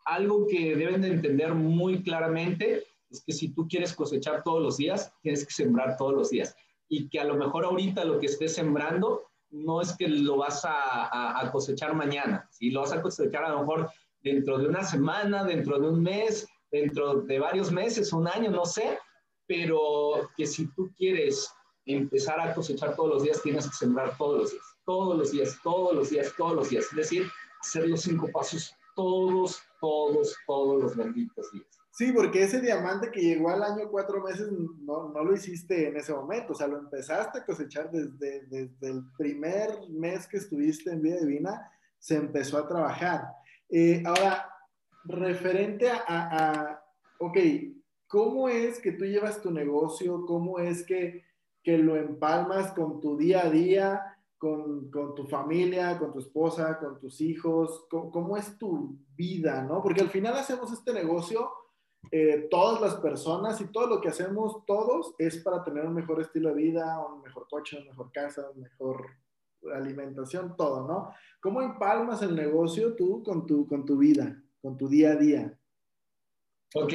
algo 0.05 0.47
que 0.47 0.75
deben 0.75 1.01
de 1.01 1.09
entender 1.09 1.53
muy 1.53 2.01
claramente 2.01 2.83
es 3.09 3.23
que 3.23 3.33
si 3.33 3.49
tú 3.49 3.67
quieres 3.67 3.93
cosechar 3.93 4.43
todos 4.43 4.61
los 4.61 4.77
días, 4.77 5.13
tienes 5.21 5.45
que 5.45 5.53
sembrar 5.53 5.97
todos 5.97 6.13
los 6.13 6.29
días. 6.29 6.55
Y 6.89 7.09
que 7.09 7.19
a 7.19 7.25
lo 7.25 7.35
mejor 7.35 7.65
ahorita 7.65 8.05
lo 8.05 8.19
que 8.19 8.27
estés 8.27 8.55
sembrando 8.55 9.23
no 9.49 9.81
es 9.81 9.95
que 9.95 10.07
lo 10.07 10.37
vas 10.37 10.63
a, 10.65 11.49
cosechar 11.51 11.95
mañana, 11.95 12.47
¿sí? 12.51 12.69
lo 12.69 12.81
vas 12.81 12.91
a 12.91 13.01
cosechar 13.01 13.45
a 13.45 13.49
lo 13.49 13.59
mejor 13.59 13.89
dentro 14.21 14.57
de 14.57 14.67
una 14.67 14.83
semana, 14.83 15.43
dentro 15.43 15.79
de 15.79 15.87
un 15.87 16.03
mes, 16.03 16.47
dentro 16.69 17.21
de 17.21 17.39
varios 17.39 17.71
meses, 17.71 18.11
un 18.11 18.27
año, 18.27 18.51
no 18.51 18.65
sé, 18.65 18.99
pero 19.45 20.29
que 20.35 20.45
si 20.45 20.67
tú 20.73 20.91
quieres 20.97 21.49
empezar 21.85 22.41
a 22.41 22.53
cosechar 22.53 22.95
todos 22.95 23.09
los 23.09 23.23
días, 23.23 23.41
tienes 23.41 23.69
que 23.69 23.75
sembrar 23.75 24.17
todos 24.17 24.37
los 24.37 24.51
días, 24.51 24.65
todos 24.85 25.17
los 25.17 25.31
días, 25.31 25.57
todos 25.63 25.95
los 25.95 26.09
días, 26.09 26.33
todos 26.37 26.53
los 26.53 26.69
días. 26.69 26.85
Es 26.91 26.95
decir, 26.95 27.27
hacer 27.61 27.87
los 27.87 28.01
cinco 28.01 28.29
pasos 28.33 28.75
todos, 28.97 29.61
todos, 29.79 30.35
todos 30.47 30.81
los 30.81 30.95
benditos 30.95 31.51
días. 31.51 31.76
Sí, 31.97 32.11
porque 32.11 32.43
ese 32.43 32.61
diamante 32.61 33.09
que 33.09 33.21
llegó 33.21 33.49
al 33.49 33.63
año 33.63 33.89
cuatro 33.89 34.21
meses 34.21 34.51
no, 34.51 35.09
no, 35.09 35.23
lo 35.23 35.33
hiciste 35.33 35.87
en 35.87 35.97
ese 35.97 36.13
momento, 36.13 36.53
o 36.53 36.55
sea, 36.55 36.67
lo 36.67 36.77
empezaste 36.77 37.39
a 37.39 37.43
cosechar 37.43 37.89
desde, 37.89 38.45
desde 38.45 38.87
el 38.87 39.01
primer 39.17 39.71
mes 39.89 40.27
que 40.27 40.37
estuviste 40.37 40.91
en 40.91 41.01
Vida 41.01 41.17
Divina, 41.17 41.71
se 41.97 42.17
empezó 42.17 42.59
a 42.59 42.67
trabajar. 42.67 43.23
Eh, 43.67 44.03
ahora, 44.05 44.47
referente 45.05 45.89
a, 45.89 46.03
a, 46.07 46.51
a, 46.51 46.85
ok, 47.17 47.37
¿cómo 48.05 48.47
es 48.47 48.79
que 48.79 48.91
tú 48.91 49.03
llevas 49.03 49.41
tu 49.41 49.49
negocio? 49.49 50.23
¿Cómo 50.27 50.59
es 50.59 50.85
que, 50.85 51.25
que 51.63 51.79
lo 51.79 51.95
empalmas 51.95 52.73
con 52.73 53.01
tu 53.01 53.17
día 53.17 53.47
a 53.47 53.49
día? 53.49 54.03
Con, 54.37 54.91
con, 54.91 55.15
tu 55.15 55.25
familia, 55.25 55.97
con 55.97 56.13
tu 56.13 56.19
esposa, 56.19 56.77
con 56.77 56.99
tus 56.99 57.21
hijos, 57.21 57.87
¿cómo, 57.89 58.11
¿cómo, 58.11 58.37
es 58.37 58.55
tu 58.59 58.99
vida, 59.15 59.63
no? 59.63 59.81
Porque 59.81 60.01
al 60.01 60.11
final 60.11 60.37
hacemos 60.37 60.71
este 60.71 60.93
negocio 60.93 61.49
eh, 62.11 62.47
todas 62.49 62.79
las 62.81 62.95
personas 62.95 63.59
y 63.59 63.67
todo 63.67 63.87
lo 63.87 64.01
que 64.01 64.09
hacemos 64.09 64.65
todos 64.65 65.13
es 65.17 65.37
para 65.37 65.63
tener 65.63 65.85
un 65.85 65.93
mejor 65.93 66.21
estilo 66.21 66.49
de 66.49 66.55
vida, 66.55 67.05
un 67.05 67.21
mejor 67.21 67.47
coche, 67.49 67.77
una 67.77 67.91
mejor 67.91 68.11
casa, 68.11 68.49
una 68.53 68.63
mejor 68.63 69.07
alimentación, 69.75 70.55
todo, 70.55 70.87
¿no? 70.87 71.13
¿Cómo 71.41 71.61
empalmas 71.61 72.21
el 72.21 72.35
negocio 72.35 72.95
tú 72.95 73.23
con 73.23 73.45
tu, 73.45 73.67
con 73.67 73.85
tu 73.85 73.97
vida, 73.97 74.41
con 74.61 74.77
tu 74.77 74.87
día 74.87 75.11
a 75.11 75.15
día? 75.15 75.59
Ok, 76.75 76.93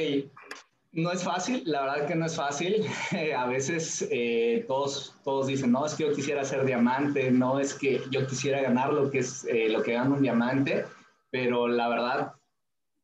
no 0.93 1.11
es 1.11 1.25
fácil, 1.25 1.63
la 1.67 1.83
verdad 1.83 2.07
que 2.07 2.15
no 2.15 2.27
es 2.27 2.37
fácil. 2.37 2.85
a 3.37 3.47
veces 3.47 4.07
eh, 4.11 4.65
todos, 4.69 5.17
todos 5.25 5.47
dicen, 5.47 5.73
no, 5.73 5.85
es 5.87 5.95
que 5.95 6.05
yo 6.05 6.15
quisiera 6.15 6.45
ser 6.45 6.65
diamante, 6.65 7.31
no 7.31 7.59
es 7.59 7.75
que 7.75 8.01
yo 8.11 8.27
quisiera 8.27 8.61
ganar 8.63 8.93
lo 8.93 9.11
que 9.11 9.19
es 9.19 9.45
eh, 9.45 9.69
lo 9.69 9.83
que 9.83 9.93
gana 9.93 10.15
un 10.15 10.23
diamante, 10.23 10.85
pero 11.31 11.67
la 11.67 11.89
verdad 11.89 12.33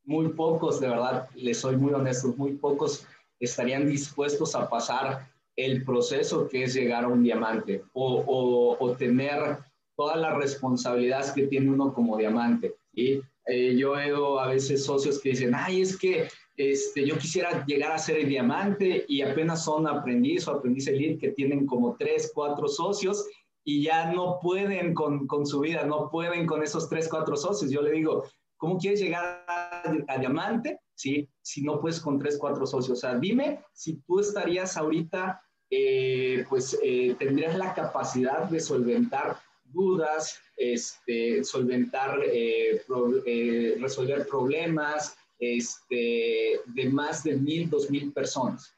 muy 0.09 0.31
pocos, 0.31 0.81
de 0.81 0.89
verdad, 0.89 1.29
les 1.35 1.59
soy 1.59 1.77
muy 1.77 1.93
honesto, 1.93 2.35
muy 2.39 2.55
pocos 2.55 3.07
estarían 3.39 3.87
dispuestos 3.87 4.55
a 4.55 4.69
pasar 4.69 5.29
el 5.55 5.85
proceso 5.85 6.49
que 6.49 6.65
es 6.65 6.73
llegar 6.73 7.05
a 7.05 7.09
un 7.09 7.23
diamante 7.23 7.85
o, 7.93 8.77
o, 8.81 8.93
tener 8.97 9.59
todas 9.97 10.17
las 10.17 10.35
responsabilidades 10.37 11.33
que 11.33 11.47
tiene 11.47 11.71
uno 11.71 11.93
como 11.93 12.17
diamante. 12.17 12.75
¿sí? 12.95 13.21
Eh, 13.47 13.77
yo 13.77 13.93
veo 13.93 14.39
a 14.41 14.49
veces 14.49 14.85
socios 14.85 15.21
que 15.21 15.31
dicen, 15.31 15.53
ay, 15.55 15.83
es 15.83 15.99
que 15.99 16.29
este, 16.57 17.07
yo 17.07 17.19
quisiera 17.19 17.67
llegar 17.67 17.93
a 17.93 17.99
ser 17.99 18.17
el 18.17 18.29
diamante 18.31 19.05
y 19.09 19.21
apenas 19.21 19.63
son 19.63 19.87
aprendiz 19.87 20.49
o 20.49 20.53
aprendiz 20.53 20.89
elite 20.89 21.19
que 21.19 21.33
tienen 21.35 21.67
como 21.67 21.97
tres, 21.97 22.33
cuatro 22.35 22.67
socios 22.67 23.27
y 23.63 23.83
ya 23.83 24.11
no 24.13 24.39
pueden 24.41 24.95
con, 24.95 25.27
con 25.27 25.45
su 25.45 25.61
vida, 25.61 25.85
no 25.85 26.09
pueden 26.11 26.47
con 26.47 26.63
esos 26.63 26.89
tres, 26.89 27.09
cuatro 27.11 27.37
socios. 27.37 27.71
Yo 27.71 27.83
le 27.83 27.93
digo, 27.93 28.25
¿Cómo 28.59 28.77
quieres 28.77 29.01
llegar 29.01 29.45
a, 29.49 30.19
diamante? 30.19 30.81
¿sí? 30.95 31.29
Si 31.41 31.63
no 31.63 31.81
puedes 31.81 32.01
con 32.01 32.19
tres, 32.19 32.37
cuatro 32.39 32.67
socios. 32.67 32.99
O 32.99 33.01
sea, 33.01 33.17
dime 33.17 33.61
si 33.73 33.95
tú 34.03 34.21
estarías 34.21 34.77
ahorita, 34.77 35.41
eh, 35.71 36.45
pues 36.49 36.79
eh, 36.83 37.15
tendrías 37.19 37.57
la 37.57 37.73
capacidad 37.73 38.45
de 38.51 38.61
solventar 38.61 39.39
dudas, 39.65 40.41
este, 40.57 41.45
solventar, 41.45 42.21
eh, 42.25 42.83
pro, 42.87 43.23
eh, 43.25 43.77
resolver 43.81 44.27
problemas 44.27 45.17
este, 45.39 46.61
de 46.67 46.89
más 46.91 47.23
de 47.23 47.37
mil, 47.37 47.71
dos 47.71 47.91
mil 47.91 48.13
personas. 48.13 48.75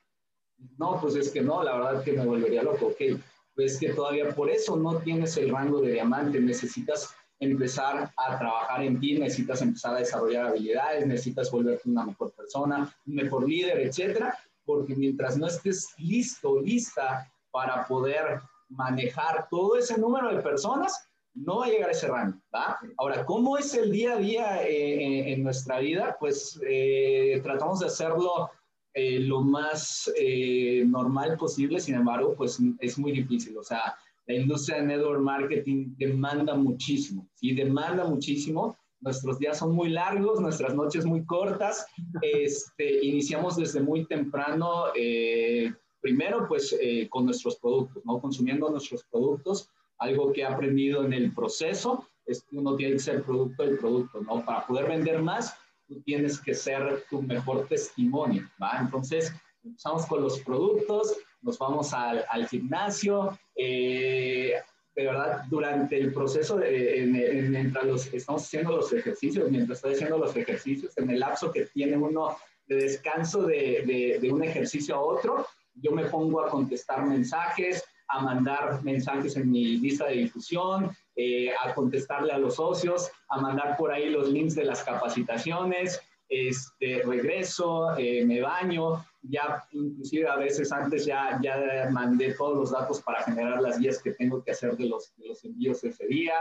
No, 0.78 1.00
pues 1.00 1.14
es 1.16 1.30
que 1.30 1.40
no, 1.40 1.62
la 1.62 1.76
verdad 1.76 2.04
que 2.04 2.12
me 2.12 2.26
volvería 2.26 2.62
loco. 2.62 2.88
Ok, 2.88 3.18
pues 3.54 3.78
que 3.78 3.90
todavía 3.90 4.28
por 4.34 4.50
eso 4.50 4.76
no 4.76 4.98
tienes 4.98 5.36
el 5.36 5.50
rango 5.50 5.80
de 5.80 5.92
diamante, 5.92 6.40
necesitas 6.40 7.14
empezar 7.40 8.12
a 8.16 8.38
trabajar 8.38 8.82
en 8.82 9.00
ti, 9.00 9.18
necesitas 9.18 9.62
empezar 9.62 9.94
a 9.94 9.98
desarrollar 9.98 10.46
habilidades, 10.46 11.06
necesitas 11.06 11.50
volverte 11.50 11.88
una 11.88 12.04
mejor 12.04 12.32
persona, 12.32 12.94
un 13.06 13.14
mejor 13.14 13.48
líder, 13.48 13.80
etcétera, 13.80 14.38
porque 14.64 14.94
mientras 14.94 15.36
no 15.36 15.46
estés 15.46 15.88
listo, 15.98 16.60
lista 16.60 17.32
para 17.50 17.86
poder 17.86 18.40
manejar 18.68 19.48
todo 19.50 19.76
ese 19.76 19.98
número 19.98 20.34
de 20.34 20.42
personas, 20.42 21.08
no 21.34 21.58
va 21.58 21.66
a 21.66 21.68
llegar 21.68 21.88
a 21.88 21.92
ese 21.92 22.08
rango. 22.08 22.38
¿va? 22.54 22.78
Ahora, 22.98 23.24
¿cómo 23.24 23.56
es 23.56 23.74
el 23.74 23.90
día 23.90 24.12
a 24.12 24.18
día 24.18 24.62
eh, 24.62 25.32
en 25.32 25.42
nuestra 25.42 25.80
vida? 25.80 26.16
Pues 26.20 26.60
eh, 26.66 27.40
tratamos 27.42 27.80
de 27.80 27.86
hacerlo 27.86 28.50
eh, 28.92 29.20
lo 29.20 29.40
más 29.40 30.10
eh, 30.16 30.82
normal 30.84 31.36
posible, 31.36 31.78
sin 31.78 31.94
embargo, 31.94 32.34
pues 32.36 32.58
es 32.80 32.98
muy 32.98 33.12
difícil. 33.12 33.56
O 33.56 33.62
sea, 33.62 33.96
la 34.30 34.36
industria 34.36 34.78
de 34.78 34.86
network 34.86 35.20
marketing 35.20 35.92
demanda 35.96 36.54
muchísimo, 36.54 37.28
¿sí? 37.34 37.52
Demanda 37.52 38.04
muchísimo. 38.04 38.76
Nuestros 39.00 39.40
días 39.40 39.58
son 39.58 39.74
muy 39.74 39.88
largos, 39.88 40.40
nuestras 40.40 40.72
noches 40.72 41.04
muy 41.04 41.24
cortas. 41.24 41.84
Este, 42.22 43.04
iniciamos 43.04 43.56
desde 43.56 43.80
muy 43.80 44.06
temprano, 44.06 44.84
eh, 44.94 45.72
primero 46.00 46.46
pues 46.46 46.76
eh, 46.80 47.08
con 47.08 47.24
nuestros 47.24 47.56
productos, 47.56 48.04
¿no? 48.04 48.20
Consumiendo 48.20 48.70
nuestros 48.70 49.04
productos. 49.10 49.68
Algo 49.98 50.32
que 50.32 50.42
he 50.42 50.44
aprendido 50.44 51.04
en 51.04 51.12
el 51.12 51.34
proceso 51.34 52.06
es 52.24 52.44
que 52.44 52.56
uno 52.56 52.76
tiene 52.76 52.92
que 52.92 53.00
ser 53.00 53.24
producto 53.24 53.64
del 53.64 53.78
producto, 53.78 54.20
¿no? 54.20 54.44
Para 54.44 54.64
poder 54.64 54.86
vender 54.86 55.20
más, 55.20 55.56
tú 55.88 56.00
tienes 56.02 56.40
que 56.40 56.54
ser 56.54 57.02
tu 57.10 57.20
mejor 57.20 57.66
testimonio, 57.66 58.48
¿va? 58.62 58.78
Entonces, 58.80 59.34
empezamos 59.64 60.06
con 60.06 60.22
los 60.22 60.38
productos, 60.40 61.16
nos 61.42 61.58
vamos 61.58 61.92
al, 61.94 62.24
al 62.28 62.48
gimnasio, 62.48 63.38
eh, 63.54 64.54
de 64.94 65.04
verdad, 65.04 65.44
durante 65.48 65.98
el 65.98 66.12
proceso, 66.12 66.56
de, 66.56 67.06
mientras 67.48 67.84
los, 67.84 68.12
estamos 68.12 68.42
haciendo 68.42 68.76
los 68.76 68.92
ejercicios, 68.92 69.50
mientras 69.50 69.78
estoy 69.78 69.94
haciendo 69.94 70.18
los 70.18 70.36
ejercicios, 70.36 70.96
en 70.98 71.10
el 71.10 71.20
lapso 71.20 71.50
que 71.52 71.66
tiene 71.66 71.96
uno 71.96 72.36
de 72.66 72.76
descanso 72.76 73.42
de, 73.42 74.18
de, 74.20 74.32
un 74.32 74.42
ejercicio 74.42 74.96
a 74.96 75.00
otro, 75.00 75.46
yo 75.74 75.92
me 75.92 76.04
pongo 76.04 76.40
a 76.44 76.50
contestar 76.50 77.06
mensajes, 77.06 77.84
a 78.08 78.20
mandar 78.20 78.82
mensajes 78.82 79.36
en 79.36 79.50
mi 79.50 79.78
lista 79.78 80.06
de 80.06 80.16
difusión, 80.16 80.90
eh, 81.16 81.52
a 81.64 81.74
contestarle 81.74 82.32
a 82.32 82.38
los 82.38 82.56
socios, 82.56 83.10
a 83.28 83.40
mandar 83.40 83.76
por 83.76 83.92
ahí 83.92 84.10
los 84.10 84.28
links 84.28 84.54
de 84.54 84.64
las 84.64 84.82
capacitaciones, 84.82 86.00
este, 86.28 87.02
regreso, 87.04 87.96
eh, 87.96 88.24
me 88.24 88.40
baño, 88.40 89.04
ya 89.22 89.62
inclusive 89.72 90.28
a 90.28 90.36
veces 90.36 90.72
antes 90.72 91.04
ya, 91.04 91.38
ya 91.42 91.88
mandé 91.90 92.34
todos 92.34 92.56
los 92.56 92.70
datos 92.70 93.00
para 93.02 93.22
generar 93.22 93.60
las 93.60 93.78
guías 93.78 94.02
que 94.02 94.12
tengo 94.12 94.42
que 94.42 94.52
hacer 94.52 94.76
de 94.76 94.86
los, 94.86 95.14
de 95.16 95.28
los 95.28 95.44
envíos 95.44 95.84
ese 95.84 96.06
día, 96.06 96.34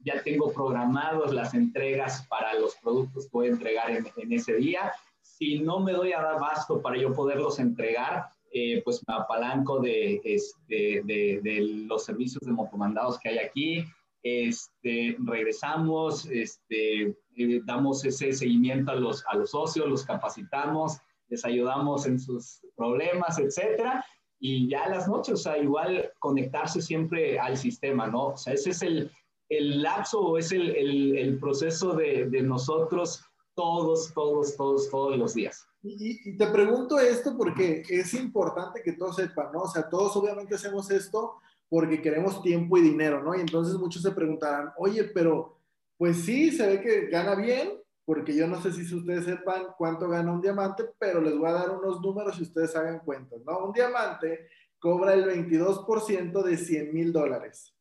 ya 0.00 0.22
tengo 0.22 0.52
programados 0.52 1.32
las 1.32 1.54
entregas 1.54 2.26
para 2.28 2.54
los 2.54 2.76
productos 2.76 3.24
que 3.24 3.30
voy 3.32 3.46
a 3.46 3.50
entregar 3.50 3.90
en, 3.90 4.06
en 4.16 4.32
ese 4.32 4.54
día. 4.56 4.92
Si 5.22 5.60
no 5.60 5.80
me 5.80 5.92
doy 5.92 6.12
a 6.12 6.20
dar 6.20 6.40
basto 6.40 6.80
para 6.80 6.98
yo 6.98 7.12
poderlos 7.12 7.58
entregar, 7.58 8.26
eh, 8.52 8.80
pues 8.84 9.02
me 9.06 9.14
apalanco 9.14 9.80
de, 9.80 10.20
este, 10.24 11.02
de, 11.04 11.40
de, 11.42 11.60
los 11.86 12.04
servicios 12.04 12.40
de 12.42 12.52
motomandados 12.52 13.18
que 13.18 13.28
hay 13.28 13.38
aquí. 13.38 13.84
Este, 14.22 15.16
regresamos, 15.18 16.26
este, 16.26 17.14
eh, 17.36 17.60
damos 17.64 18.04
ese 18.04 18.32
seguimiento 18.32 18.92
a 18.92 18.94
los, 18.94 19.24
a 19.28 19.36
los 19.36 19.50
socios, 19.50 19.88
los 19.88 20.04
capacitamos, 20.04 20.98
les 21.28 21.44
ayudamos 21.44 22.06
en 22.06 22.18
sus 22.18 22.60
problemas, 22.76 23.38
etcétera. 23.38 24.04
Y 24.38 24.68
ya 24.68 24.88
las 24.88 25.08
noches, 25.08 25.34
o 25.34 25.36
sea, 25.36 25.58
igual 25.58 26.12
conectarse 26.18 26.82
siempre 26.82 27.38
al 27.38 27.56
sistema, 27.56 28.06
¿no? 28.06 28.28
O 28.28 28.36
sea, 28.36 28.52
ese 28.52 28.70
es 28.70 28.82
el, 28.82 29.10
el 29.48 29.82
lapso 29.82 30.20
o 30.20 30.38
es 30.38 30.52
el, 30.52 30.74
el, 30.76 31.16
el 31.16 31.38
proceso 31.38 31.94
de, 31.94 32.28
de, 32.28 32.42
nosotros 32.42 33.24
todos, 33.54 34.12
todos, 34.12 34.56
todos, 34.56 34.90
todos 34.90 35.16
los 35.16 35.34
días. 35.34 35.66
Y, 35.82 36.30
y, 36.30 36.36
te 36.36 36.46
pregunto 36.48 36.98
esto 36.98 37.36
porque 37.36 37.82
es 37.88 38.12
importante 38.14 38.82
que 38.82 38.92
todos 38.92 39.16
sepan, 39.16 39.52
¿no? 39.52 39.62
O 39.62 39.68
sea, 39.68 39.88
todos 39.88 40.14
obviamente 40.16 40.54
hacemos 40.54 40.90
esto 40.90 41.36
porque 41.68 42.02
queremos 42.02 42.42
tiempo 42.42 42.76
y 42.76 42.82
dinero, 42.82 43.22
¿no? 43.22 43.34
Y 43.34 43.40
entonces 43.40 43.74
muchos 43.76 44.02
se 44.02 44.10
preguntarán, 44.10 44.72
oye, 44.76 45.04
pero 45.04 45.58
pues 45.96 46.18
sí, 46.24 46.50
se 46.52 46.66
ve 46.66 46.80
que 46.80 47.06
gana 47.06 47.34
bien, 47.34 47.80
porque 48.06 48.34
yo 48.34 48.46
no 48.46 48.62
sé 48.62 48.72
si 48.72 48.94
ustedes 48.94 49.24
sepan 49.24 49.66
cuánto 49.76 50.08
gana 50.08 50.32
un 50.32 50.40
diamante, 50.40 50.84
pero 50.96 51.20
les 51.20 51.36
voy 51.36 51.48
a 51.48 51.54
dar 51.54 51.70
unos 51.70 52.00
números 52.00 52.38
y 52.38 52.44
ustedes 52.44 52.74
hagan 52.76 53.00
cuentas, 53.00 53.40
¿no? 53.44 53.66
Un 53.66 53.72
diamante 53.72 54.46
cobra 54.78 55.12
el 55.12 55.24
22% 55.24 56.42
de 56.42 56.56
100 56.56 56.94
mil 56.94 57.12
dólares, 57.12 57.74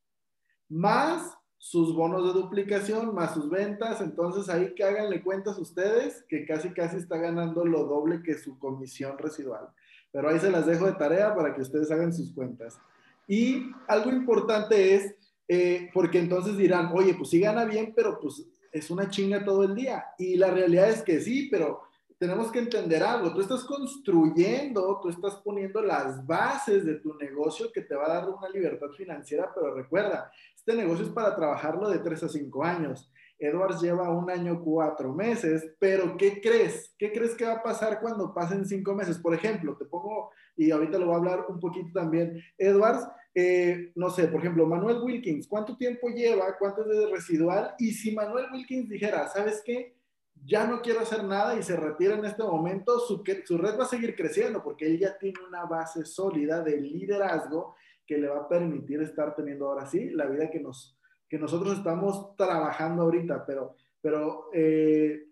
más 0.68 1.38
sus 1.60 1.96
bonos 1.96 2.26
de 2.26 2.40
duplicación, 2.40 3.14
más 3.14 3.36
sus 3.36 3.50
ventas, 3.50 4.02
entonces 4.02 4.50
ahí 4.50 4.74
que 4.74 4.84
háganle 4.84 5.24
cuentas 5.24 5.60
ustedes, 5.60 6.26
que 6.28 6.46
casi 6.46 6.70
casi 6.70 6.98
está 6.98 7.18
ganando 7.18 7.64
lo 7.64 7.86
doble 7.86 8.24
que 8.24 8.34
su 8.34 8.58
comisión 8.58 9.18
residual. 9.20 9.70
Pero 10.12 10.30
ahí 10.30 10.40
se 10.40 10.52
las 10.52 10.66
dejo 10.66 10.86
de 10.88 10.94
tarea 10.94 11.36
para 11.36 11.54
que 11.54 11.62
ustedes 11.62 11.92
hagan 11.92 12.14
sus 12.14 12.34
cuentas. 12.34 12.80
Y 13.28 13.72
algo 13.88 14.12
importante 14.12 14.96
es, 14.96 15.16
eh, 15.48 15.90
porque 15.94 16.20
entonces 16.20 16.58
dirán, 16.58 16.92
oye, 16.94 17.14
pues 17.16 17.30
sí 17.30 17.40
gana 17.40 17.66
bien, 17.66 17.94
pero 17.96 18.20
pues 18.20 18.46
es 18.78 18.92
una 18.92 19.10
chinga 19.10 19.46
todo 19.46 19.64
el 19.64 19.74
día. 19.74 20.06
Y 20.18 20.36
la 20.36 20.52
realidad 20.52 20.90
es 20.90 21.02
que 21.02 21.22
sí, 21.22 21.48
pero 21.50 21.84
tenemos 22.18 22.52
que 22.52 22.60
entender 22.60 23.02
algo. 23.04 23.34
Tú 23.34 23.40
estás 23.40 23.64
construyendo, 23.64 25.00
tú 25.02 25.08
estás 25.08 25.36
poniendo 25.36 25.82
las 25.82 26.26
bases 26.28 26.86
de 26.86 26.96
tu 26.96 27.14
negocio 27.16 27.72
que 27.72 27.82
te 27.82 27.96
va 27.96 28.06
a 28.06 28.16
dar 28.16 28.30
una 28.30 28.50
libertad 28.50 28.90
financiera, 28.98 29.50
pero 29.56 29.74
recuerda, 29.74 30.30
este 30.54 30.74
negocio 30.74 31.06
es 31.06 31.12
para 31.12 31.34
trabajarlo 31.36 31.90
de 31.90 32.00
3 32.00 32.24
a 32.24 32.30
5 32.30 32.64
años. 32.66 33.10
Edwards 33.40 33.82
lleva 33.82 34.10
un 34.10 34.30
año, 34.30 34.62
cuatro 34.62 35.14
meses, 35.14 35.74
pero 35.80 36.16
¿qué 36.18 36.42
crees? 36.42 36.94
¿Qué 36.98 37.12
crees 37.12 37.36
que 37.36 37.46
va 37.46 37.54
a 37.54 37.64
pasar 37.64 38.00
cuando 38.00 38.34
pasen 38.34 38.66
cinco 38.66 38.94
meses? 38.94 39.18
Por 39.18 39.34
ejemplo, 39.34 39.76
te 39.78 39.86
pongo, 39.86 40.32
y 40.58 40.72
ahorita 40.72 40.98
lo 40.98 41.08
voy 41.08 41.16
a 41.16 41.18
hablar 41.18 41.46
un 41.50 41.60
poquito 41.60 41.90
también, 41.94 42.42
Edwards, 42.58 43.08
eh, 43.34 43.92
no 43.96 44.10
sé, 44.10 44.28
por 44.28 44.40
ejemplo, 44.40 44.66
Manuel 44.66 45.02
Wilkins, 45.02 45.48
¿cuánto 45.48 45.76
tiempo 45.76 46.08
lleva? 46.10 46.56
¿Cuánto 46.58 46.84
es 46.84 46.98
de 46.98 47.08
residual? 47.08 47.76
Y 47.78 47.92
si 47.92 48.16
Manuel 48.16 48.46
Wilkins 48.52 48.90
dijera, 48.90 49.28
¿sabes 49.28 49.62
qué? 49.66 49.96
Ya 50.46 50.66
no 50.66 50.82
quiero 50.82 51.02
hacer 51.02 51.24
nada 51.24 51.58
y 51.58 51.64
se 51.64 51.76
retira 51.76 52.16
en 52.16 52.24
este 52.24 52.44
momento, 52.44 53.00
su, 53.00 53.24
su 53.44 53.58
red 53.58 53.78
va 53.78 53.84
a 53.84 53.88
seguir 53.88 54.16
creciendo 54.16 54.64
porque 54.64 54.86
él 54.86 55.00
ya 55.00 55.18
tiene 55.18 55.40
una 55.48 55.66
base 55.66 56.06
sólida 56.06 56.62
de 56.64 56.80
liderazgo 56.80 57.76
que 58.06 58.18
le 58.18 58.28
va 58.28 58.42
a 58.42 58.48
permitir 58.48 59.02
estar 59.02 59.36
teniendo 59.36 59.68
ahora 59.68 59.86
sí 59.86 60.12
la 60.12 60.28
vida 60.28 60.50
que 60.50 60.60
nos, 60.60 60.98
que 61.28 61.38
nosotros 61.38 61.78
estamos 61.78 62.36
trabajando 62.36 63.04
ahorita, 63.04 63.46
pero, 63.46 63.76
pero 64.00 64.50
eh, 64.54 65.26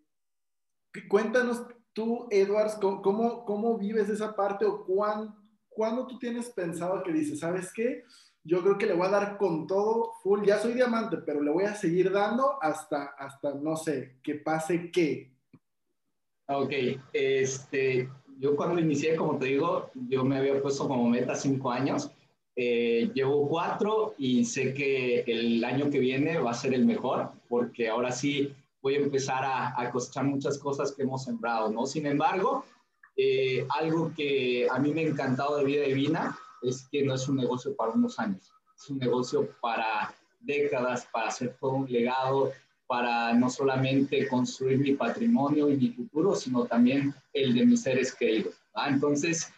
cuéntanos 1.07 1.65
tú, 1.93 2.27
Edwards, 2.29 2.75
¿cómo, 2.75 3.45
¿cómo, 3.45 3.77
vives 3.77 4.09
esa 4.09 4.35
parte 4.35 4.65
o 4.65 4.83
cuán, 4.85 5.35
cuándo 5.69 6.07
tú 6.07 6.19
tienes 6.19 6.49
pensado 6.49 7.03
que 7.03 7.11
dices, 7.11 7.39
¿sabes 7.39 7.71
qué? 7.73 8.03
Yo 8.43 8.61
creo 8.61 8.77
que 8.77 8.85
le 8.85 8.93
voy 8.93 9.07
a 9.07 9.11
dar 9.11 9.37
con 9.37 9.67
todo, 9.67 10.13
full, 10.21 10.45
ya 10.45 10.59
soy 10.59 10.73
diamante, 10.73 11.17
pero 11.25 11.41
le 11.41 11.51
voy 11.51 11.63
a 11.63 11.75
seguir 11.75 12.11
dando 12.11 12.61
hasta, 12.61 13.15
hasta 13.17 13.53
no 13.53 13.75
sé, 13.77 14.17
que 14.21 14.35
pase 14.35 14.91
qué. 14.91 15.31
Ok, 16.47 16.73
este, 17.13 18.09
yo 18.39 18.55
cuando 18.55 18.79
inicié, 18.79 19.15
como 19.15 19.37
te 19.37 19.45
digo, 19.45 19.89
yo 20.09 20.25
me 20.25 20.37
había 20.37 20.61
puesto 20.61 20.87
como 20.87 21.07
meta 21.07 21.35
cinco 21.35 21.71
años 21.71 22.11
eh, 22.55 23.09
llevo 23.15 23.47
cuatro 23.47 24.13
y 24.19 24.45
sé 24.45 24.75
que 24.75 25.21
el 25.21 25.63
año 25.63 25.89
que 25.89 25.97
viene 25.97 26.37
va 26.37 26.51
a 26.51 26.55
ser 26.55 26.75
el 26.75 26.85
mejor 26.85 27.31
porque 27.49 27.89
ahora 27.89 28.11
sí 28.11 28.53
voy 28.83 28.95
a 28.95 28.99
empezar 28.99 29.43
a, 29.43 29.81
a 29.81 29.89
cosechar 29.89 30.25
muchas 30.25 30.59
cosas 30.59 30.91
que 30.91 31.01
hemos 31.01 31.23
sembrado, 31.23 31.71
¿no? 31.71 31.87
Sin 31.87 32.05
embargo, 32.05 32.65
eh, 33.17 33.65
algo 33.69 34.13
que 34.15 34.67
a 34.69 34.77
mí 34.77 34.93
me 34.93 35.01
ha 35.01 35.07
encantado 35.07 35.57
de 35.57 35.63
Vida 35.63 35.85
Divina 35.85 36.37
es 36.61 36.87
que 36.91 37.03
no 37.03 37.15
es 37.15 37.27
un 37.27 37.37
negocio 37.37 37.75
para 37.75 37.93
unos 37.93 38.19
años, 38.19 38.51
es 38.77 38.89
un 38.89 38.99
negocio 38.99 39.49
para 39.61 40.13
décadas, 40.41 41.07
para 41.11 41.29
hacer 41.29 41.55
todo 41.59 41.71
un 41.71 41.91
legado, 41.91 42.51
para 42.85 43.33
no 43.33 43.49
solamente 43.49 44.27
construir 44.27 44.77
mi 44.77 44.91
patrimonio 44.91 45.69
y 45.69 45.77
mi 45.77 45.89
futuro, 45.89 46.35
sino 46.35 46.65
también 46.65 47.15
el 47.31 47.55
de 47.55 47.65
mis 47.65 47.81
seres 47.81 48.13
queridos. 48.13 48.53
Entonces, 48.85 49.51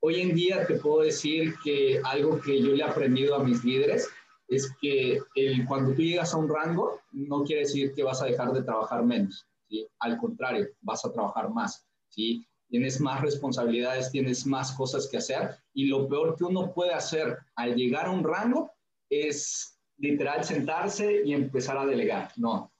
Hoy 0.00 0.20
en 0.20 0.34
día 0.34 0.66
te 0.66 0.74
puedo 0.74 1.00
decir 1.00 1.54
que 1.64 2.00
algo 2.04 2.40
que 2.40 2.62
yo 2.62 2.72
le 2.72 2.84
he 2.84 2.86
aprendido 2.86 3.34
a 3.34 3.42
mis 3.42 3.64
líderes 3.64 4.08
es 4.48 4.72
que 4.80 5.20
cuando 5.66 5.94
tú 5.94 6.02
llegas 6.02 6.32
a 6.34 6.38
un 6.38 6.48
rango, 6.48 7.00
no 7.12 7.42
quiere 7.44 7.62
decir 7.62 7.92
que 7.94 8.02
vas 8.02 8.22
a 8.22 8.26
dejar 8.26 8.52
de 8.52 8.62
trabajar 8.62 9.04
menos. 9.04 9.46
¿sí? 9.68 9.86
Al 10.00 10.18
contrario, 10.18 10.68
vas 10.80 11.04
a 11.04 11.12
trabajar 11.12 11.50
más. 11.50 11.86
¿sí? 12.08 12.46
Tienes 12.68 13.00
más 13.00 13.20
responsabilidades, 13.20 14.10
tienes 14.10 14.46
más 14.46 14.72
cosas 14.72 15.08
que 15.08 15.18
hacer. 15.18 15.56
Y 15.72 15.86
lo 15.86 16.08
peor 16.08 16.36
que 16.36 16.44
uno 16.44 16.72
puede 16.72 16.92
hacer 16.92 17.38
al 17.56 17.74
llegar 17.74 18.06
a 18.06 18.10
un 18.10 18.24
rango 18.24 18.70
es 19.10 19.78
literal 19.98 20.44
sentarse 20.44 21.22
y 21.24 21.32
empezar 21.32 21.78
a 21.78 21.86
delegar. 21.86 22.30
No, 22.36 22.72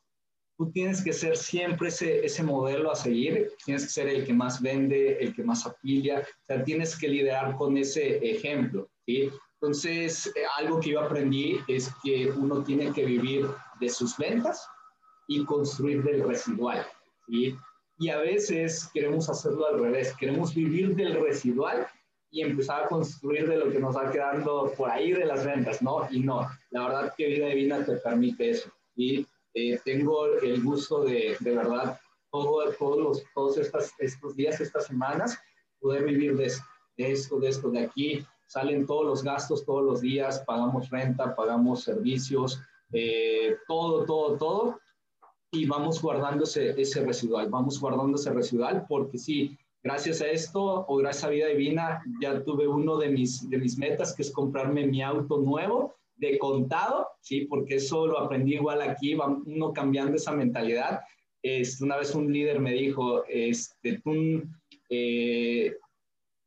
tú 0.57 0.71
tienes 0.71 1.03
que 1.03 1.13
ser 1.13 1.37
siempre 1.37 1.89
ese, 1.89 2.25
ese 2.25 2.43
modelo 2.43 2.91
a 2.91 2.97
seguir, 2.97 3.53
tienes 3.65 3.85
que 3.85 3.91
ser 3.91 4.09
el 4.09 4.25
que 4.25 4.33
más 4.33 4.61
vende, 4.61 5.19
el 5.21 5.35
que 5.35 5.43
más 5.43 5.67
afilia, 5.67 6.21
o 6.21 6.45
sea, 6.45 6.65
tienes 6.65 6.99
que 6.99 7.09
liderar 7.09 7.57
con 7.57 7.77
ese 7.77 8.17
ejemplo, 8.19 8.89
¿sí? 9.05 9.31
Entonces, 9.67 10.29
eh, 10.37 10.43
algo 10.59 10.79
que 10.79 10.91
yo 10.91 11.01
aprendí 11.01 11.59
es 11.67 11.93
que 12.01 12.31
uno 12.31 12.63
tiene 12.63 12.93
que 12.93 13.05
vivir 13.05 13.49
de 13.81 13.89
sus 13.89 14.17
ventas 14.17 14.69
y 15.27 15.45
construir 15.45 16.05
del 16.05 16.23
residual, 16.23 16.87
¿sí? 17.27 17.57
Y 17.99 18.09
a 18.11 18.19
veces 18.19 18.89
queremos 18.95 19.29
hacerlo 19.29 19.67
al 19.67 19.81
revés, 19.81 20.15
queremos 20.19 20.55
vivir 20.55 20.95
del 20.95 21.21
residual 21.21 21.85
y 22.31 22.43
empezar 22.43 22.85
a 22.85 22.89
construir 22.89 23.49
de 23.49 23.57
lo 23.57 23.69
que 23.73 23.81
nos 23.81 23.97
va 23.97 24.09
quedando 24.13 24.73
por 24.77 24.89
ahí 24.89 25.11
de 25.11 25.27
las 25.27 25.45
ventas, 25.45 25.83
¿no? 25.83 26.07
Y 26.13 26.21
no, 26.21 26.49
la 26.71 26.87
verdad 26.87 27.15
que 27.17 27.27
Vida 27.27 27.49
Divina 27.49 27.85
te 27.85 27.97
permite 27.97 28.51
eso, 28.51 28.71
¿sí? 28.95 29.27
Eh, 29.55 29.81
tengo 29.85 30.27
el 30.27 30.63
gusto 30.63 31.03
de, 31.03 31.37
de 31.41 31.57
verdad, 31.57 31.99
todo, 32.31 32.73
todos, 32.75 32.99
los, 32.99 33.25
todos 33.35 33.59
estas, 33.59 33.93
estos 33.99 34.37
días, 34.37 34.61
estas 34.61 34.87
semanas, 34.87 35.37
poder 35.81 36.05
vivir 36.05 36.37
de, 36.37 36.53
esto, 36.99 37.41
de 37.41 37.49
esto, 37.49 37.69
de 37.71 37.81
aquí. 37.81 38.25
Salen 38.47 38.87
todos 38.87 39.05
los 39.05 39.23
gastos 39.23 39.65
todos 39.65 39.85
los 39.85 40.01
días, 40.01 40.43
pagamos 40.47 40.91
renta, 40.91 41.35
pagamos 41.35 41.83
servicios, 41.83 42.61
eh, 42.93 43.57
todo, 43.67 44.05
todo, 44.05 44.37
todo. 44.37 44.81
Y 45.51 45.67
vamos 45.67 46.01
guardando 46.01 46.45
ese, 46.45 46.81
ese 46.81 47.05
residual, 47.05 47.49
vamos 47.49 47.81
guardando 47.81 48.17
ese 48.17 48.33
residual 48.33 48.85
porque 48.89 49.19
sí, 49.19 49.57
gracias 49.83 50.21
a 50.21 50.29
esto 50.29 50.85
o 50.89 50.97
gracias 50.97 51.25
a 51.25 51.31
Vida 51.31 51.47
Divina 51.47 52.03
ya 52.21 52.43
tuve 52.43 52.67
uno 52.67 52.99
de 52.99 53.09
mis, 53.09 53.49
de 53.49 53.59
mis 53.59 53.79
metas 53.79 54.15
que 54.15 54.23
es 54.23 54.33
comprarme 54.33 54.87
mi 54.87 55.03
auto 55.03 55.39
nuevo 55.39 55.97
de 56.17 56.39
contado, 56.39 57.09
¿sí? 57.21 57.43
Porque 57.43 57.77
eso 57.77 58.07
lo 58.07 58.19
aprendí 58.19 58.55
igual 58.55 58.83
aquí, 58.83 59.15
va 59.15 59.27
uno 59.27 59.73
cambiando 59.73 60.17
esa 60.17 60.33
mentalidad. 60.33 61.01
Este, 61.43 61.85
una 61.85 61.97
vez 61.97 62.15
un 62.15 62.33
líder 62.33 62.59
me 62.59 62.73
dijo, 62.73 63.25
este, 63.27 64.01
tú 64.03 64.43
eh, 64.89 65.77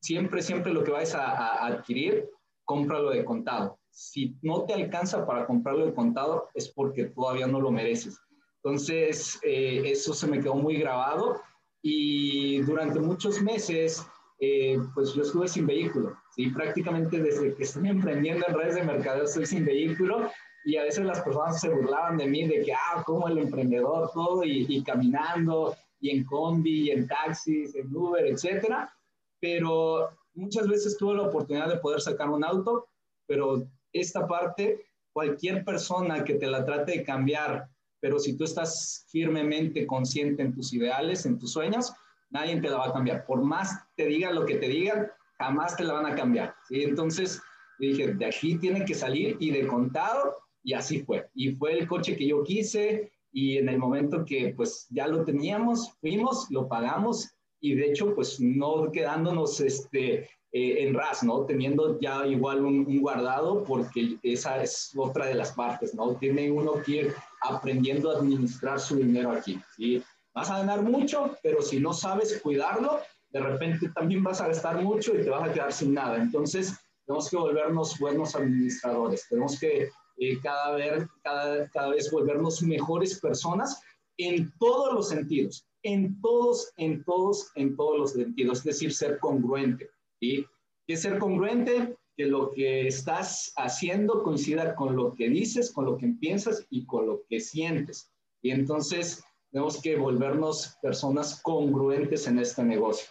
siempre, 0.01 0.41
siempre 0.41 0.73
lo 0.73 0.83
que 0.83 0.91
vayas 0.91 1.15
a, 1.15 1.65
adquirir, 1.65 2.29
cómpralo 2.65 3.09
de 3.09 3.25
contado, 3.25 3.79
si 3.89 4.35
no 4.41 4.65
te 4.65 4.73
alcanza 4.73 5.25
para 5.25 5.45
comprarlo 5.45 5.85
de 5.85 5.93
contado, 5.93 6.49
es 6.53 6.69
porque 6.69 7.05
todavía 7.05 7.47
no 7.47 7.59
lo 7.59 7.71
mereces. 7.71 8.19
Entonces, 8.63 9.39
eh, 9.43 9.81
eso 9.85 10.13
se 10.13 10.27
me 10.27 10.39
quedó 10.39 10.55
muy 10.55 10.77
grabado 10.77 11.41
y 11.81 12.61
durante 12.61 12.99
muchos 12.99 13.41
meses, 13.41 14.05
eh, 14.39 14.77
pues 14.93 15.13
yo 15.13 15.23
estuve 15.23 15.47
sin 15.47 15.65
vehículo. 15.65 16.15
¿sí? 16.35 16.49
Prácticamente 16.49 17.21
desde 17.21 17.55
que 17.55 17.63
estoy 17.63 17.87
emprendiendo 17.87 18.45
en 18.47 18.53
redes 18.53 18.75
de 18.75 18.83
mercadeo 18.83 19.23
estoy 19.23 19.45
sin 19.45 19.65
vehículo 19.65 20.29
y 20.65 20.75
a 20.77 20.83
veces 20.83 21.05
las 21.05 21.21
personas 21.21 21.59
se 21.59 21.69
burlaban 21.69 22.17
de 22.17 22.27
mí 22.27 22.47
de 22.47 22.61
que, 22.63 22.73
ah, 22.73 23.03
como 23.05 23.27
el 23.27 23.37
emprendedor, 23.37 24.11
todo, 24.13 24.43
y, 24.43 24.65
y 24.67 24.83
caminando, 24.83 25.75
y 26.01 26.09
en 26.11 26.25
combi, 26.25 26.83
y 26.83 26.91
en 26.91 27.07
taxis, 27.07 27.75
en 27.75 27.95
Uber, 27.95 28.25
etcétera. 28.25 28.93
Pero 29.39 30.09
muchas 30.33 30.67
veces 30.67 30.97
tuve 30.97 31.15
la 31.15 31.23
oportunidad 31.23 31.69
de 31.69 31.77
poder 31.77 32.01
sacar 32.01 32.29
un 32.29 32.43
auto, 32.43 32.87
pero 33.27 33.67
esta 33.93 34.27
parte, 34.27 34.85
cualquier 35.13 35.63
persona 35.63 36.23
que 36.23 36.35
te 36.35 36.47
la 36.47 36.65
trate 36.65 36.93
de 36.93 37.03
cambiar, 37.03 37.67
pero 37.99 38.19
si 38.19 38.37
tú 38.37 38.43
estás 38.43 39.05
firmemente 39.09 39.85
consciente 39.85 40.41
en 40.41 40.53
tus 40.53 40.73
ideales, 40.73 41.25
en 41.25 41.37
tus 41.37 41.51
sueños, 41.53 41.91
nadie 42.29 42.59
te 42.61 42.69
la 42.69 42.77
va 42.77 42.87
a 42.87 42.93
cambiar. 42.93 43.25
Por 43.25 43.41
más 43.41 43.77
te 43.95 44.05
digan 44.05 44.35
lo 44.35 44.45
que 44.45 44.55
te 44.55 44.67
digan, 44.67 45.07
jamás 45.37 45.75
te 45.75 45.83
la 45.83 45.93
van 45.93 46.05
a 46.05 46.15
cambiar. 46.15 46.55
¿sí? 46.67 46.83
Entonces 46.83 47.41
dije, 47.79 48.13
de 48.13 48.25
aquí 48.25 48.57
tiene 48.57 48.85
que 48.85 48.93
salir 48.93 49.37
y 49.39 49.51
de 49.51 49.67
contado, 49.67 50.35
y 50.63 50.73
así 50.73 51.01
fue. 51.01 51.29
Y 51.33 51.51
fue 51.51 51.73
el 51.77 51.87
coche 51.87 52.15
que 52.15 52.27
yo 52.27 52.43
quise 52.43 53.11
y 53.31 53.57
en 53.57 53.69
el 53.69 53.77
momento 53.77 54.25
que 54.25 54.53
pues 54.55 54.87
ya 54.89 55.07
lo 55.07 55.23
teníamos, 55.23 55.93
fuimos, 55.99 56.49
lo 56.49 56.67
pagamos 56.67 57.29
y 57.61 57.75
de 57.75 57.91
hecho 57.91 58.15
pues 58.15 58.39
no 58.39 58.91
quedándonos 58.91 59.59
este, 59.61 60.29
eh, 60.51 60.83
en 60.83 60.95
RAS, 60.95 61.21
¿no? 61.21 61.45
Teniendo 61.45 61.99
ya 61.99 62.25
igual 62.25 62.65
un, 62.65 62.99
guardado, 62.99 63.63
porque 63.63 64.17
esa 64.23 64.63
es 64.63 64.91
otra 64.97 65.27
de 65.27 65.35
las 65.35 65.51
partes, 65.51 65.93
¿no? 65.93 66.15
Tiene 66.15 66.49
uno 66.49 66.81
que 66.83 66.91
ir 66.91 67.13
aprendiendo 67.41 68.09
a 68.09 68.17
administrar 68.17 68.79
su 68.79 68.95
dinero 68.95 69.31
aquí, 69.31 69.61
¿sí? 69.77 70.01
Vas 70.33 70.49
a 70.49 70.57
ganar 70.57 70.81
mucho, 70.81 71.37
pero 71.43 71.61
si 71.61 71.79
no 71.79 71.93
sabes 71.93 72.41
cuidarlo, 72.41 72.99
de 73.29 73.41
repente 73.41 73.89
también 73.89 74.23
vas 74.23 74.41
a 74.41 74.47
gastar 74.47 74.81
mucho 74.81 75.13
y 75.13 75.23
te 75.23 75.29
vas 75.29 75.47
a 75.47 75.53
quedar 75.53 75.71
sin 75.71 75.93
nada. 75.93 76.17
Entonces, 76.17 76.73
tenemos 77.05 77.29
que 77.29 77.37
volvernos 77.37 77.99
buenos 77.99 78.35
administradores, 78.35 79.27
tenemos 79.29 79.59
que 79.59 79.91
eh, 80.17 80.39
cada, 80.41 80.71
vez, 80.71 81.05
cada, 81.21 81.69
cada 81.69 81.89
vez 81.89 82.09
volvernos 82.09 82.63
mejores 82.63 83.19
personas 83.19 83.79
en 84.17 84.51
todos 84.57 84.93
los 84.93 85.09
sentidos, 85.09 85.63
en 85.83 86.19
todos, 86.21 86.73
en 86.77 87.03
todos, 87.03 87.51
en 87.55 87.75
todos 87.75 87.97
los 87.97 88.13
sentidos, 88.13 88.59
es 88.59 88.63
decir, 88.63 88.93
ser 88.93 89.19
congruente. 89.19 89.89
¿sí? 90.19 90.45
Que 90.87 90.97
ser 90.97 91.19
congruente, 91.19 91.95
que 92.15 92.25
lo 92.25 92.51
que 92.51 92.87
estás 92.87 93.53
haciendo 93.55 94.23
coincida 94.23 94.75
con 94.75 94.95
lo 94.95 95.13
que 95.13 95.29
dices, 95.29 95.71
con 95.71 95.85
lo 95.85 95.97
que 95.97 96.07
piensas 96.19 96.65
y 96.69 96.85
con 96.85 97.07
lo 97.07 97.23
que 97.29 97.39
sientes. 97.39 98.11
Y 98.41 98.51
entonces 98.51 99.23
tenemos 99.51 99.81
que 99.81 99.95
volvernos 99.95 100.77
personas 100.81 101.41
congruentes 101.41 102.27
en 102.27 102.39
este 102.39 102.63
negocio. 102.63 103.09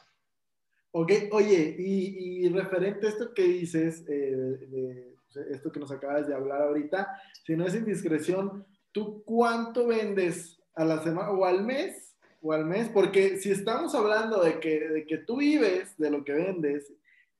Ok, 0.93 1.13
oye, 1.33 1.77
y, 1.79 2.49
referente 2.49 3.07
a 3.07 3.11
esto 3.11 3.33
que 3.35 3.43
dices, 3.43 4.05
eh, 4.09 5.15
esto 5.51 5.71
que 5.71 5.81
nos 5.81 5.91
acabas 5.91 6.27
de 6.27 6.35
hablar 6.35 6.63
ahorita, 6.63 7.09
si 7.45 7.57
no 7.57 7.67
es 7.67 7.75
indiscreción, 7.75 8.67
¿tú 8.93 9.23
cuánto 9.25 9.87
vendes 9.87 10.61
a 10.75 10.85
la 10.85 11.03
semana 11.03 11.31
o 11.31 11.45
al 11.45 11.65
mes 11.65 12.08
o 12.41 12.53
al 12.53 12.65
mes, 12.65 12.89
porque 12.89 13.39
si 13.39 13.51
estamos 13.51 13.95
hablando 13.95 14.43
de 14.43 14.61
que, 14.61 14.89
de 14.89 15.07
que 15.07 15.19
tú 15.19 15.39
vives 15.39 15.97
de 15.99 16.11
lo 16.11 16.25
que 16.25 16.33
vendes 16.33 16.93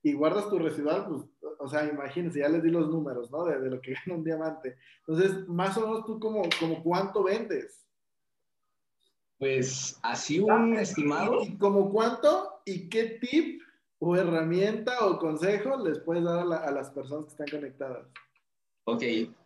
y 0.03 0.13
guardas 0.13 0.49
tu 0.49 0.59
residual, 0.59 1.05
pues, 1.07 1.23
o 1.59 1.67
sea, 1.67 1.87
imagínense, 1.87 2.39
ya 2.39 2.49
les 2.49 2.63
di 2.63 2.69
los 2.69 2.89
números, 2.89 3.31
¿no? 3.31 3.45
De, 3.45 3.59
de 3.59 3.69
lo 3.69 3.81
que 3.81 3.93
gana 4.05 4.17
un 4.17 4.23
diamante. 4.23 4.77
Entonces, 5.07 5.47
más 5.47 5.77
o 5.77 5.81
menos 5.81 6.05
tú 6.05 6.19
como, 6.19 6.43
como 6.59 6.83
cuánto 6.83 7.23
vendes. 7.23 7.85
Pues 9.37 9.97
así 10.03 10.39
un 10.39 10.77
estimado. 10.77 11.43
¿Y 11.43 11.57
como 11.57 11.89
cuánto? 11.89 12.61
¿Y 12.65 12.89
qué 12.89 13.19
tip 13.21 13.61
o 13.99 14.15
herramienta 14.15 15.05
o 15.05 15.17
consejo 15.17 15.77
les 15.77 15.99
puedes 15.99 16.25
dar 16.25 16.39
a, 16.39 16.57
a 16.57 16.71
las 16.71 16.89
personas 16.89 17.25
que 17.25 17.31
están 17.31 17.59
conectadas? 17.59 18.05
Ok, 18.83 19.03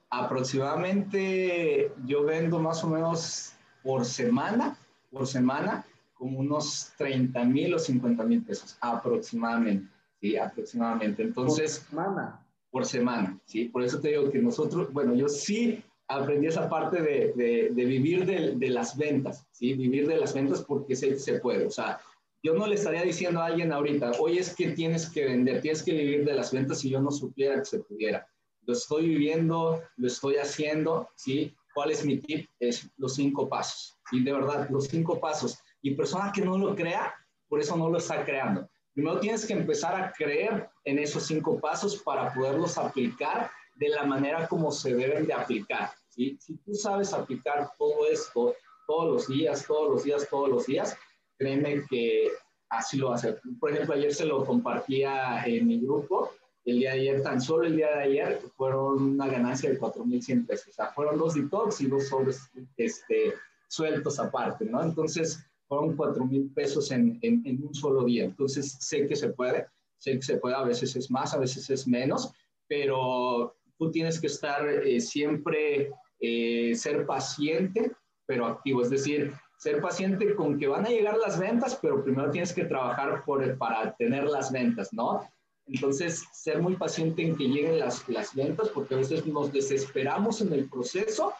aproximadamente 0.09 1.91
yo 2.05 2.23
vendo 2.23 2.59
más 2.59 2.83
o 2.83 2.89
menos 2.89 3.53
por 3.83 4.05
semana 4.05 4.77
por 5.13 5.27
semana 5.27 5.85
como 6.13 6.39
unos 6.39 6.91
30 6.97 7.43
mil 7.45 7.73
o 7.75 7.79
50 7.79 8.23
mil 8.23 8.43
pesos 8.43 8.77
aproximadamente, 8.81 9.87
¿sí? 10.19 10.35
Aproximadamente. 10.35 11.23
Entonces... 11.23 11.79
Por 11.79 11.89
semana. 11.89 12.39
Por 12.71 12.85
semana, 12.85 13.39
¿sí? 13.45 13.65
Por 13.65 13.83
eso 13.83 13.99
te 13.99 14.09
digo 14.09 14.31
que 14.31 14.39
nosotros, 14.39 14.91
bueno, 14.91 15.13
yo 15.13 15.29
sí 15.29 15.83
aprendí 16.07 16.47
esa 16.47 16.67
parte 16.67 17.01
de, 17.01 17.69
de, 17.71 17.85
vivir 17.85 18.25
de, 18.25 18.55
de, 18.55 18.69
las 18.69 18.97
ventas, 18.97 19.45
¿sí? 19.51 19.75
Vivir 19.75 20.07
de 20.07 20.17
las 20.17 20.33
ventas 20.33 20.63
porque 20.63 20.95
se, 20.95 21.19
se 21.19 21.39
puede. 21.39 21.67
O 21.67 21.69
sea, 21.69 21.99
yo 22.41 22.53
no 22.55 22.65
le 22.65 22.75
estaría 22.75 23.03
diciendo 23.03 23.41
a 23.41 23.45
alguien 23.45 23.71
ahorita, 23.71 24.13
oye, 24.19 24.39
es 24.39 24.55
que 24.55 24.71
tienes 24.71 25.09
que 25.09 25.25
vender, 25.25 25.61
tienes 25.61 25.83
que 25.83 25.93
vivir 25.93 26.25
de 26.25 26.33
las 26.33 26.51
ventas 26.51 26.79
si 26.79 26.89
yo 26.89 26.99
no 26.99 27.11
supiera 27.11 27.59
que 27.59 27.65
se 27.65 27.79
pudiera. 27.79 28.27
Lo 28.65 28.73
estoy 28.73 29.07
viviendo, 29.07 29.81
lo 29.97 30.07
estoy 30.07 30.37
haciendo, 30.37 31.09
¿sí? 31.15 31.55
¿Cuál 31.73 31.91
es 31.91 32.05
mi 32.05 32.19
tip? 32.19 32.49
Es 32.59 32.89
los 32.97 33.15
cinco 33.15 33.49
pasos. 33.49 33.97
Y 34.11 34.23
de 34.23 34.33
verdad, 34.33 34.69
los 34.69 34.87
cinco 34.87 35.19
pasos. 35.19 35.57
Y 35.81 35.95
persona 35.95 36.31
que 36.33 36.41
no 36.41 36.57
lo 36.57 36.75
crea, 36.75 37.13
por 37.47 37.59
eso 37.59 37.75
no 37.75 37.89
lo 37.89 37.97
está 37.97 38.23
creando. 38.23 38.69
Primero 38.93 39.19
tienes 39.19 39.45
que 39.45 39.53
empezar 39.53 39.95
a 39.95 40.11
creer 40.11 40.69
en 40.85 40.99
esos 40.99 41.25
cinco 41.25 41.59
pasos 41.59 42.01
para 42.03 42.33
poderlos 42.33 42.77
aplicar 42.77 43.49
de 43.75 43.89
la 43.89 44.05
manera 44.05 44.47
como 44.47 44.71
se 44.71 44.93
deben 44.93 45.25
de 45.25 45.33
aplicar. 45.33 45.91
¿sí? 46.09 46.37
Si 46.39 46.57
tú 46.57 46.75
sabes 46.75 47.11
aplicar 47.11 47.71
todo 47.77 48.07
esto 48.07 48.55
todos 48.87 49.11
los 49.11 49.27
días, 49.27 49.65
todos 49.65 49.91
los 49.91 50.03
días, 50.03 50.27
todos 50.29 50.49
los 50.49 50.65
días, 50.65 50.95
créeme 51.37 51.83
que 51.89 52.31
así 52.69 52.97
lo 52.97 53.07
va 53.07 53.13
a 53.13 53.15
hacer. 53.15 53.41
Por 53.59 53.71
ejemplo, 53.71 53.95
ayer 53.95 54.13
se 54.13 54.25
lo 54.25 54.45
compartía 54.45 55.43
en 55.45 55.67
mi 55.67 55.79
grupo 55.79 56.31
el 56.65 56.79
día 56.79 56.91
de 56.91 56.99
ayer, 56.99 57.21
tan 57.21 57.41
solo 57.41 57.65
el 57.65 57.75
día 57.75 57.89
de 57.89 58.03
ayer, 58.03 58.41
fueron 58.55 59.03
una 59.03 59.27
ganancia 59.27 59.69
de 59.69 59.79
4.100 59.79 60.47
pesos. 60.47 60.69
O 60.69 60.73
sea, 60.73 60.91
fueron 60.93 61.17
dos 61.17 61.33
detox 61.33 61.81
y 61.81 61.87
dos 61.87 62.07
sobres 62.07 62.49
este, 62.77 63.33
sueltos 63.67 64.19
aparte, 64.19 64.65
¿no? 64.65 64.81
Entonces, 64.81 65.45
fueron 65.67 65.97
4.000 65.97 66.53
pesos 66.53 66.91
en, 66.91 67.19
en, 67.21 67.63
un 67.63 67.73
solo 67.73 68.03
día. 68.05 68.25
Entonces, 68.25 68.77
sé 68.79 69.07
que 69.07 69.15
se 69.15 69.29
puede, 69.29 69.67
sé 69.97 70.13
que 70.13 70.21
se 70.21 70.37
puede, 70.37 70.55
a 70.55 70.63
veces 70.63 70.95
es 70.95 71.09
más, 71.11 71.33
a 71.33 71.39
veces 71.39 71.69
es 71.69 71.87
menos, 71.87 72.31
pero 72.67 73.55
tú 73.77 73.91
tienes 73.91 74.19
que 74.19 74.27
estar 74.27 74.65
eh, 74.67 75.01
siempre, 75.01 75.91
eh, 76.19 76.73
ser 76.75 77.05
paciente, 77.05 77.91
pero 78.25 78.45
activo. 78.45 78.81
Es 78.81 78.89
decir, 78.89 79.33
ser 79.57 79.81
paciente 79.81 80.33
con 80.35 80.57
que 80.57 80.67
van 80.67 80.85
a 80.85 80.89
llegar 80.89 81.17
las 81.17 81.39
ventas, 81.39 81.77
pero 81.81 82.03
primero 82.03 82.31
tienes 82.31 82.53
que 82.53 82.65
trabajar 82.65 83.23
por, 83.25 83.57
para 83.57 83.95
tener 83.95 84.25
las 84.25 84.51
ventas, 84.51 84.93
¿no? 84.93 85.27
Entonces, 85.65 86.25
ser 86.33 86.61
muy 86.61 86.75
paciente 86.75 87.21
en 87.21 87.35
que 87.35 87.45
lleguen 87.45 87.79
las, 87.79 88.07
las 88.09 88.35
ventas, 88.35 88.69
porque 88.69 88.95
a 88.95 88.97
veces 88.97 89.25
nos 89.25 89.51
desesperamos 89.51 90.41
en 90.41 90.53
el 90.53 90.69
proceso 90.69 91.33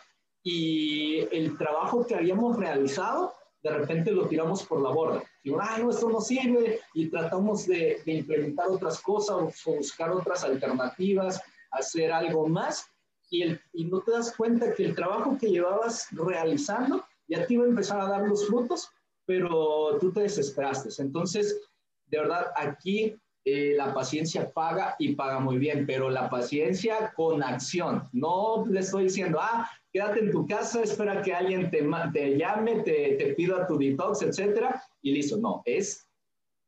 y 0.44 1.20
el 1.32 1.58
trabajo 1.58 2.06
que 2.06 2.16
habíamos 2.16 2.58
realizado, 2.58 3.34
de 3.62 3.70
repente 3.70 4.12
lo 4.12 4.28
tiramos 4.28 4.64
por 4.64 4.82
la 4.82 4.90
borda. 4.90 5.24
Digo, 5.44 5.60
ay, 5.62 5.84
no, 5.84 5.90
esto 5.90 6.10
no 6.10 6.22
sirve, 6.22 6.82
y 6.94 7.10
tratamos 7.10 7.66
de, 7.66 8.02
de 8.06 8.14
implementar 8.14 8.68
otras 8.68 9.02
cosas 9.02 9.36
o 9.66 9.76
buscar 9.76 10.12
otras 10.12 10.44
alternativas, 10.44 11.42
hacer 11.72 12.12
algo 12.12 12.48
más, 12.48 12.86
y, 13.30 13.42
el, 13.42 13.62
y 13.74 13.86
no 13.86 14.02
te 14.02 14.12
das 14.12 14.36
cuenta 14.36 14.74
que 14.74 14.86
el 14.86 14.96
trabajo 14.96 15.38
que 15.40 15.50
llevabas 15.50 16.08
realizando 16.12 17.04
ya 17.28 17.48
te 17.48 17.56
iba 17.56 17.64
a 17.64 17.70
empezar 17.70 18.00
a 18.00 18.10
dar 18.10 18.28
los 18.28 18.46
frutos, 18.48 18.90
pero 19.26 19.98
tú 20.00 20.12
te 20.12 20.22
desesperaste. 20.22 20.90
Entonces, 21.02 21.60
de 22.08 22.20
verdad, 22.20 22.48
aquí 22.56 23.16
eh, 23.46 23.74
la 23.76 23.94
paciencia 23.94 24.52
paga 24.52 24.96
y 25.00 25.16
paga 25.16 25.40
muy 25.40 25.58
bien, 25.58 25.86
pero 25.86 26.10
la 26.10 26.30
paciencia 26.30 27.12
con 27.16 27.44
acción. 27.44 28.08
No 28.14 28.66
le 28.66 28.80
estoy 28.80 29.06
diciendo, 29.06 29.40
ah, 29.42 29.70
quédate 29.92 30.20
en 30.20 30.32
tu 30.32 30.48
casa, 30.48 30.82
espera 30.82 31.22
que 31.22 31.34
alguien 31.34 31.70
te, 31.70 31.86
te 32.14 32.38
llame, 32.38 32.84
te, 32.84 33.16
te 33.16 33.34
pida 33.34 33.68
tu 33.68 33.78
detox, 33.78 34.22
etcétera, 34.22 34.82
y 35.02 35.12
listo. 35.12 35.38
No, 35.38 35.62
es 35.66 36.08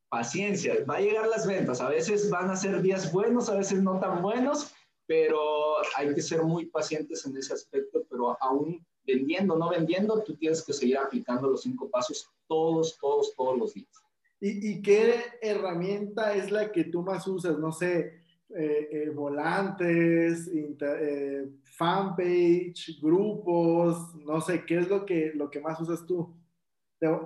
paciencia. 0.09 0.76
Va 0.89 0.95
a 0.95 1.01
llegar 1.01 1.28
las 1.28 1.47
ventas. 1.47 1.80
A 1.80 1.89
veces 1.89 2.30
van 2.30 2.49
a 2.49 2.55
ser 2.55 2.82
días 2.82 3.11
buenos, 3.11 3.49
a 3.49 3.55
veces 3.55 3.82
no 3.82 3.99
tan 3.99 4.21
buenos, 4.21 4.73
pero 5.07 5.78
hay 5.95 6.13
que 6.13 6.21
ser 6.21 6.43
muy 6.43 6.65
pacientes 6.65 7.26
en 7.26 7.38
ese 7.38 7.53
aspecto, 7.53 8.03
pero 8.09 8.38
aún 8.41 8.86
vendiendo, 9.05 9.55
no 9.57 9.69
vendiendo, 9.69 10.23
tú 10.23 10.36
tienes 10.36 10.63
que 10.63 10.73
seguir 10.73 10.97
aplicando 10.97 11.49
los 11.49 11.61
cinco 11.61 11.89
pasos 11.89 12.30
todos, 12.47 12.97
todos, 12.99 13.34
todos 13.36 13.57
los 13.57 13.73
días. 13.73 14.05
¿Y, 14.42 14.82
qué 14.82 15.16
herramienta 15.42 16.36
es 16.36 16.52
la 16.52 16.72
que 16.72 16.86
tú 16.86 17.02
más 17.02 17.28
usas? 17.28 17.58
No 17.58 17.72
sé, 17.72 18.22
eh, 18.50 18.90
eh, 18.92 19.10
volantes, 19.10 20.52
eh, 20.54 21.48
fanpage, 21.64 23.00
grupos, 23.02 24.16
no 24.26 24.40
sé, 24.42 24.64
¿qué 24.66 24.80
es 24.80 24.90
lo 24.90 25.06
que, 25.06 25.32
lo 25.34 25.50
que 25.50 25.60
más 25.60 25.80
usas 25.80 26.06
tú? 26.06 26.34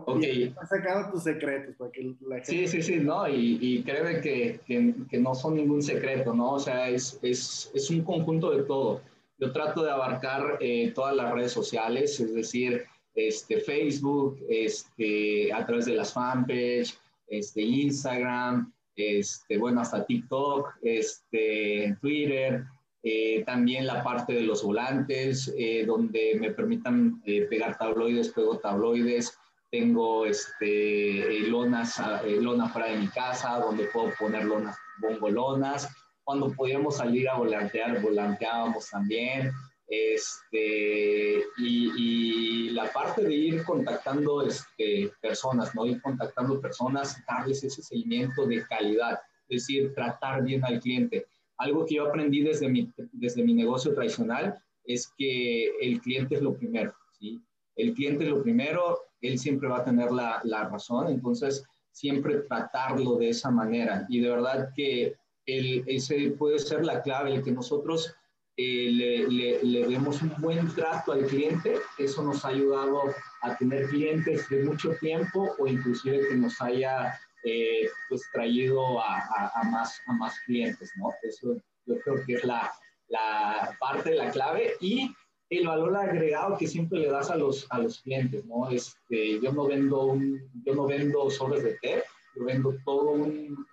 okay. 0.05 0.53
sacando 0.67 1.11
tus 1.11 1.23
secretos 1.23 1.75
para 1.75 1.91
que 1.91 2.15
la 2.21 2.35
gente... 2.37 2.45
Sí, 2.45 2.67
sí, 2.67 2.81
sí, 2.81 2.95
no, 2.97 3.27
y, 3.27 3.57
y 3.61 3.83
créeme 3.83 4.21
que, 4.21 4.59
que, 4.65 4.93
que, 5.09 5.19
no 5.19 5.35
son 5.35 5.55
ningún 5.55 5.81
secreto, 5.81 6.33
¿no? 6.33 6.53
O 6.53 6.59
sea, 6.59 6.89
es, 6.89 7.19
es, 7.21 7.71
es 7.73 7.89
un 7.89 8.03
conjunto 8.03 8.51
de 8.51 8.63
todo. 8.63 9.01
Yo 9.37 9.51
trato 9.51 9.83
de 9.83 9.91
abarcar 9.91 10.57
eh, 10.59 10.91
todas 10.93 11.15
las 11.15 11.31
redes 11.33 11.51
sociales, 11.51 12.19
es 12.19 12.33
decir, 12.33 12.83
este, 13.27 13.59
Facebook, 13.61 14.39
este, 14.49 15.51
a 15.51 15.65
través 15.65 15.85
de 15.85 15.95
las 15.95 16.13
fanpage, 16.13 16.97
este, 17.27 17.61
Instagram, 17.61 18.71
este, 18.95 19.57
bueno, 19.57 19.81
hasta 19.81 20.05
TikTok, 20.05 20.75
este, 20.81 21.97
Twitter, 22.01 22.65
eh, 23.01 23.43
también 23.45 23.87
la 23.87 24.03
parte 24.03 24.33
de 24.33 24.41
los 24.41 24.63
volantes, 24.63 25.53
eh, 25.57 25.85
donde 25.85 26.37
me 26.39 26.51
permitan 26.51 27.21
eh, 27.25 27.47
pegar 27.49 27.77
tabloides, 27.77 28.29
pego 28.29 28.57
tabloides, 28.57 29.37
tengo 29.71 30.25
este, 30.25 31.39
lonas, 31.47 32.01
lona 32.25 32.67
fuera 32.69 32.89
de 32.89 32.97
mi 32.97 33.07
casa, 33.07 33.59
donde 33.59 33.85
puedo 33.85 34.11
poner 34.19 34.45
lonas, 34.45 34.75
bongolonas. 34.99 35.87
Cuando 36.23 36.51
podíamos 36.51 36.97
salir 36.97 37.29
a 37.29 37.37
volantear, 37.37 38.01
volanteábamos 38.01 38.89
también. 38.89 39.51
Este, 39.89 41.43
y, 41.57 42.69
la 42.69 42.93
parte 42.93 43.23
de 43.23 43.33
ir 43.33 43.63
contactando 43.63 44.43
este, 44.43 45.11
personas, 45.19 45.73
¿no? 45.75 45.85
Ir 45.85 46.01
contactando 46.01 46.61
personas, 46.61 47.17
darles 47.27 47.63
ese 47.63 47.81
seguimiento 47.81 48.45
de 48.45 48.65
calidad, 48.67 49.19
es 49.49 49.63
decir, 49.63 49.93
tratar 49.93 50.43
bien 50.43 50.63
al 50.63 50.79
cliente. 50.79 51.25
Algo 51.57 51.85
que 51.85 51.95
yo 51.95 52.07
aprendí 52.07 52.41
desde 52.41 52.69
mi, 52.69 52.89
desde 53.11 53.43
mi 53.43 53.53
negocio 53.53 53.93
tradicional 53.93 54.63
es 54.85 55.11
que 55.17 55.71
el 55.81 55.99
cliente 55.99 56.35
es 56.35 56.41
lo 56.41 56.53
primero, 56.53 56.93
¿sí? 57.19 57.41
El 57.75 57.93
cliente 57.93 58.23
es 58.25 58.29
lo 58.29 58.43
primero, 58.43 58.99
él 59.21 59.39
siempre 59.39 59.67
va 59.67 59.79
a 59.79 59.83
tener 59.83 60.11
la, 60.11 60.39
la 60.43 60.69
razón, 60.69 61.07
entonces 61.07 61.65
siempre 61.91 62.41
tratarlo 62.41 63.17
de 63.17 63.29
esa 63.29 63.49
manera. 63.49 64.05
Y 64.07 64.21
de 64.21 64.29
verdad 64.29 64.69
que 64.75 65.15
el, 65.45 65.83
ese 65.87 66.31
puede 66.31 66.59
ser 66.59 66.85
la 66.85 67.01
clave, 67.01 67.33
el 67.33 67.43
que 67.43 67.51
nosotros 67.51 68.15
eh, 68.61 68.91
le, 68.91 69.63
le, 69.63 69.87
demos 69.87 70.21
un 70.21 70.33
buen 70.39 70.67
trato 70.75 71.13
al 71.13 71.25
cliente, 71.27 71.77
eso 71.97 72.21
nos 72.21 72.43
ha 72.43 72.49
ayudado 72.49 73.03
a 73.41 73.55
tener 73.55 73.87
clientes 73.87 74.49
de 74.49 74.65
mucho 74.65 74.93
tiempo 74.99 75.55
o 75.57 75.65
inclusive 75.65 76.27
que 76.27 76.35
nos 76.35 76.61
haya 76.61 77.17
eh, 77.45 77.87
pues 78.09 78.21
traído 78.33 78.99
a, 78.99 79.51
a, 79.55 79.63
más, 79.63 80.01
a 80.07 80.13
más 80.13 80.37
clientes, 80.41 80.91
¿no? 80.97 81.09
Eso 81.23 81.55
yo 81.85 81.99
creo 82.01 82.25
que 82.25 82.33
es 82.33 82.43
la, 82.43 82.69
la 83.07 83.77
parte, 83.79 84.13
la 84.13 84.29
clave 84.29 84.73
y 84.81 85.09
el 85.49 85.65
valor 85.65 85.95
agregado 85.95 86.57
que 86.57 86.67
siempre 86.67 86.99
le 86.99 87.09
das 87.09 87.31
a 87.31 87.37
los, 87.37 87.65
a 87.69 87.79
los 87.79 88.01
clientes, 88.01 88.45
¿no? 88.45 88.69
Este, 88.69 89.39
yo 89.39 89.53
no 89.53 89.67
vendo 89.67 90.03
un, 90.03 90.37
yo 90.65 90.75
no 90.75 90.85
vendo 90.85 91.29
sobres 91.29 91.63
de 91.63 91.75
té, 91.75 92.03
yo 92.35 92.43
vendo 92.43 92.75
todo 92.83 93.11
un, 93.11 93.65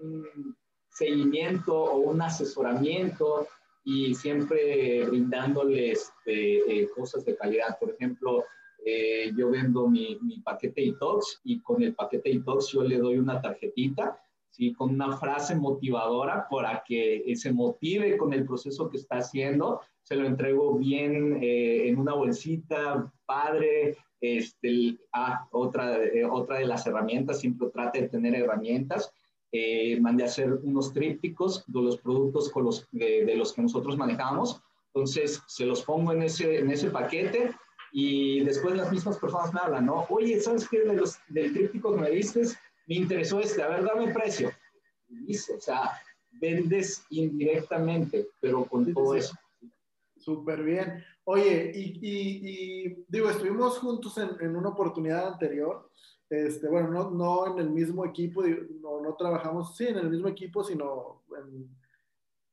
un 0.00 0.56
seguimiento 0.90 1.74
o 1.74 1.96
un 2.10 2.20
asesoramiento 2.20 3.48
y 3.84 4.14
siempre 4.14 5.04
brindándoles 5.06 6.12
este, 6.18 6.82
eh, 6.82 6.88
cosas 6.94 7.24
de 7.24 7.36
calidad. 7.36 7.78
Por 7.78 7.90
ejemplo, 7.90 8.44
eh, 8.84 9.32
yo 9.36 9.50
vendo 9.50 9.88
mi, 9.88 10.18
mi, 10.22 10.40
paquete 10.40 10.82
detox 10.82 11.40
y 11.44 11.60
con 11.60 11.82
el 11.82 11.94
paquete 11.94 12.30
detox 12.30 12.68
yo 12.72 12.82
le 12.82 12.98
doy 12.98 13.18
una 13.18 13.40
tarjetita, 13.40 14.18
¿sí? 14.50 14.72
con 14.72 14.90
una 14.90 15.16
frase 15.16 15.54
motivadora 15.54 16.46
para 16.50 16.82
que 16.86 17.32
se 17.36 17.52
motive 17.52 18.16
con 18.16 18.32
el 18.32 18.44
proceso 18.44 18.88
que 18.88 18.98
está 18.98 19.18
haciendo. 19.18 19.80
Se 20.02 20.16
lo 20.16 20.26
entrego 20.26 20.76
bien 20.78 21.38
eh, 21.42 21.88
en 21.88 21.98
una 21.98 22.14
bolsita, 22.14 23.12
padre. 23.24 23.96
Este, 24.20 24.98
ah, 25.12 25.48
otra, 25.50 25.98
otra 26.30 26.58
de 26.58 26.66
las 26.66 26.86
herramientas, 26.86 27.40
siempre 27.40 27.70
trate 27.70 28.02
de 28.02 28.08
tener 28.08 28.36
herramientas 28.36 29.12
eh, 29.54 30.00
mandé 30.00 30.24
a 30.24 30.26
hacer 30.26 30.50
unos 30.62 30.94
trípticos 30.94 31.62
de 31.66 31.82
los 31.82 31.98
productos 31.98 32.50
con 32.50 32.64
los, 32.64 32.88
de, 32.90 33.34
los 33.36 33.52
que 33.52 33.60
nosotros 33.60 33.98
manejamos. 33.98 34.62
Entonces, 34.94 35.42
se 35.46 35.66
los 35.66 35.82
pongo 35.82 36.12
en 36.12 36.22
ese, 36.22 36.58
en 36.58 36.70
ese 36.70 36.90
paquete 36.90 37.52
y 37.92 38.42
después 38.44 38.74
las 38.74 38.90
mismas 38.90 39.18
personas 39.18 39.52
me 39.52 39.60
hablan, 39.60 39.86
¿no? 39.86 40.06
Oye, 40.08 40.40
¿sabes 40.40 40.66
qué? 40.70 40.80
De 40.80 40.94
los, 40.94 41.18
del 41.28 41.52
tríptico 41.52 41.94
que 41.94 42.00
me 42.00 42.10
diste, 42.10 42.42
me 42.86 42.94
interesó 42.94 43.40
este, 43.40 43.62
a 43.62 43.68
ver, 43.68 43.84
dame 43.84 44.04
el 44.04 44.12
precio. 44.14 44.50
Y 45.08 45.36
o 45.36 45.60
sea, 45.60 46.00
vendes 46.30 47.04
indirectamente, 47.10 48.28
pero 48.40 48.64
con 48.64 48.90
todo 48.94 49.14
eso. 49.14 49.34
Súper 50.16 50.62
bien. 50.62 51.04
Oye, 51.24 51.72
y, 51.74 51.98
y, 52.00 53.04
digo, 53.06 53.28
estuvimos 53.28 53.78
juntos 53.78 54.16
en, 54.16 54.30
en, 54.40 54.56
una 54.56 54.70
oportunidad 54.70 55.34
anterior 55.34 55.90
este, 56.32 56.66
bueno, 56.66 56.88
no, 56.88 57.10
no, 57.10 57.52
en 57.52 57.58
el 57.58 57.70
mismo 57.70 58.06
equipo, 58.06 58.42
no, 58.80 59.02
no, 59.02 59.14
trabajamos, 59.16 59.76
sí, 59.76 59.86
en 59.86 59.98
el 59.98 60.08
mismo 60.08 60.28
equipo, 60.28 60.64
sino 60.64 61.22
en, 61.38 61.68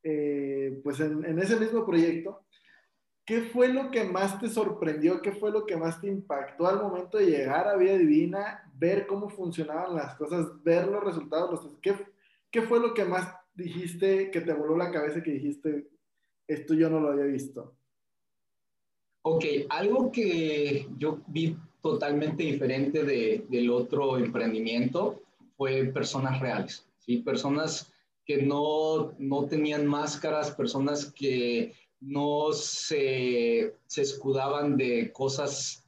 eh, 0.03 0.82
pues 0.84 0.99
en, 0.99 1.23
en, 1.23 1.39
ese 1.39 1.57
mismo 1.57 1.86
proyecto. 1.86 2.43
¿Qué 3.25 3.43
fue 3.43 3.69
lo 3.69 3.89
que 3.89 4.03
más 4.03 4.38
te 4.38 4.49
sorprendió? 4.49 5.21
¿Qué 5.21 5.32
fue 5.32 5.49
lo 5.51 5.65
que 5.65 5.77
más 5.77 6.01
te 6.01 6.07
impactó 6.07 6.67
al 6.67 6.82
momento 6.82 7.19
de 7.19 7.27
llegar 7.27 7.69
a 7.69 7.77
Vida 7.77 7.97
Divina, 7.97 8.69
ver 8.75 9.07
cómo 9.07 9.30
funcionaban 9.30 9.95
las 9.95 10.15
cosas, 10.15 10.61
ver 10.61 10.86
los 10.88 11.01
resultados? 11.01 11.63
Los, 11.63 11.77
¿qué, 11.82 11.95
¿Qué 12.51 12.63
fue 12.63 12.82
lo 12.82 12.93
que 12.93 13.05
más 13.05 13.34
dijiste, 13.53 14.30
que 14.30 14.41
te 14.41 14.53
voló 14.53 14.75
la 14.75 14.91
cabeza, 14.91 15.23
que 15.23 15.32
dijiste, 15.32 15.88
esto 16.47 16.73
yo 16.73 16.89
no 16.89 16.99
lo 16.99 17.11
había 17.11 17.25
visto? 17.25 17.75
Ok, 19.21 19.45
algo 19.69 20.11
que 20.11 20.89
yo 20.97 21.21
vi 21.27 21.55
totalmente 21.82 22.43
diferente 22.43 23.03
de, 23.03 23.45
del 23.49 23.69
otro 23.69 24.17
emprendimiento 24.17 25.21
fue 25.55 25.86
personas 25.86 26.39
reales, 26.39 26.86
¿sí? 26.99 27.17
personas 27.17 27.91
que 28.25 28.43
no, 28.43 29.13
no 29.17 29.45
tenían 29.45 29.88
máscaras, 29.88 30.51
personas 30.51 31.11
que 31.11 31.73
no 31.99 32.53
se, 32.53 33.75
se 33.88 34.01
escudaban 34.01 34.77
de 34.77 35.11
cosas 35.11 35.86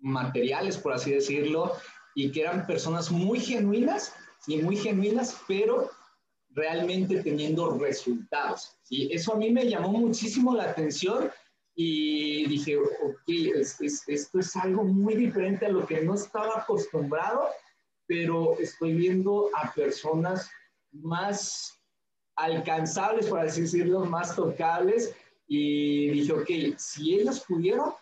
materiales, 0.00 0.76
por 0.76 0.92
así 0.92 1.12
decirlo, 1.12 1.72
y 2.14 2.30
que 2.30 2.42
eran 2.42 2.66
personas 2.66 3.10
muy 3.10 3.40
genuinas, 3.40 4.12
y 4.46 4.58
muy 4.58 4.76
genuinas, 4.76 5.40
pero 5.46 5.90
realmente 6.50 7.22
teniendo 7.22 7.78
resultados. 7.78 8.76
¿sí? 8.82 9.08
Eso 9.10 9.34
a 9.34 9.36
mí 9.36 9.50
me 9.50 9.68
llamó 9.68 9.92
muchísimo 9.92 10.54
la 10.54 10.64
atención 10.64 11.30
y 11.74 12.46
dije, 12.46 12.76
ok, 12.76 13.22
esto 14.06 14.38
es 14.38 14.56
algo 14.56 14.84
muy 14.84 15.16
diferente 15.16 15.66
a 15.66 15.70
lo 15.70 15.86
que 15.86 16.02
no 16.02 16.14
estaba 16.14 16.58
acostumbrado, 16.60 17.48
pero 18.06 18.56
estoy 18.58 18.94
viendo 18.94 19.50
a 19.54 19.72
personas 19.72 20.50
más 20.92 21.80
alcanzables, 22.36 23.26
por 23.26 23.40
así 23.40 23.62
decirlo, 23.62 24.04
más 24.04 24.36
tocables, 24.36 25.14
y 25.46 26.10
dije, 26.10 26.32
ok, 26.32 26.76
si 26.76 27.14
ellos 27.14 27.40
pudieron, 27.46 27.92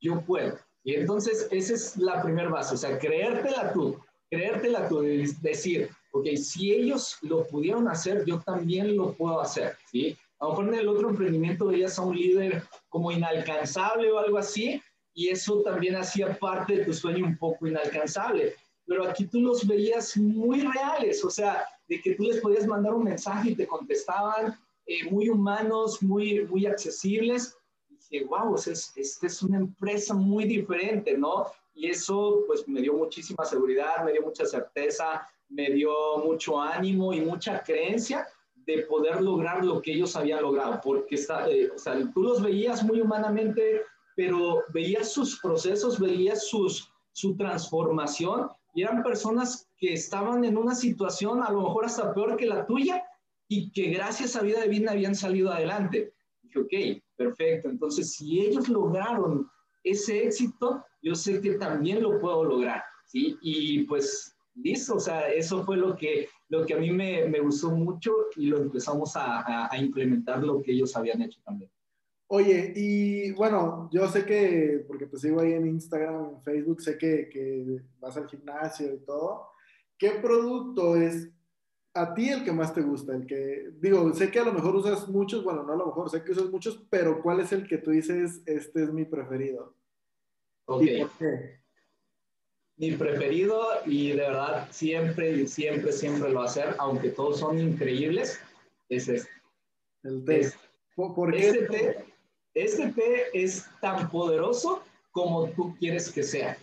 yo 0.00 0.20
puedo. 0.20 0.58
Y 0.84 0.94
entonces 0.94 1.48
esa 1.50 1.74
es 1.74 1.96
la 1.96 2.22
primera 2.22 2.48
base, 2.48 2.74
o 2.74 2.78
sea, 2.78 2.96
creértela 2.98 3.72
tú, 3.72 3.98
creértela 4.30 4.88
tú, 4.88 5.00
decir, 5.00 5.90
ok, 6.12 6.26
si 6.36 6.72
ellos 6.72 7.18
lo 7.22 7.44
pudieron 7.48 7.88
hacer, 7.88 8.24
yo 8.24 8.40
también 8.40 8.96
lo 8.96 9.12
puedo 9.14 9.40
hacer, 9.40 9.76
¿sí? 9.90 10.16
A 10.38 10.44
lo 10.44 10.50
mejor 10.50 10.68
en 10.68 10.74
el 10.74 10.88
otro 10.88 11.10
emprendimiento 11.10 11.66
veías 11.66 11.98
a 11.98 12.02
un 12.02 12.16
líder 12.16 12.62
como 12.88 13.10
inalcanzable 13.10 14.10
o 14.12 14.18
algo 14.18 14.38
así, 14.38 14.82
y 15.14 15.28
eso 15.28 15.62
también 15.62 15.96
hacía 15.96 16.38
parte 16.38 16.76
de 16.76 16.84
tu 16.84 16.92
sueño 16.92 17.24
un 17.24 17.38
poco 17.38 17.66
inalcanzable. 17.66 18.54
Pero 18.84 19.08
aquí 19.08 19.26
tú 19.26 19.40
los 19.40 19.66
veías 19.66 20.16
muy 20.16 20.60
reales, 20.60 21.24
o 21.24 21.30
sea, 21.30 21.64
de 21.88 22.00
que 22.02 22.14
tú 22.14 22.24
les 22.24 22.40
podías 22.40 22.66
mandar 22.66 22.92
un 22.92 23.04
mensaje 23.04 23.50
y 23.50 23.56
te 23.56 23.66
contestaban, 23.66 24.58
eh, 24.84 25.10
muy 25.10 25.30
humanos, 25.30 26.02
muy, 26.02 26.44
muy 26.44 26.66
accesibles. 26.66 27.56
Y 27.88 27.96
dije, 27.96 28.24
wow, 28.26 28.54
esta 28.56 28.72
es, 28.72 29.22
es 29.22 29.42
una 29.42 29.56
empresa 29.56 30.12
muy 30.12 30.44
diferente, 30.44 31.16
¿no? 31.16 31.46
Y 31.74 31.88
eso 31.88 32.44
pues 32.46 32.68
me 32.68 32.82
dio 32.82 32.92
muchísima 32.92 33.44
seguridad, 33.44 34.04
me 34.04 34.12
dio 34.12 34.22
mucha 34.22 34.44
certeza, 34.44 35.26
me 35.48 35.70
dio 35.70 35.92
mucho 36.24 36.60
ánimo 36.60 37.12
y 37.14 37.22
mucha 37.22 37.62
creencia 37.62 38.26
de 38.66 38.82
poder 38.82 39.22
lograr 39.22 39.64
lo 39.64 39.80
que 39.80 39.92
ellos 39.92 40.16
habían 40.16 40.42
logrado, 40.42 40.80
porque 40.82 41.14
está, 41.14 41.48
eh, 41.48 41.70
o 41.74 41.78
sea, 41.78 41.98
tú 42.12 42.22
los 42.22 42.42
veías 42.42 42.82
muy 42.82 43.00
humanamente, 43.00 43.82
pero 44.16 44.64
veías 44.72 45.12
sus 45.12 45.38
procesos, 45.40 46.00
veías 46.00 46.48
sus, 46.48 46.92
su 47.12 47.36
transformación 47.36 48.48
y 48.74 48.82
eran 48.82 49.02
personas 49.02 49.68
que 49.78 49.94
estaban 49.94 50.44
en 50.44 50.56
una 50.58 50.74
situación 50.74 51.42
a 51.42 51.50
lo 51.50 51.62
mejor 51.62 51.84
hasta 51.84 52.12
peor 52.12 52.36
que 52.36 52.46
la 52.46 52.66
tuya 52.66 53.04
y 53.48 53.70
que 53.70 53.90
gracias 53.90 54.34
a 54.34 54.42
Vida 54.42 54.62
Divina 54.62 54.92
habían 54.92 55.14
salido 55.14 55.52
adelante. 55.52 56.12
Dije, 56.42 56.58
ok, 56.58 57.02
perfecto, 57.16 57.68
entonces 57.68 58.14
si 58.14 58.40
ellos 58.40 58.68
lograron 58.68 59.48
ese 59.84 60.24
éxito, 60.24 60.84
yo 61.02 61.14
sé 61.14 61.40
que 61.40 61.52
también 61.52 62.02
lo 62.02 62.18
puedo 62.20 62.44
lograr, 62.44 62.82
¿sí? 63.06 63.36
Y 63.40 63.84
pues 63.84 64.36
listo, 64.56 64.96
o 64.96 65.00
sea, 65.00 65.28
eso 65.28 65.64
fue 65.64 65.76
lo 65.76 65.96
que 65.96 66.28
lo 66.48 66.64
que 66.64 66.74
a 66.74 66.78
mí 66.78 66.90
me, 66.90 67.26
me 67.26 67.40
gustó 67.40 67.70
mucho 67.70 68.12
y 68.36 68.46
lo 68.46 68.58
empezamos 68.58 69.16
a, 69.16 69.68
a, 69.70 69.78
implementar 69.78 70.42
lo 70.42 70.62
que 70.62 70.72
ellos 70.72 70.96
habían 70.96 71.22
hecho 71.22 71.40
también. 71.44 71.70
Oye, 72.28 72.72
y 72.74 73.32
bueno, 73.32 73.88
yo 73.92 74.08
sé 74.08 74.24
que, 74.24 74.84
porque 74.86 75.06
te 75.06 75.16
sigo 75.16 75.40
ahí 75.40 75.52
en 75.52 75.66
Instagram, 75.66 76.30
en 76.34 76.42
Facebook, 76.42 76.80
sé 76.82 76.98
que, 76.98 77.28
que 77.28 77.80
vas 77.98 78.16
al 78.16 78.28
gimnasio 78.28 78.94
y 78.94 78.98
todo. 78.98 79.48
¿Qué 79.96 80.10
producto 80.22 80.96
es 80.96 81.30
a 81.94 82.14
ti 82.14 82.28
el 82.28 82.44
que 82.44 82.52
más 82.52 82.74
te 82.74 82.82
gusta? 82.82 83.14
El 83.14 83.26
que, 83.26 83.70
digo, 83.78 84.12
sé 84.12 84.30
que 84.30 84.40
a 84.40 84.44
lo 84.44 84.52
mejor 84.52 84.74
usas 84.74 85.08
muchos, 85.08 85.44
bueno, 85.44 85.62
no 85.62 85.72
a 85.72 85.76
lo 85.76 85.86
mejor, 85.86 86.10
sé 86.10 86.22
que 86.22 86.32
usas 86.32 86.50
muchos, 86.50 86.84
pero 86.90 87.22
¿cuál 87.22 87.40
es 87.40 87.52
el 87.52 87.66
que 87.66 87.78
tú 87.78 87.90
dices, 87.90 88.42
este 88.46 88.82
es 88.82 88.92
mi 88.92 89.04
preferido? 89.04 89.74
Ok. 90.66 90.84
por 90.98 91.10
qué? 91.18 91.65
Mi 92.76 92.92
preferido 92.92 93.62
y 93.86 94.10
de 94.10 94.16
verdad 94.16 94.68
siempre, 94.70 95.46
siempre, 95.46 95.92
siempre 95.92 96.30
lo 96.30 96.40
va 96.40 96.42
a 96.42 96.48
hacer, 96.48 96.74
aunque 96.78 97.08
todos 97.10 97.40
son 97.40 97.58
increíbles, 97.58 98.38
es 98.88 99.08
este. 99.08 99.30
El 100.02 100.24
té. 100.24 100.52
¿Por 100.94 101.32
qué? 101.32 101.48
Este 101.48 101.66
té, 101.66 102.04
este 102.54 102.92
té 102.92 103.24
es 103.32 103.66
tan 103.80 104.08
poderoso 104.10 104.82
como 105.10 105.48
tú 105.50 105.74
quieres 105.78 106.10
que 106.10 106.22
sea. 106.22 106.56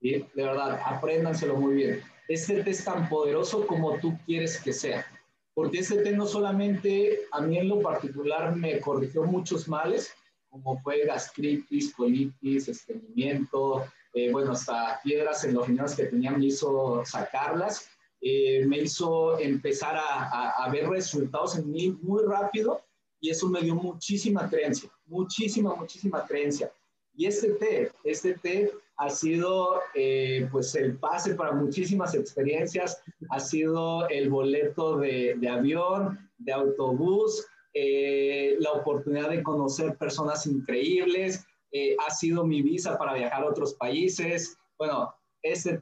¿sí? 0.00 0.24
De 0.34 0.42
verdad, 0.44 0.80
apréndanselo 0.84 1.56
muy 1.56 1.74
bien 1.74 2.02
este 2.28 2.62
té 2.62 2.70
es 2.70 2.84
tan 2.84 3.08
poderoso 3.08 3.66
como 3.66 3.98
tú 3.98 4.18
quieres 4.26 4.60
que 4.60 4.72
sea. 4.72 5.06
Porque 5.54 5.78
este 5.78 6.02
té 6.02 6.12
no 6.12 6.26
solamente 6.26 7.20
a 7.32 7.40
mí 7.40 7.58
en 7.58 7.68
lo 7.68 7.80
particular 7.80 8.54
me 8.56 8.80
corrigió 8.80 9.24
muchos 9.24 9.68
males, 9.68 10.12
como 10.50 10.78
fue 10.80 11.04
gastritis, 11.04 11.94
colitis, 11.94 12.68
estreñimiento, 12.68 13.84
eh, 14.16 14.32
bueno, 14.32 14.52
hasta 14.52 14.98
piedras 15.04 15.44
en 15.44 15.54
los 15.54 15.68
riñones 15.68 15.94
que 15.94 16.06
tenía 16.06 16.30
me 16.32 16.46
hizo 16.46 17.04
sacarlas, 17.04 17.88
eh, 18.20 18.64
me 18.66 18.78
hizo 18.78 19.38
empezar 19.38 19.96
a, 19.96 20.64
a, 20.64 20.70
ver 20.70 20.88
resultados 20.88 21.58
en 21.58 21.70
mí 21.70 21.96
muy 22.00 22.24
rápido 22.24 22.82
y 23.20 23.28
eso 23.28 23.46
me 23.48 23.60
dio 23.60 23.74
muchísima 23.74 24.48
creencia, 24.48 24.90
muchísima, 25.04 25.74
muchísima 25.74 26.26
creencia. 26.26 26.72
Y 27.14 27.26
este 27.26 27.50
té, 27.50 27.92
este 28.04 28.34
té 28.38 28.72
ha 28.96 29.10
sido 29.10 29.80
eh, 29.94 30.48
pues 30.50 30.74
el 30.74 30.96
pase 30.96 31.34
para 31.34 31.52
muchísimas 31.52 32.14
experiencias, 32.14 33.02
ha 33.28 33.38
sido 33.38 34.08
el 34.08 34.30
boleto 34.30 34.96
de, 34.96 35.34
de 35.36 35.48
avión, 35.48 36.18
de 36.38 36.52
autobús, 36.52 37.46
eh, 37.74 38.56
la 38.60 38.72
oportunidad 38.72 39.28
de 39.28 39.42
conocer 39.42 39.96
personas 39.96 40.46
increíbles, 40.46 41.44
eh, 41.76 41.96
ha 42.06 42.10
sido 42.10 42.44
mi 42.44 42.62
visa 42.62 42.96
para 42.96 43.14
viajar 43.14 43.42
a 43.42 43.46
otros 43.46 43.74
países. 43.74 44.56
Bueno, 44.78 45.14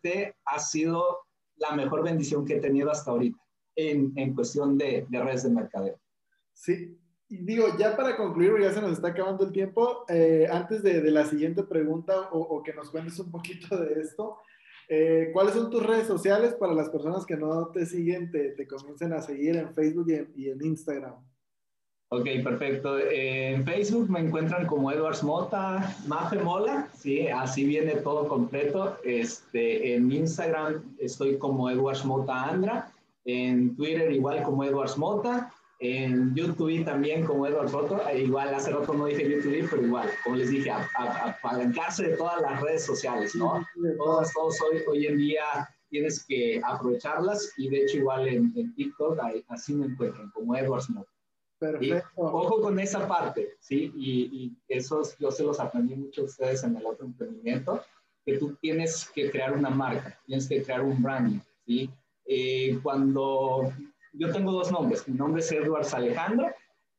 té 0.03 0.34
ha 0.45 0.59
sido 0.59 1.20
la 1.57 1.72
mejor 1.72 2.03
bendición 2.03 2.45
que 2.45 2.57
he 2.57 2.61
tenido 2.61 2.90
hasta 2.90 3.11
ahorita 3.11 3.38
en, 3.76 4.12
en 4.16 4.34
cuestión 4.34 4.76
de, 4.76 5.07
de 5.09 5.22
redes 5.22 5.45
de 5.45 5.51
mercadeo. 5.51 5.99
Sí, 6.53 6.99
y 7.28 7.38
digo, 7.38 7.66
ya 7.78 7.97
para 7.97 8.16
concluir, 8.16 8.53
ya 8.61 8.72
se 8.72 8.80
nos 8.80 8.92
está 8.92 9.09
acabando 9.09 9.45
el 9.45 9.53
tiempo, 9.53 10.05
eh, 10.09 10.47
antes 10.51 10.82
de, 10.82 11.01
de, 11.01 11.11
la 11.11 11.24
siguiente 11.24 11.62
pregunta 11.62 12.28
o, 12.30 12.38
o, 12.40 12.62
que 12.62 12.74
nos 12.74 12.90
cuentes 12.90 13.18
un 13.18 13.30
poquito 13.30 13.76
de 13.76 14.01
esto, 14.01 14.38
eh, 14.88 15.30
¿cuáles 15.32 15.55
son 15.55 15.70
tus 15.70 15.84
redes 15.84 16.07
sociales 16.07 16.55
para 16.55 16.74
las 16.74 16.90
personas 16.90 17.24
que 17.24 17.36
no 17.36 17.68
te 17.68 17.86
siguen, 17.86 18.30
te, 18.30 18.51
te 18.51 18.66
comiencen 18.66 19.12
a 19.12 19.22
seguir 19.22 19.57
en 19.57 19.74
Facebook 19.74 20.07
y 20.09 20.14
en, 20.14 20.32
y 20.36 20.51
en 20.51 20.64
Instagram? 20.64 21.14
Ok, 22.11 22.26
perfecto. 22.44 22.98
en 22.98 23.64
Facebook 23.64 24.09
me 24.09 24.20
encuentran 24.20 24.66
como 24.66 24.92
Edwards 24.92 25.24
Mota, 25.24 25.96
Mafe 26.07 26.38
Mola, 26.38 26.88
sí, 26.94 27.26
así 27.26 27.64
viene 27.64 27.96
todo 27.96 28.28
completo. 28.28 28.98
Este, 29.02 29.94
en 29.94 30.12
Instagram 30.12 30.96
estoy 30.98 31.38
como 31.38 31.68
Edwards 31.68 32.05
Mota 32.05 32.44
Andra, 32.50 32.92
en 33.24 33.74
Twitter 33.74 34.12
igual 34.12 34.42
como 34.42 34.62
Edwards 34.64 34.96
Mota 34.96 35.52
en 35.80 36.34
YouTube 36.34 36.84
también 36.84 37.24
como 37.24 37.46
Edward 37.46 37.68
Soto, 37.68 38.09
e 38.09 38.22
igual 38.22 38.55
hace 38.55 38.70
rato 38.70 38.94
no 38.94 39.07
dije 39.07 39.28
YouTube, 39.28 39.68
pero 39.70 39.82
igual, 39.82 40.09
como 40.22 40.36
les 40.36 40.50
dije, 40.50 40.70
apalancarse 40.70 42.11
de 42.11 42.16
todas 42.16 42.40
las 42.40 42.61
redes 42.62 42.84
sociales, 42.84 43.34
¿no? 43.34 43.64
Todos, 43.98 44.32
todos 44.32 44.61
hoy, 44.62 44.82
hoy 44.88 45.07
en 45.07 45.18
día 45.18 45.68
tienes 45.90 46.24
que 46.24 46.61
aprovecharlas 46.64 47.52
y 47.59 47.68
de 47.68 47.82
hecho 47.82 47.98
igual 47.98 48.26
en, 48.26 48.74
TikTok 48.74 49.18
así 49.48 49.74
me 49.74 49.86
encuentran 49.86 50.30
como 50.30 50.57
Edward 50.57 50.82
Soto. 50.82 51.07
Perfecto. 51.59 52.09
ojo 52.16 52.61
con 52.61 52.78
esa 52.78 53.07
parte, 53.07 53.57
¿sí? 53.61 53.92
Y, 53.96 54.22
y 54.32 54.57
esos 54.68 55.16
yo 55.18 55.30
se 55.30 55.44
los 55.44 55.61
aprendí 55.61 55.94
mucho 55.94 56.22
a 56.22 56.24
ustedes 56.24 56.62
en 56.64 56.76
el 56.76 56.84
otro 56.84 57.07
emprendimiento, 57.07 57.82
que 58.24 58.38
tú 58.38 58.55
tienes 58.61 59.09
que 59.14 59.30
crear 59.30 59.57
una 59.57 59.70
marca, 59.70 60.18
tienes 60.26 60.48
que 60.48 60.62
crear 60.62 60.82
un 60.82 61.02
branding, 61.02 61.40
¿sí? 61.64 61.90
Eh, 62.26 62.78
cuando 62.82 63.72
yo 64.12 64.32
tengo 64.32 64.52
dos 64.52 64.70
nombres. 64.70 65.07
Mi 65.09 65.16
nombre 65.16 65.42
es 65.42 65.52
Edwards 65.52 65.92
Alejandro. 65.94 66.50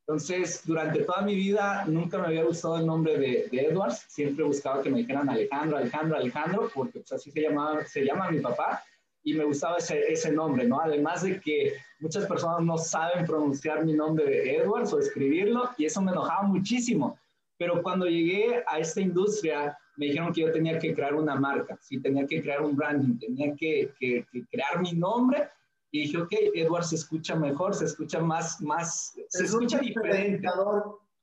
Entonces, 0.07 0.61
durante 0.65 1.03
toda 1.03 1.23
mi 1.23 1.33
vida 1.33 1.83
nunca 1.87 2.19
me 2.19 2.27
había 2.27 2.43
gustado 2.43 2.77
el 2.77 2.85
nombre 2.85 3.17
de, 3.17 3.47
de 3.51 3.61
Edwards. 3.61 4.05
Siempre 4.07 4.45
buscaba 4.45 4.81
que 4.81 4.89
me 4.91 4.99
dijeran 4.99 5.29
Alejandro, 5.29 5.77
Alejandro, 5.77 6.17
Alejandro, 6.17 6.69
porque 6.73 6.99
pues, 6.99 7.11
así 7.13 7.31
se, 7.31 7.41
llamaba, 7.41 7.83
se 7.85 8.05
llama 8.05 8.29
mi 8.29 8.39
papá 8.39 8.83
y 9.25 9.33
me 9.33 9.43
gustaba 9.43 9.77
ese, 9.77 9.99
ese 10.07 10.31
nombre, 10.31 10.65
¿no? 10.65 10.79
Además 10.79 11.23
de 11.23 11.41
que 11.41 11.73
muchas 11.99 12.27
personas 12.27 12.61
no 12.61 12.77
saben 12.77 13.25
pronunciar 13.25 13.83
mi 13.83 13.93
nombre 13.93 14.23
de 14.23 14.57
Edwards 14.57 14.93
o 14.93 14.99
escribirlo 14.99 15.71
y 15.77 15.85
eso 15.85 15.99
me 16.01 16.11
enojaba 16.11 16.43
muchísimo. 16.43 17.17
Pero 17.57 17.81
cuando 17.81 18.05
llegué 18.05 18.63
a 18.67 18.77
esta 18.77 19.01
industria, 19.01 19.75
me 19.97 20.05
dijeron 20.07 20.31
que 20.31 20.41
yo 20.41 20.51
tenía 20.51 20.77
que 20.77 20.93
crear 20.93 21.15
una 21.15 21.35
marca, 21.35 21.75
sí, 21.81 21.99
tenía 21.99 22.27
que 22.27 22.39
crear 22.41 22.61
un 22.61 22.75
branding, 22.75 23.17
tenía 23.17 23.55
que, 23.55 23.91
que, 23.99 24.25
que 24.31 24.45
crear 24.51 24.79
mi 24.79 24.93
nombre 24.93 25.49
y 25.89 26.01
dije, 26.01 26.17
ok, 26.17 26.33
Edward 26.53 26.83
se 26.83 26.95
escucha 26.95 27.35
mejor, 27.35 27.73
se 27.73 27.85
escucha 27.85 28.19
más, 28.19 28.61
más, 28.61 29.15
se 29.29 29.43
escucha 29.43 29.79
diferente. 29.79 30.47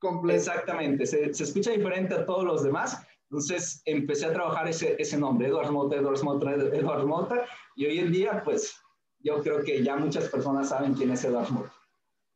Completo. 0.01 0.37
Exactamente, 0.37 1.07
se, 1.07 1.33
se, 1.33 1.45
escucha 1.45 1.71
diferente 1.71 2.15
a 2.15 2.27
todos 2.27 2.43
los 2.43 2.65
demás. 2.65 3.01
Entonces 3.33 3.81
empecé 3.87 4.27
a 4.27 4.33
trabajar 4.35 4.69
ese, 4.69 4.95
ese 4.99 5.17
nombre, 5.17 5.49
Edward 5.49 5.71
Mota, 5.71 5.97
Edward 5.97 6.23
Mota, 6.23 6.53
Edward 6.53 7.07
Mota, 7.07 7.47
y 7.75 7.87
hoy 7.87 7.99
en 7.99 8.13
día, 8.13 8.43
pues 8.45 8.77
yo 9.21 9.41
creo 9.43 9.65
que 9.65 9.83
ya 9.83 9.97
muchas 9.97 10.29
personas 10.29 10.69
saben 10.69 10.93
quién 10.93 11.11
es 11.13 11.25
Edward 11.25 11.49
Mota. 11.49 11.73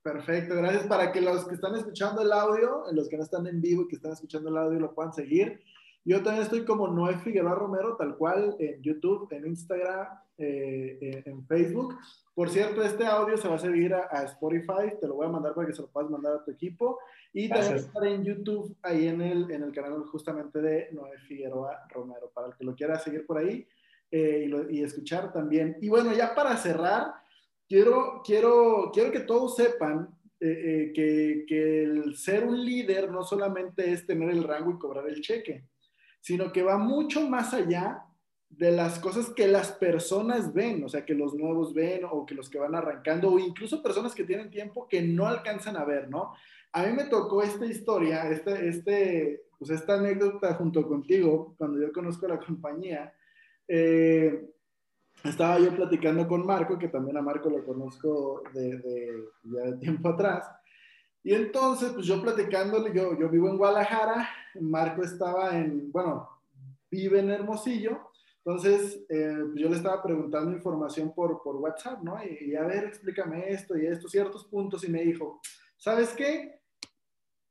Perfecto, 0.03 0.55
gracias. 0.57 0.86
Para 0.86 1.12
que 1.12 1.20
los 1.20 1.47
que 1.47 1.57
están 1.57 1.74
escuchando 1.74 2.22
el 2.22 2.32
audio, 2.32 2.84
los 2.92 3.11
que 3.11 3.18
no 3.18 3.24
están 3.24 3.47
en 3.47 3.61
vivo 3.61 3.82
y 3.82 3.88
que 3.88 3.97
están 3.97 4.12
escuchando 4.12 4.49
el 4.49 4.57
audio 4.57 4.80
lo 4.80 4.94
puedan 4.94 5.12
seguir. 5.12 5.61
Yo 6.07 6.22
también 6.22 6.44
estoy 6.44 6.64
como 6.64 6.86
Noé 6.86 7.18
Figueroa 7.18 7.57
Romero, 7.57 7.96
tal 7.96 8.16
cual, 8.16 8.54
en 8.61 8.80
YouTube, 8.80 9.26
en 9.32 9.44
Instagram, 9.44 10.07
eh, 10.38 11.24
en 11.26 11.44
Facebook. 11.48 11.98
Por 12.32 12.48
cierto, 12.48 12.84
este 12.84 13.04
audio 13.04 13.36
se 13.36 13.48
va 13.48 13.57
a 13.57 13.59
seguir 13.59 13.92
a, 13.92 14.22
Spotify, 14.22 14.94
te 15.00 15.09
lo 15.09 15.14
voy 15.14 15.26
a 15.26 15.30
mandar 15.30 15.52
para 15.52 15.66
que 15.66 15.74
se 15.74 15.82
lo 15.82 15.88
puedas 15.88 16.09
mandar 16.09 16.34
a 16.34 16.44
tu 16.44 16.52
equipo. 16.52 17.00
Y 17.32 17.48
también 17.48 17.74
estar 17.74 18.07
en 18.07 18.22
YouTube, 18.22 18.76
ahí 18.82 19.09
en 19.09 19.20
el, 19.20 19.50
en 19.50 19.64
el 19.64 19.72
canal 19.72 20.04
justamente 20.04 20.61
de 20.61 20.90
Noé 20.92 21.18
Figueroa 21.26 21.88
Romero, 21.90 22.30
para 22.32 22.46
el 22.46 22.54
que 22.54 22.64
lo 22.64 22.76
quiera 22.76 23.00
seguir 23.00 23.26
por 23.26 23.38
ahí 23.38 23.66
eh, 24.12 24.48
y, 24.70 24.78
y, 24.78 24.84
escuchar 24.84 25.32
también. 25.32 25.76
Y 25.80 25.88
bueno, 25.88 26.12
ya 26.12 26.36
para 26.36 26.57
cerrar, 26.57 27.14
quiero, 27.68 28.22
quiero, 28.24 28.92
quiero 28.94 29.11
que 29.11 29.20
todos 29.20 29.57
sepan 29.57 30.09
eh, 30.38 30.92
que, 30.94 31.44
que 31.48 31.82
el 31.82 32.16
ser 32.16 32.44
un 32.44 32.64
líder 32.64 33.11
no 33.11 33.24
solamente 33.24 33.90
es 33.90 34.07
tener 34.07 34.30
el 34.30 34.44
rango 34.44 34.70
y 34.70 34.78
cobrar 34.78 35.09
el 35.09 35.20
cheque 35.20 35.64
sino 36.27 36.51
que 36.51 36.64
va 36.64 36.77
mucho 36.77 37.29
más 37.29 37.55
allá 37.55 38.03
de 38.49 38.72
las 38.72 38.99
cosas 38.99 39.31
que 39.31 39.47
las 39.47 39.70
personas 39.70 40.53
ven, 40.53 40.83
o 40.83 40.89
sea, 40.89 41.05
que 41.05 41.14
los 41.14 41.35
nuevos 41.35 41.72
ven 41.72 42.01
o 42.11 42.27
que 42.27 42.35
los 42.35 42.51
que 42.51 42.59
van 42.59 42.74
arrancando, 42.74 43.31
o 43.31 43.39
incluso 43.39 43.81
personas 43.81 44.12
que 44.12 44.24
tienen 44.24 44.51
tiempo 44.51 44.89
que 44.89 45.01
no 45.03 45.29
alcanzan 45.29 45.77
a 45.77 45.85
ver, 45.85 46.11
¿no? 46.11 46.33
A 46.72 46.83
mí 46.83 46.93
me 46.95 47.05
tocó 47.05 47.45
esta 47.45 47.64
historia, 47.64 48.29
este, 48.29 48.68
este, 48.68 49.43
pues 49.57 49.70
esta 49.70 50.01
anécdota 50.01 50.55
junto 50.55 50.89
contigo, 50.89 51.55
cuando 51.59 51.81
yo 51.81 51.93
conozco 51.93 52.27
la 52.27 52.41
compañía, 52.41 53.14
eh, 53.68 54.51
estaba 55.22 55.61
yo 55.61 55.77
platicando 55.77 56.27
con 56.27 56.45
Marco, 56.45 56.77
que 56.77 56.89
también 56.89 57.18
a 57.18 57.22
Marco 57.22 57.49
lo 57.49 57.64
conozco 57.64 58.43
de, 58.53 59.29
ya 59.45 59.61
de 59.61 59.77
tiempo 59.77 60.09
atrás, 60.09 60.45
y 61.27 61.35
entonces, 61.35 61.91
pues 61.93 62.07
yo 62.07 62.22
platicándole, 62.22 62.95
yo, 62.95 63.18
yo 63.18 63.29
vivo 63.29 63.49
en 63.49 63.59
Guadalajara, 63.59 64.29
Marco 64.61 65.03
estaba 65.03 65.59
en, 65.59 65.91
bueno, 65.91 66.31
vive 66.89 67.18
en 67.18 67.33
Hermosillo, 67.33 68.12
entonces 68.45 69.05
eh, 69.09 69.37
pues 69.47 69.61
yo 69.61 69.68
le 69.68 69.74
estaba 69.74 70.01
preguntando 70.05 70.53
información 70.53 71.12
por, 71.12 71.43
por 71.43 71.57
WhatsApp, 71.57 72.01
¿no? 72.01 72.16
Y, 72.22 72.55
a 72.55 72.62
ver, 72.62 72.85
explícame 72.85 73.51
esto 73.51 73.77
y 73.77 73.87
estos 73.87 74.12
ciertos 74.12 74.45
puntos, 74.45 74.85
y 74.85 74.89
me 74.89 75.03
dijo, 75.03 75.41
¿sabes 75.77 76.11
qué? 76.11 76.61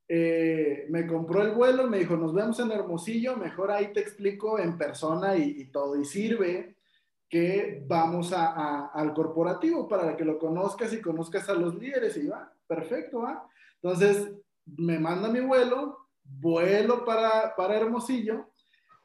Eh, 0.08 0.86
me 0.90 1.06
compró 1.06 1.42
el 1.42 1.52
vuelo, 1.52 1.86
me 1.90 2.00
dijo, 2.00 2.16
nos 2.16 2.34
vemos 2.34 2.58
en 2.62 2.72
Hermosillo, 2.72 3.36
mejor 3.36 3.72
ahí 3.72 3.92
te 3.92 4.00
explico 4.00 4.58
en 4.58 4.78
persona 4.78 5.36
y, 5.36 5.50
y 5.50 5.66
todo, 5.66 6.00
y 6.00 6.06
sirve 6.06 6.78
que 7.28 7.84
vamos 7.86 8.32
a, 8.32 8.86
al 8.86 9.14
corporativo 9.14 9.86
para 9.86 10.16
que 10.16 10.24
lo 10.24 10.40
conozcas 10.40 10.94
y 10.94 11.02
conozcas 11.02 11.50
a 11.50 11.56
los 11.56 11.76
líderes, 11.76 12.16
y 12.16 12.28
va, 12.28 12.54
perfecto, 12.68 13.24
va. 13.24 13.50
Entonces, 13.82 14.32
me 14.78 15.00
manda 15.00 15.30
mi 15.30 15.42
vuelo, 15.42 15.98
vuelo 16.24 17.06
para, 17.06 17.56
para 17.56 17.76
Hermosillo, 17.78 18.50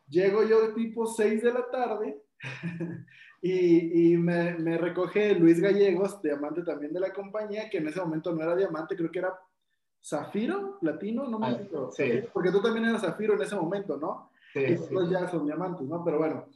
llego 0.09 0.43
yo 0.45 0.73
tipo 0.75 1.07
6 1.07 1.43
de 1.43 1.53
la 1.53 1.71
tarde 1.71 2.23
y, 3.43 4.12
y 4.12 4.16
me, 4.16 4.55
me, 4.59 4.79
recoge 4.79 5.35
Luis 5.35 5.61
Gallegos, 5.61 6.21
diamante 6.23 6.62
también 6.62 6.93
de 6.93 7.01
la 7.01 7.12
compañía, 7.12 7.68
que 7.71 7.79
en 7.79 7.89
ese 7.89 8.01
momento 8.01 8.33
no 8.35 8.43
era 8.43 8.57
diamante, 8.57 8.97
creo 8.97 9.11
que 9.11 9.18
era 9.18 9.39
zafiro, 10.03 10.79
platino, 10.81 11.29
no 11.29 11.39
me 11.39 11.47
Ah, 11.49 11.51
acuerdo. 11.51 11.93
sí. 11.93 12.23
Porque 12.33 12.51
tú 12.51 12.62
también 12.62 12.87
eras 12.87 13.03
zafiro 13.03 13.35
en 13.35 13.43
ese 13.43 13.55
momento, 13.57 13.99
¿no? 13.99 14.31
Sí, 14.53 14.61
y 14.61 14.62
sí. 14.68 14.71
después 14.75 15.11
ya 15.11 15.29
son 15.29 15.45
diamantes, 15.45 15.87
¿no? 15.87 16.03
Pero 16.05 16.18
bueno, 16.18 16.47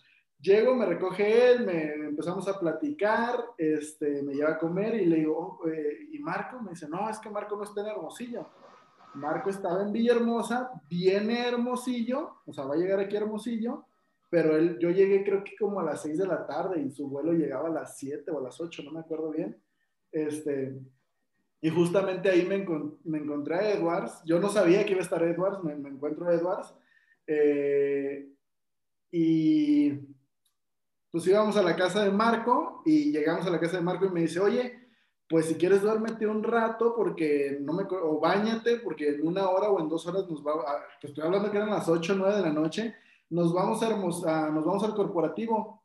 llego, 0.44 0.74
me 0.74 0.86
recoge 0.86 1.50
él, 1.52 1.64
me 1.66 1.94
empezamos 1.94 2.46
a 2.48 2.58
platicar, 2.60 3.42
este, 3.58 4.22
me 4.22 4.34
lleva 4.34 4.50
a 4.52 4.58
comer 4.58 4.94
y 4.96 5.06
le 5.06 5.16
digo, 5.16 5.58
"Oh, 5.62 5.68
eh, 5.68 6.08
¿y 6.12 6.18
Marco? 6.20 6.60
Me 6.60 6.70
dice, 6.70 6.88
no, 6.88 7.08
es 7.08 7.18
que 7.18 7.30
Marco 7.30 7.56
no 7.56 7.64
está 7.64 7.80
en 7.80 7.88
Hermosillo. 7.88 8.46
Marco 9.14 9.48
estaba 9.50 9.82
en 9.82 9.92
Villahermosa, 9.92 10.70
viene 10.88 11.40
a 11.40 11.48
Hermosillo, 11.48 12.42
o 12.46 12.52
sea, 12.52 12.64
va 12.66 12.74
a 12.74 12.78
llegar 12.78 12.98
aquí 13.00 13.16
a 13.16 13.20
Hermosillo, 13.20 13.86
pero 14.28 14.56
él, 14.56 14.78
yo 14.80 14.90
llegué 14.90 15.22
creo 15.24 15.44
que 15.44 15.56
como 15.56 15.80
a 15.80 15.84
las 15.84 16.02
6 16.02 16.18
de 16.18 16.26
la 16.26 16.44
tarde 16.46 16.80
y 16.82 16.90
su 16.90 17.08
vuelo 17.08 17.32
llegaba 17.32 17.68
a 17.68 17.72
las 17.72 17.96
7 17.96 18.30
o 18.32 18.38
a 18.40 18.42
las 18.42 18.60
8, 18.60 18.82
no 18.84 18.90
me 18.92 19.00
acuerdo 19.00 19.30
bien. 19.30 19.56
Este, 20.10 20.76
y 21.60 21.70
justamente 21.70 22.28
ahí 22.30 22.44
me, 22.44 22.66
me 23.04 23.18
encontré 23.18 23.54
a 23.54 23.70
Edwards. 23.72 24.20
Yo 24.26 24.40
no 24.40 24.48
sabía 24.48 24.84
que 24.84 24.92
iba 24.92 25.00
a 25.00 25.04
estar 25.04 25.22
Edwards, 25.22 25.62
me, 25.64 25.74
me 25.76 25.88
encuentro 25.90 26.26
a 26.28 26.34
Edwards. 26.34 26.74
eh, 27.26 28.28
y 29.16 30.13
pues 31.14 31.28
íbamos 31.28 31.56
a 31.56 31.62
la 31.62 31.76
casa 31.76 32.02
de 32.02 32.10
Marco 32.10 32.82
y 32.84 33.12
llegamos 33.12 33.46
a 33.46 33.50
la 33.50 33.60
casa 33.60 33.76
de 33.76 33.84
Marco 33.84 34.04
y 34.04 34.10
me 34.10 34.22
dice, 34.22 34.40
oye, 34.40 34.88
pues 35.28 35.46
si 35.46 35.54
quieres 35.54 35.80
duérmete 35.80 36.26
un 36.26 36.42
rato 36.42 36.92
porque 36.96 37.56
no 37.60 37.72
me, 37.72 37.84
o 37.84 38.18
bañate 38.18 38.78
porque 38.78 39.10
en 39.10 39.24
una 39.28 39.48
hora 39.48 39.70
o 39.70 39.78
en 39.78 39.88
dos 39.88 40.04
horas 40.08 40.28
nos 40.28 40.44
va, 40.44 40.54
a, 40.54 40.82
estoy 41.00 41.22
hablando 41.22 41.52
que 41.52 41.56
eran 41.58 41.70
las 41.70 41.88
8 41.88 42.14
o 42.14 42.16
9 42.16 42.34
de 42.38 42.42
la 42.42 42.52
noche, 42.52 42.96
nos 43.30 43.54
vamos, 43.54 43.80
a 43.84 43.86
a- 43.86 44.50
nos 44.50 44.64
vamos 44.64 44.82
al 44.82 44.92
corporativo. 44.96 45.84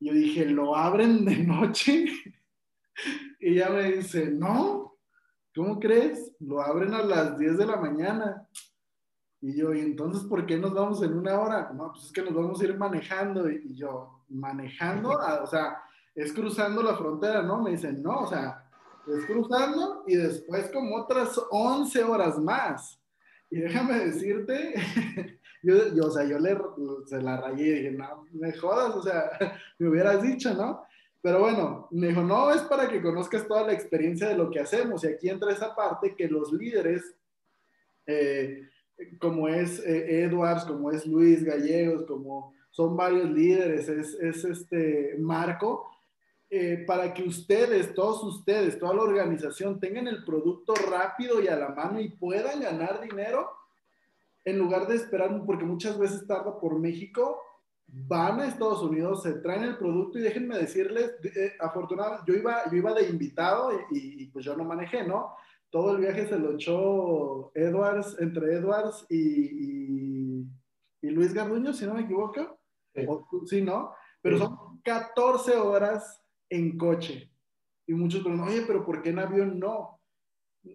Y 0.00 0.08
yo 0.08 0.14
dije, 0.14 0.46
¿lo 0.46 0.74
abren 0.74 1.24
de 1.24 1.36
noche? 1.44 2.06
y 3.38 3.52
ella 3.52 3.70
me 3.70 3.92
dice, 3.92 4.32
no, 4.32 4.96
¿cómo 5.54 5.78
crees? 5.78 6.34
Lo 6.40 6.60
abren 6.60 6.92
a 6.92 7.04
las 7.04 7.38
10 7.38 7.56
de 7.56 7.66
la 7.66 7.76
mañana. 7.76 8.48
Y 9.40 9.56
yo, 9.56 9.72
¿y 9.72 9.78
entonces 9.78 10.24
por 10.24 10.44
qué 10.44 10.56
nos 10.58 10.74
vamos 10.74 11.04
en 11.04 11.16
una 11.16 11.38
hora? 11.38 11.70
No, 11.72 11.92
pues 11.92 12.06
es 12.06 12.12
que 12.12 12.22
nos 12.22 12.34
vamos 12.34 12.60
a 12.60 12.64
ir 12.64 12.76
manejando. 12.76 13.48
Y 13.48 13.76
yo, 13.76 14.15
¿manejando? 14.28 15.10
O 15.10 15.46
sea, 15.46 15.82
es 16.14 16.32
cruzando 16.32 16.82
la 16.82 16.96
frontera, 16.96 17.42
¿no? 17.42 17.62
Me 17.62 17.72
dicen, 17.72 18.02
no, 18.02 18.20
o 18.20 18.26
sea, 18.26 18.64
es 19.06 19.24
cruzando 19.26 20.04
y 20.06 20.16
después 20.16 20.70
como 20.72 20.96
otras 20.96 21.40
11 21.50 22.04
horas 22.04 22.38
más. 22.38 23.00
Y 23.50 23.60
déjame 23.60 24.06
decirte, 24.06 24.74
yo, 25.62 25.94
yo, 25.94 26.06
o 26.06 26.10
sea, 26.10 26.24
yo 26.24 26.38
le, 26.38 26.58
se 27.06 27.22
la 27.22 27.36
rayé 27.36 27.66
y 27.66 27.72
dije, 27.74 27.90
no, 27.92 28.26
me 28.32 28.52
jodas, 28.52 28.96
o 28.96 29.02
sea, 29.02 29.30
me 29.78 29.88
hubieras 29.88 30.22
dicho, 30.22 30.52
¿no? 30.54 30.84
Pero 31.22 31.40
bueno, 31.40 31.88
me 31.90 32.08
dijo, 32.08 32.22
no, 32.22 32.52
es 32.52 32.62
para 32.62 32.88
que 32.88 33.02
conozcas 33.02 33.46
toda 33.46 33.66
la 33.66 33.72
experiencia 33.72 34.28
de 34.28 34.36
lo 34.36 34.48
que 34.48 34.60
hacemos. 34.60 35.02
Y 35.02 35.08
aquí 35.08 35.28
entra 35.28 35.52
esa 35.52 35.74
parte 35.74 36.14
que 36.14 36.28
los 36.28 36.52
líderes, 36.52 37.16
eh, 38.06 38.68
como 39.18 39.48
es 39.48 39.80
eh, 39.80 40.22
Edwards, 40.22 40.64
como 40.64 40.92
es 40.92 41.04
Luis 41.04 41.42
Gallegos, 41.42 42.04
como 42.04 42.54
son 42.76 42.94
varios 42.94 43.30
líderes, 43.30 43.88
es, 43.88 44.12
es 44.20 44.44
este 44.44 45.16
Marco, 45.18 45.90
eh, 46.50 46.84
para 46.86 47.14
que 47.14 47.22
ustedes, 47.22 47.94
todos 47.94 48.22
ustedes, 48.22 48.78
toda 48.78 48.92
la 48.92 49.02
organización 49.02 49.80
tengan 49.80 50.06
el 50.06 50.22
producto 50.24 50.74
rápido 50.74 51.40
y 51.40 51.48
a 51.48 51.56
la 51.56 51.70
mano 51.70 51.98
y 51.98 52.10
puedan 52.10 52.60
ganar 52.60 53.00
dinero 53.00 53.48
en 54.44 54.58
lugar 54.58 54.86
de 54.86 54.96
esperar, 54.96 55.42
porque 55.46 55.64
muchas 55.64 55.98
veces 55.98 56.26
tarda 56.26 56.60
por 56.60 56.78
México, 56.78 57.40
van 57.86 58.40
a 58.40 58.46
Estados 58.46 58.82
Unidos, 58.82 59.22
se 59.22 59.32
traen 59.32 59.64
el 59.64 59.78
producto 59.78 60.18
y 60.18 60.22
déjenme 60.22 60.58
decirles, 60.58 61.14
eh, 61.34 61.54
afortunadamente, 61.58 62.30
yo 62.30 62.38
iba, 62.38 62.70
yo 62.70 62.76
iba 62.76 62.92
de 62.92 63.08
invitado 63.08 63.72
y, 63.90 64.22
y, 64.22 64.26
pues 64.26 64.44
yo 64.44 64.54
no 64.54 64.64
manejé, 64.64 65.02
¿no? 65.02 65.34
Todo 65.70 65.92
el 65.96 66.02
viaje 66.02 66.28
se 66.28 66.38
lo 66.38 66.52
echó 66.52 67.52
Edwards, 67.54 68.18
entre 68.20 68.54
Edwards 68.56 69.06
y, 69.08 69.16
y, 69.16 70.46
y 71.00 71.10
Luis 71.10 71.32
Garduño, 71.32 71.72
si 71.72 71.86
no 71.86 71.94
me 71.94 72.02
equivoco. 72.02 72.55
Sí, 72.96 73.06
o, 73.08 73.46
sí 73.46 73.62
¿no? 73.62 73.92
Pero 74.22 74.38
son 74.38 74.80
14 74.82 75.56
horas 75.56 76.22
en 76.48 76.76
coche. 76.76 77.30
Y 77.86 77.94
muchos 77.94 78.22
preguntan, 78.22 78.48
oye, 78.48 78.64
pero 78.66 78.84
¿por 78.84 79.02
qué 79.02 79.10
en 79.10 79.18
avión 79.18 79.58
no? 79.58 80.00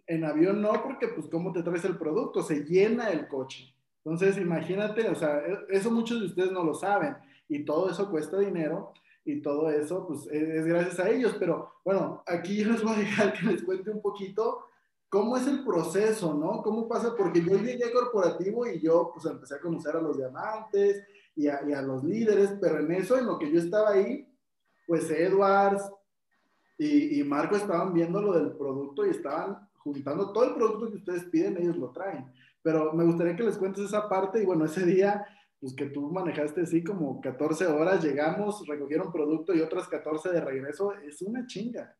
En 0.07 0.23
avión 0.23 0.61
no, 0.61 0.71
porque 0.83 1.09
pues 1.09 1.27
cómo 1.27 1.51
te 1.51 1.63
traes 1.63 1.83
el 1.83 1.97
producto, 1.97 2.41
se 2.41 2.63
llena 2.63 3.09
el 3.09 3.27
coche. 3.27 3.75
Entonces, 4.03 4.37
imagínate, 4.37 5.09
o 5.09 5.15
sea, 5.15 5.41
eso 5.69 5.91
muchos 5.91 6.19
de 6.19 6.25
ustedes 6.27 6.51
no 6.51 6.63
lo 6.63 6.73
saben 6.73 7.17
y 7.47 7.65
todo 7.65 7.89
eso 7.89 8.09
cuesta 8.09 8.39
dinero 8.39 8.93
y 9.25 9.41
todo 9.41 9.69
eso, 9.69 10.07
pues 10.07 10.27
es 10.31 10.65
gracias 10.65 10.99
a 10.99 11.09
ellos. 11.09 11.35
Pero 11.37 11.73
bueno, 11.83 12.23
aquí 12.25 12.57
yo 12.57 12.71
les 12.71 12.83
voy 12.83 12.93
a 12.93 12.99
dejar 12.99 13.33
que 13.33 13.45
les 13.45 13.63
cuente 13.63 13.91
un 13.91 14.01
poquito 14.01 14.65
cómo 15.09 15.35
es 15.35 15.45
el 15.45 15.63
proceso, 15.63 16.33
¿no? 16.33 16.63
¿Cómo 16.63 16.87
pasa? 16.87 17.13
Porque 17.15 17.43
yo 17.43 17.57
llegué 17.57 17.91
corporativo 17.91 18.65
y 18.65 18.79
yo 18.79 19.11
pues 19.13 19.25
empecé 19.25 19.55
a 19.55 19.59
conocer 19.59 19.95
a 19.95 20.01
los 20.01 20.17
diamantes 20.17 21.03
y 21.35 21.47
a, 21.47 21.61
y 21.67 21.73
a 21.73 21.81
los 21.81 22.03
líderes, 22.03 22.53
pero 22.61 22.79
en 22.79 22.91
eso, 22.91 23.17
en 23.17 23.25
lo 23.25 23.39
que 23.39 23.51
yo 23.51 23.59
estaba 23.59 23.91
ahí, 23.91 24.27
pues 24.87 25.09
Edwards 25.09 25.89
y, 26.77 27.19
y 27.19 27.23
Marco 27.23 27.55
estaban 27.55 27.93
viendo 27.93 28.21
lo 28.21 28.33
del 28.33 28.51
producto 28.57 29.05
y 29.05 29.11
estaban 29.11 29.69
juntando 29.83 30.31
todo 30.31 30.45
el 30.45 30.55
producto 30.55 30.89
que 30.89 30.97
ustedes 30.97 31.23
piden, 31.25 31.57
ellos 31.57 31.77
lo 31.77 31.91
traen. 31.91 32.31
Pero 32.61 32.93
me 32.93 33.03
gustaría 33.03 33.35
que 33.35 33.43
les 33.43 33.57
cuentes 33.57 33.85
esa 33.85 34.07
parte 34.07 34.41
y 34.41 34.45
bueno, 34.45 34.65
ese 34.65 34.85
día, 34.85 35.25
pues 35.59 35.73
que 35.73 35.85
tú 35.87 36.09
manejaste 36.11 36.61
así 36.61 36.83
como 36.83 37.19
14 37.21 37.65
horas, 37.67 38.03
llegamos, 38.03 38.65
recogieron 38.67 39.11
producto 39.11 39.53
y 39.53 39.61
otras 39.61 39.87
14 39.87 40.29
de 40.29 40.41
regreso, 40.41 40.93
es 40.93 41.21
una 41.21 41.45
chinga. 41.47 41.95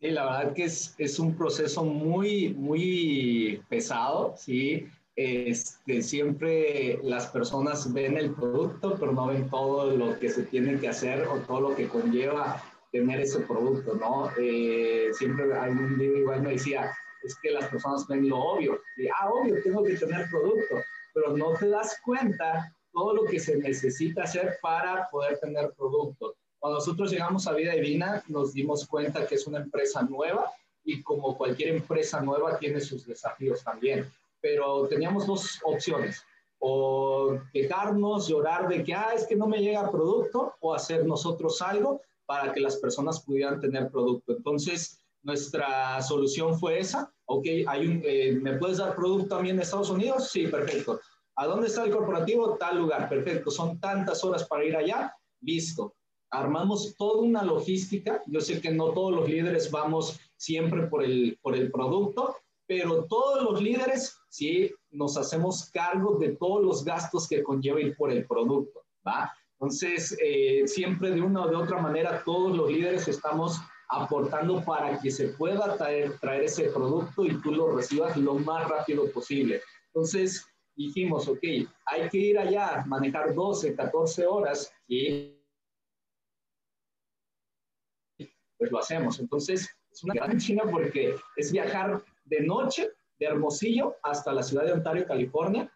Sí, 0.00 0.10
la 0.10 0.24
verdad 0.24 0.54
que 0.54 0.64
es, 0.64 0.94
es 0.96 1.18
un 1.18 1.36
proceso 1.36 1.84
muy, 1.84 2.54
muy 2.54 3.62
pesado, 3.68 4.34
¿sí? 4.36 4.86
Este, 5.20 6.00
siempre 6.00 7.00
las 7.02 7.26
personas 7.26 7.92
ven 7.92 8.16
el 8.16 8.32
producto, 8.36 8.96
pero 9.00 9.10
no 9.10 9.26
ven 9.26 9.50
todo 9.50 9.90
lo 9.90 10.16
que 10.16 10.28
se 10.28 10.44
tiene 10.44 10.78
que 10.78 10.86
hacer 10.86 11.26
o 11.26 11.38
todo 11.40 11.60
lo 11.60 11.74
que 11.74 11.88
conlleva 11.88 12.62
tener 12.92 13.22
ese 13.22 13.40
producto, 13.40 13.94
¿no? 13.96 14.30
Eh, 14.38 15.08
siempre 15.14 15.46
un 15.70 15.98
libro 15.98 16.18
igual 16.18 16.42
me 16.42 16.52
decía, 16.52 16.92
es 17.24 17.34
que 17.42 17.50
las 17.50 17.66
personas 17.66 18.06
ven 18.06 18.28
lo 18.28 18.38
obvio. 18.38 18.80
Y, 18.96 19.08
ah, 19.08 19.28
obvio, 19.28 19.60
tengo 19.64 19.82
que 19.82 19.96
tener 19.96 20.30
producto, 20.30 20.76
pero 21.12 21.36
no 21.36 21.52
te 21.54 21.68
das 21.68 22.00
cuenta 22.04 22.72
todo 22.92 23.12
lo 23.12 23.24
que 23.24 23.40
se 23.40 23.56
necesita 23.56 24.22
hacer 24.22 24.58
para 24.62 25.08
poder 25.10 25.40
tener 25.40 25.72
producto. 25.76 26.36
Cuando 26.60 26.78
nosotros 26.78 27.10
llegamos 27.10 27.48
a 27.48 27.54
Vida 27.54 27.72
Divina, 27.72 28.22
nos 28.28 28.52
dimos 28.52 28.86
cuenta 28.86 29.26
que 29.26 29.34
es 29.34 29.48
una 29.48 29.58
empresa 29.58 30.00
nueva 30.02 30.52
y 30.84 31.02
como 31.02 31.36
cualquier 31.36 31.74
empresa 31.74 32.20
nueva 32.20 32.56
tiene 32.60 32.80
sus 32.80 33.04
desafíos 33.04 33.64
también. 33.64 34.08
Pero 34.40 34.86
teníamos 34.88 35.26
dos 35.26 35.58
opciones, 35.64 36.22
o 36.58 37.38
quejarnos, 37.52 38.28
llorar 38.28 38.68
de 38.68 38.82
que, 38.84 38.94
ah, 38.94 39.12
es 39.14 39.26
que 39.26 39.36
no 39.36 39.46
me 39.46 39.60
llega 39.60 39.90
producto, 39.90 40.54
o 40.60 40.74
hacer 40.74 41.06
nosotros 41.06 41.60
algo 41.62 42.00
para 42.26 42.52
que 42.52 42.60
las 42.60 42.76
personas 42.76 43.20
pudieran 43.24 43.60
tener 43.60 43.90
producto. 43.90 44.32
Entonces, 44.32 45.02
nuestra 45.22 46.00
solución 46.02 46.58
fue 46.58 46.78
esa. 46.78 47.12
Ok, 47.26 47.46
hay 47.66 47.86
un, 47.86 48.02
eh, 48.04 48.38
¿me 48.40 48.56
puedes 48.58 48.78
dar 48.78 48.94
producto 48.94 49.36
también 49.36 49.56
de 49.56 49.62
Estados 49.62 49.90
Unidos? 49.90 50.30
Sí, 50.30 50.46
perfecto. 50.46 51.00
¿A 51.36 51.46
dónde 51.46 51.68
está 51.68 51.84
el 51.84 51.90
corporativo? 51.90 52.56
Tal 52.56 52.78
lugar, 52.78 53.08
perfecto. 53.08 53.50
Son 53.50 53.78
tantas 53.78 54.24
horas 54.24 54.44
para 54.44 54.64
ir 54.64 54.76
allá. 54.76 55.14
Listo. 55.40 55.94
Armamos 56.30 56.94
toda 56.96 57.22
una 57.22 57.42
logística. 57.42 58.22
Yo 58.26 58.40
sé 58.40 58.60
que 58.60 58.70
no 58.70 58.90
todos 58.92 59.12
los 59.14 59.28
líderes 59.28 59.70
vamos 59.70 60.18
siempre 60.36 60.86
por 60.86 61.04
el, 61.04 61.38
por 61.40 61.54
el 61.54 61.70
producto, 61.70 62.36
pero 62.66 63.04
todos 63.04 63.42
los 63.42 63.62
líderes 63.62 64.17
sí 64.28 64.72
nos 64.90 65.16
hacemos 65.16 65.70
cargo 65.70 66.18
de 66.18 66.36
todos 66.36 66.62
los 66.62 66.84
gastos 66.84 67.28
que 67.28 67.42
conlleva 67.42 67.80
ir 67.80 67.96
por 67.96 68.10
el 68.10 68.26
producto. 68.26 68.84
¿va? 69.06 69.32
Entonces, 69.60 70.16
eh, 70.22 70.66
siempre 70.66 71.10
de 71.10 71.20
una 71.20 71.44
o 71.44 71.48
de 71.48 71.56
otra 71.56 71.80
manera, 71.80 72.22
todos 72.24 72.56
los 72.56 72.70
líderes 72.70 73.08
estamos 73.08 73.60
aportando 73.88 74.62
para 74.64 74.98
que 75.00 75.10
se 75.10 75.28
pueda 75.28 75.76
traer, 75.76 76.18
traer 76.20 76.44
ese 76.44 76.70
producto 76.70 77.24
y 77.24 77.40
tú 77.40 77.52
lo 77.52 77.74
recibas 77.74 78.16
lo 78.16 78.34
más 78.34 78.68
rápido 78.68 79.10
posible. 79.10 79.62
Entonces, 79.86 80.46
dijimos, 80.76 81.26
ok, 81.26 81.42
hay 81.86 82.08
que 82.10 82.18
ir 82.18 82.38
allá, 82.38 82.84
manejar 82.86 83.34
12, 83.34 83.74
14 83.74 84.26
horas 84.26 84.72
y 84.86 85.34
pues 88.58 88.70
lo 88.70 88.78
hacemos. 88.78 89.18
Entonces, 89.18 89.68
es 89.90 90.04
una 90.04 90.14
gran 90.14 90.38
china 90.38 90.62
porque 90.70 91.16
es 91.36 91.50
viajar 91.50 92.04
de 92.24 92.40
noche 92.42 92.90
de 93.18 93.26
Hermosillo 93.26 93.96
hasta 94.02 94.32
la 94.32 94.42
ciudad 94.42 94.64
de 94.64 94.72
Ontario, 94.72 95.06
California, 95.06 95.70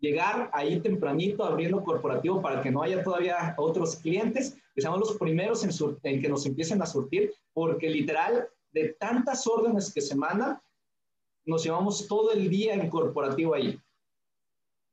llegar 0.00 0.50
ahí 0.52 0.80
tempranito 0.80 1.44
abriendo 1.44 1.82
corporativo 1.82 2.40
para 2.40 2.62
que 2.62 2.70
no 2.70 2.82
haya 2.82 3.02
todavía 3.02 3.54
otros 3.58 3.96
clientes, 3.96 4.56
que 4.74 4.80
seamos 4.80 5.00
los 5.00 5.18
primeros 5.18 5.64
en, 5.64 6.20
que 6.20 6.28
nos 6.28 6.46
empiecen 6.46 6.80
a 6.82 6.86
surtir, 6.86 7.32
porque 7.52 7.88
literal, 7.88 8.48
de 8.72 8.94
tantas 9.00 9.46
órdenes 9.46 9.92
que 9.92 10.00
se 10.00 10.14
mandan, 10.14 10.60
nos 11.44 11.64
llevamos 11.64 12.06
todo 12.06 12.32
el 12.32 12.48
día 12.48 12.74
en 12.74 12.88
corporativo 12.90 13.54
ahí. 13.54 13.80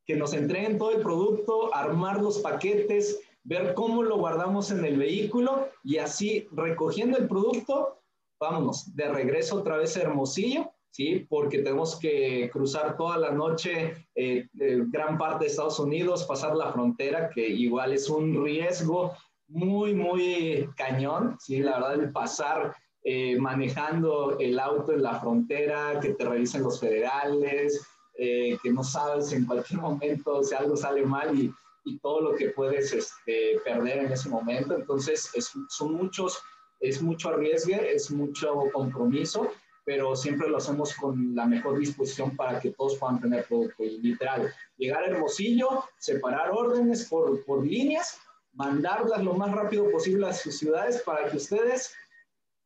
Que 0.05 0.15
nos 0.15 0.33
entreguen 0.33 0.77
todo 0.77 0.91
el 0.91 1.01
producto, 1.01 1.73
armar 1.73 2.21
los 2.21 2.39
paquetes, 2.39 3.19
ver 3.43 3.73
cómo 3.73 4.01
lo 4.03 4.17
guardamos 4.17 4.71
en 4.71 4.83
el 4.85 4.97
vehículo 4.97 5.69
y 5.83 5.97
así 5.97 6.47
recogiendo 6.51 7.17
el 7.17 7.27
producto, 7.27 8.01
vámonos, 8.39 8.95
de 8.95 9.07
regreso 9.09 9.57
otra 9.57 9.77
vez 9.77 9.95
a 9.97 10.01
Hermosillo, 10.01 10.71
¿sí? 10.95 11.25
Porque 11.27 11.57
tenemos 11.57 11.99
que 11.99 12.49
cruzar 12.53 12.95
toda 12.95 13.17
la 13.17 13.31
noche 13.31 14.07
eh, 14.15 14.47
gran 14.53 15.17
parte 15.17 15.43
de 15.43 15.51
Estados 15.51 15.77
Unidos, 15.77 16.23
pasar 16.23 16.55
la 16.55 16.71
frontera, 16.71 17.29
que 17.29 17.45
igual 17.45 17.91
es 17.91 18.09
un 18.09 18.41
riesgo 18.41 19.11
muy, 19.49 19.93
muy 19.93 20.69
cañón, 20.77 21.35
¿sí? 21.41 21.59
La 21.59 21.73
verdad, 21.73 21.95
el 21.95 22.11
pasar 22.13 22.73
eh, 23.03 23.37
manejando 23.37 24.39
el 24.39 24.57
auto 24.57 24.93
en 24.93 25.03
la 25.03 25.19
frontera, 25.19 25.99
que 25.99 26.13
te 26.13 26.23
revisen 26.23 26.63
los 26.63 26.79
federales, 26.79 27.85
eh, 28.17 28.57
que 28.63 28.71
no 28.71 28.81
sabes 28.81 29.33
en 29.33 29.45
cualquier 29.45 29.81
momento 29.81 30.43
si 30.43 30.55
algo 30.55 30.77
sale 30.77 31.05
mal 31.05 31.37
y, 31.37 31.53
y 31.83 31.99
todo 31.99 32.21
lo 32.21 32.35
que 32.35 32.51
puedes 32.51 32.93
este, 32.93 33.59
perder 33.65 34.05
en 34.05 34.13
ese 34.13 34.29
momento. 34.29 34.73
Entonces, 34.73 35.29
es, 35.33 35.51
son 35.67 35.95
muchos, 35.95 36.39
es 36.79 37.01
mucho 37.01 37.29
arriesgue, 37.29 37.93
es 37.93 38.09
mucho 38.11 38.63
compromiso 38.71 39.51
pero 39.85 40.15
siempre 40.15 40.49
lo 40.49 40.57
hacemos 40.57 40.95
con 40.95 41.35
la 41.35 41.45
mejor 41.45 41.77
disposición 41.77 42.35
para 42.35 42.59
que 42.59 42.71
todos 42.71 42.97
puedan 42.97 43.21
tener 43.21 43.45
producto. 43.45 43.83
Y 43.83 43.99
literal, 43.99 44.51
llegar 44.77 45.03
a 45.03 45.07
Hermosillo, 45.07 45.85
separar 45.99 46.49
órdenes 46.51 47.05
por, 47.05 47.45
por 47.45 47.65
líneas, 47.65 48.19
mandarlas 48.53 49.23
lo 49.23 49.35
más 49.35 49.51
rápido 49.51 49.89
posible 49.91 50.27
a 50.27 50.33
sus 50.33 50.57
ciudades 50.57 51.03
para 51.03 51.29
que 51.29 51.37
ustedes, 51.37 51.93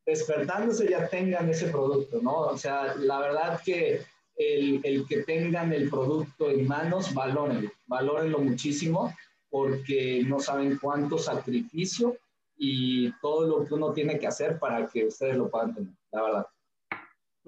despertándose, 0.06 0.88
ya 0.88 1.08
tengan 1.08 1.48
ese 1.50 1.68
producto, 1.68 2.20
¿no? 2.22 2.38
O 2.38 2.56
sea, 2.56 2.94
la 2.96 3.20
verdad 3.20 3.60
que 3.62 4.02
el, 4.36 4.80
el 4.82 5.06
que 5.06 5.22
tengan 5.24 5.74
el 5.74 5.90
producto 5.90 6.50
en 6.50 6.66
manos, 6.66 7.12
valórenlo, 7.12 7.70
valórenlo 7.86 8.38
muchísimo, 8.38 9.14
porque 9.50 10.22
no 10.26 10.40
saben 10.40 10.78
cuánto 10.80 11.18
sacrificio 11.18 12.16
y 12.56 13.12
todo 13.20 13.46
lo 13.46 13.66
que 13.66 13.74
uno 13.74 13.92
tiene 13.92 14.18
que 14.18 14.26
hacer 14.26 14.58
para 14.58 14.86
que 14.86 15.04
ustedes 15.04 15.36
lo 15.36 15.50
puedan 15.50 15.74
tener, 15.74 15.92
la 16.12 16.22
verdad. 16.22 16.46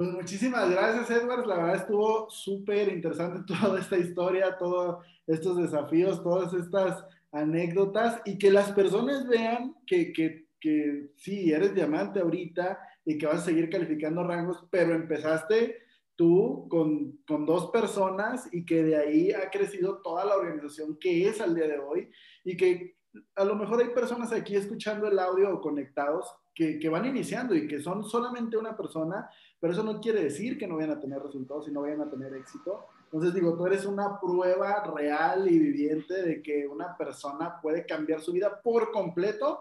Pues 0.02 0.14
muchísimas 0.14 0.68
gracias, 0.68 1.10
Edward. 1.12 1.46
La 1.46 1.58
verdad 1.58 1.76
estuvo 1.76 2.28
súper 2.28 2.88
interesante 2.88 3.54
toda 3.60 3.78
esta 3.78 3.96
historia, 3.96 4.56
todos 4.58 5.06
estos 5.28 5.58
desafíos, 5.58 6.24
todas 6.24 6.52
estas 6.54 7.04
anécdotas 7.30 8.20
y 8.24 8.36
que 8.36 8.50
las 8.50 8.72
personas 8.72 9.28
vean 9.28 9.76
que, 9.86 10.12
que, 10.12 10.48
que 10.58 11.12
sí, 11.14 11.52
eres 11.52 11.72
diamante 11.72 12.18
ahorita 12.18 12.80
y 13.04 13.16
que 13.16 13.26
vas 13.26 13.42
a 13.42 13.44
seguir 13.44 13.70
calificando 13.70 14.24
rangos, 14.24 14.66
pero 14.72 14.92
empezaste 14.92 15.78
tú 16.16 16.66
con, 16.68 17.18
con, 17.24 17.46
dos 17.46 17.70
personas 17.70 18.48
y 18.52 18.64
que 18.64 18.82
de 18.82 18.96
ahí 18.96 19.30
ha 19.30 19.50
crecido 19.50 20.02
toda 20.02 20.24
la 20.24 20.34
organización 20.34 20.98
que 20.98 21.28
es 21.28 21.40
al 21.40 21.54
día 21.54 21.68
de 21.68 21.78
hoy 21.78 22.10
y 22.42 22.56
que 22.56 22.96
a 23.36 23.44
lo 23.44 23.54
mejor 23.54 23.80
hay 23.80 23.90
personas 23.90 24.32
aquí 24.32 24.56
escuchando 24.56 25.06
el 25.06 25.20
audio 25.20 25.54
o 25.54 25.60
conectados 25.60 26.26
que, 26.54 26.88
van 26.88 27.06
iniciando 27.06 27.54
y 27.54 27.66
que 27.66 27.80
son 27.80 28.04
solamente 28.04 28.56
una 28.56 28.76
persona, 28.76 29.30
pero 29.58 29.72
eso 29.72 29.82
no 29.82 30.00
quiere 30.00 30.24
decir 30.24 30.58
que 30.58 30.66
no 30.66 30.76
vayan 30.76 30.90
a 30.90 31.00
tener 31.00 31.22
resultados 31.22 31.66
y 31.68 31.72
no 31.72 31.82
vayan 31.82 32.00
a 32.02 32.10
tener 32.10 32.34
éxito. 32.34 32.86
Entonces 33.04 33.34
digo, 33.34 33.56
tú 33.56 33.66
eres 33.66 33.84
una 33.84 34.20
prueba 34.20 34.84
real 34.94 35.50
y 35.50 35.58
viviente 35.58 36.22
de 36.22 36.42
que 36.42 36.66
una 36.66 36.96
persona 36.96 37.60
puede 37.60 37.86
cambiar 37.86 38.20
su 38.20 38.32
vida 38.32 38.60
por 38.62 38.90
completo 38.90 39.60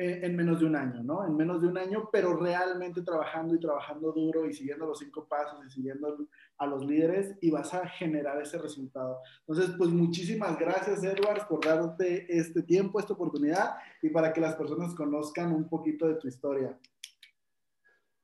eh, 0.00 0.20
en 0.22 0.36
menos 0.36 0.60
de 0.60 0.66
un 0.66 0.76
año, 0.76 1.02
¿no? 1.02 1.26
En 1.26 1.36
menos 1.36 1.60
de 1.60 1.66
un 1.66 1.76
año, 1.76 2.08
pero 2.12 2.36
realmente 2.36 3.02
trabajando 3.02 3.56
y 3.56 3.58
trabajando 3.58 4.12
duro 4.12 4.46
y 4.46 4.54
siguiendo 4.54 4.86
los 4.86 5.00
cinco 5.00 5.26
pasos 5.26 5.58
y 5.66 5.70
siguiendo 5.72 6.16
a 6.56 6.66
los 6.66 6.86
líderes 6.86 7.36
y 7.40 7.50
vas 7.50 7.74
a 7.74 7.84
generar 7.88 8.40
ese 8.40 8.58
resultado. 8.58 9.18
Entonces, 9.40 9.74
pues 9.76 9.90
muchísimas 9.90 10.56
gracias, 10.56 11.02
Edwards, 11.02 11.46
por 11.46 11.64
darte 11.64 12.26
este 12.28 12.62
tiempo, 12.62 13.00
esta 13.00 13.14
oportunidad 13.14 13.74
y 14.00 14.10
para 14.10 14.32
que 14.32 14.40
las 14.40 14.54
personas 14.54 14.94
conozcan 14.94 15.52
un 15.52 15.68
poquito 15.68 16.06
de 16.06 16.14
tu 16.14 16.28
historia. 16.28 16.78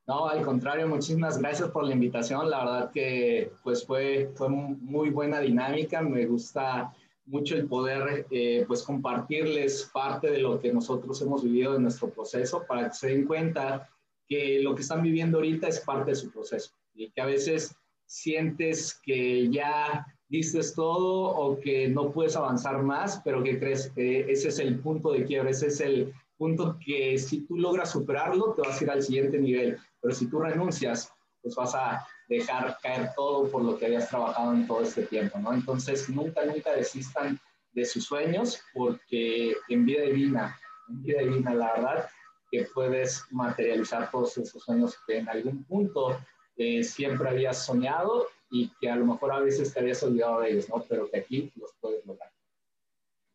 No, 0.07 0.29
al 0.29 0.45
contrario, 0.45 0.87
muchísimas 0.87 1.39
gracias 1.39 1.71
por 1.71 1.83
la 1.83 1.95
invitación. 1.95 2.51
La 2.51 2.59
verdad 2.59 2.91
que 2.93 3.51
pues 3.65 3.85
fue, 3.85 4.31
fue 4.37 4.49
muy 4.49 5.11
buena 5.11 5.41
dinámica. 5.41 6.03
Me 6.03 6.25
gusta 6.27 6.95
mucho 7.27 7.57
el 7.57 7.67
poder 7.67 8.27
eh, 8.31 8.65
pues 8.67 8.83
compartirles 8.83 9.91
parte 9.93 10.31
de 10.31 10.39
lo 10.39 10.61
que 10.61 10.73
nosotros 10.73 11.21
hemos 11.23 11.43
vivido 11.43 11.77
en 11.77 11.83
nuestro 11.83 12.11
proceso 12.11 12.65
para 12.67 12.89
que 12.89 12.95
se 12.95 13.09
den 13.09 13.27
cuenta 13.27 13.89
que 14.27 14.61
lo 14.61 14.75
que 14.75 14.83
están 14.83 15.03
viviendo 15.03 15.39
ahorita 15.39 15.69
es 15.69 15.81
parte 15.81 16.11
de 16.11 16.17
su 16.17 16.31
proceso 16.31 16.73
y 16.95 17.11
que 17.11 17.21
a 17.21 17.27
veces 17.27 17.75
sientes 18.07 19.01
que 19.03 19.49
ya 19.51 20.07
dices 20.29 20.75
todo 20.75 21.31
o 21.31 21.61
que 21.61 21.89
no 21.89 22.11
puedes 22.13 22.37
avanzar 22.37 22.83
más, 22.83 23.21
pero 23.25 23.43
que 23.43 23.59
crees 23.59 23.91
que 23.95 24.21
ese 24.31 24.49
es 24.49 24.59
el 24.59 24.81
punto 24.81 25.13
de 25.13 25.25
quiebre, 25.25 25.51
ese 25.51 25.69
es 25.69 25.81
el 25.81 26.13
punto 26.37 26.77
que 26.85 27.19
si 27.19 27.43
tú 27.43 27.57
logras 27.57 27.93
superarlo, 27.93 28.55
te 28.55 28.63
vas 28.63 28.81
a 28.81 28.85
ir 28.85 28.91
al 28.91 29.03
siguiente 29.03 29.39
nivel. 29.39 29.79
Pero 30.01 30.15
si 30.15 30.29
tú 30.29 30.41
renuncias, 30.41 31.13
pues 31.43 31.55
vas 31.55 31.75
a 31.75 32.07
dejar 32.29 32.79
caer 32.83 33.11
todo 33.15 33.51
por 33.51 33.63
lo 33.63 33.79
que 33.79 33.87
habías 33.87 34.09
trabajado 34.09 34.53
en 34.53 34.67
todo 34.67 34.83
este 34.83 35.05
tiempo, 35.05 35.39
¿no? 35.39 35.53
Entonces, 35.53 36.09
nunca, 36.09 36.45
nunca 36.45 36.73
desistan 36.73 37.39
de 37.73 37.85
sus 37.85 38.05
sueños 38.05 38.61
porque 38.73 39.55
en 39.69 39.85
vida 39.85 40.03
divina, 40.03 40.59
en 40.89 41.03
vida 41.03 41.21
divina, 41.21 41.55
la 41.55 41.73
verdad, 41.73 42.09
que 42.51 42.67
puedes 42.73 43.25
materializar 43.31 44.11
todos 44.11 44.39
esos 44.39 44.63
sueños 44.63 44.97
que 45.07 45.19
en 45.19 45.29
algún 45.29 45.65
punto 45.65 46.19
eh, 46.57 46.85
siempre 46.85 47.29
habías 47.29 47.65
soñado 47.65 48.29
y 48.51 48.71
que 48.81 48.89
a 48.89 48.97
lo 48.97 49.07
mejor 49.07 49.33
a 49.33 49.41
veces 49.41 49.75
te 49.75 49.81
habías 49.81 50.03
olvidado 50.03 50.41
de 50.41 50.53
ellos, 50.53 50.69
¿no? 50.69 50.85
Pero 50.89 51.11
que 51.11 51.19
aquí 51.19 51.53
los 51.57 51.73
puedes 51.81 52.07
lograr. 52.07 52.31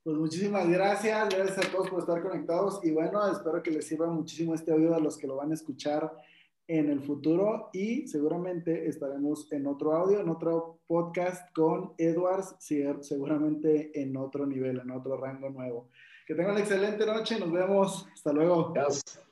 Pues 0.02 0.16
muchísimas 0.16 0.68
gracias, 0.70 1.28
gracias 1.30 1.58
a 1.58 1.72
todos 1.72 1.90
por 1.90 2.00
estar 2.00 2.22
conectados 2.22 2.80
y 2.84 2.92
bueno, 2.92 3.30
espero 3.30 3.62
que 3.62 3.72
les 3.72 3.86
sirva 3.86 4.08
muchísimo 4.08 4.56
este 4.56 4.72
audio 4.72 4.96
a 4.96 5.00
los 5.00 5.18
que 5.18 5.28
lo 5.28 5.36
van 5.36 5.52
a 5.52 5.56
escuchar 5.56 6.10
en 6.70 6.88
el 6.90 7.02
futuro 7.02 7.70
y 7.74 8.08
seguramente 8.08 8.88
estaremos 8.88 9.52
en 9.52 9.66
otro 9.66 9.94
audio, 9.94 10.20
en 10.20 10.30
otro 10.30 10.80
podcast 10.86 11.52
con 11.54 11.94
Edwards, 11.98 12.56
seguramente 12.60 14.00
en 14.00 14.16
otro 14.16 14.46
nivel, 14.46 14.80
en 14.80 14.92
otro 14.92 15.18
rango 15.18 15.50
nuevo. 15.50 15.90
Que 16.28 16.36
tengan 16.36 16.52
una 16.52 16.60
excelente 16.60 17.08
noche, 17.08 17.40
nos 17.40 17.52
vemos, 17.52 18.08
hasta 18.14 18.32
luego. 18.32 18.72
Gracias. 18.72 19.29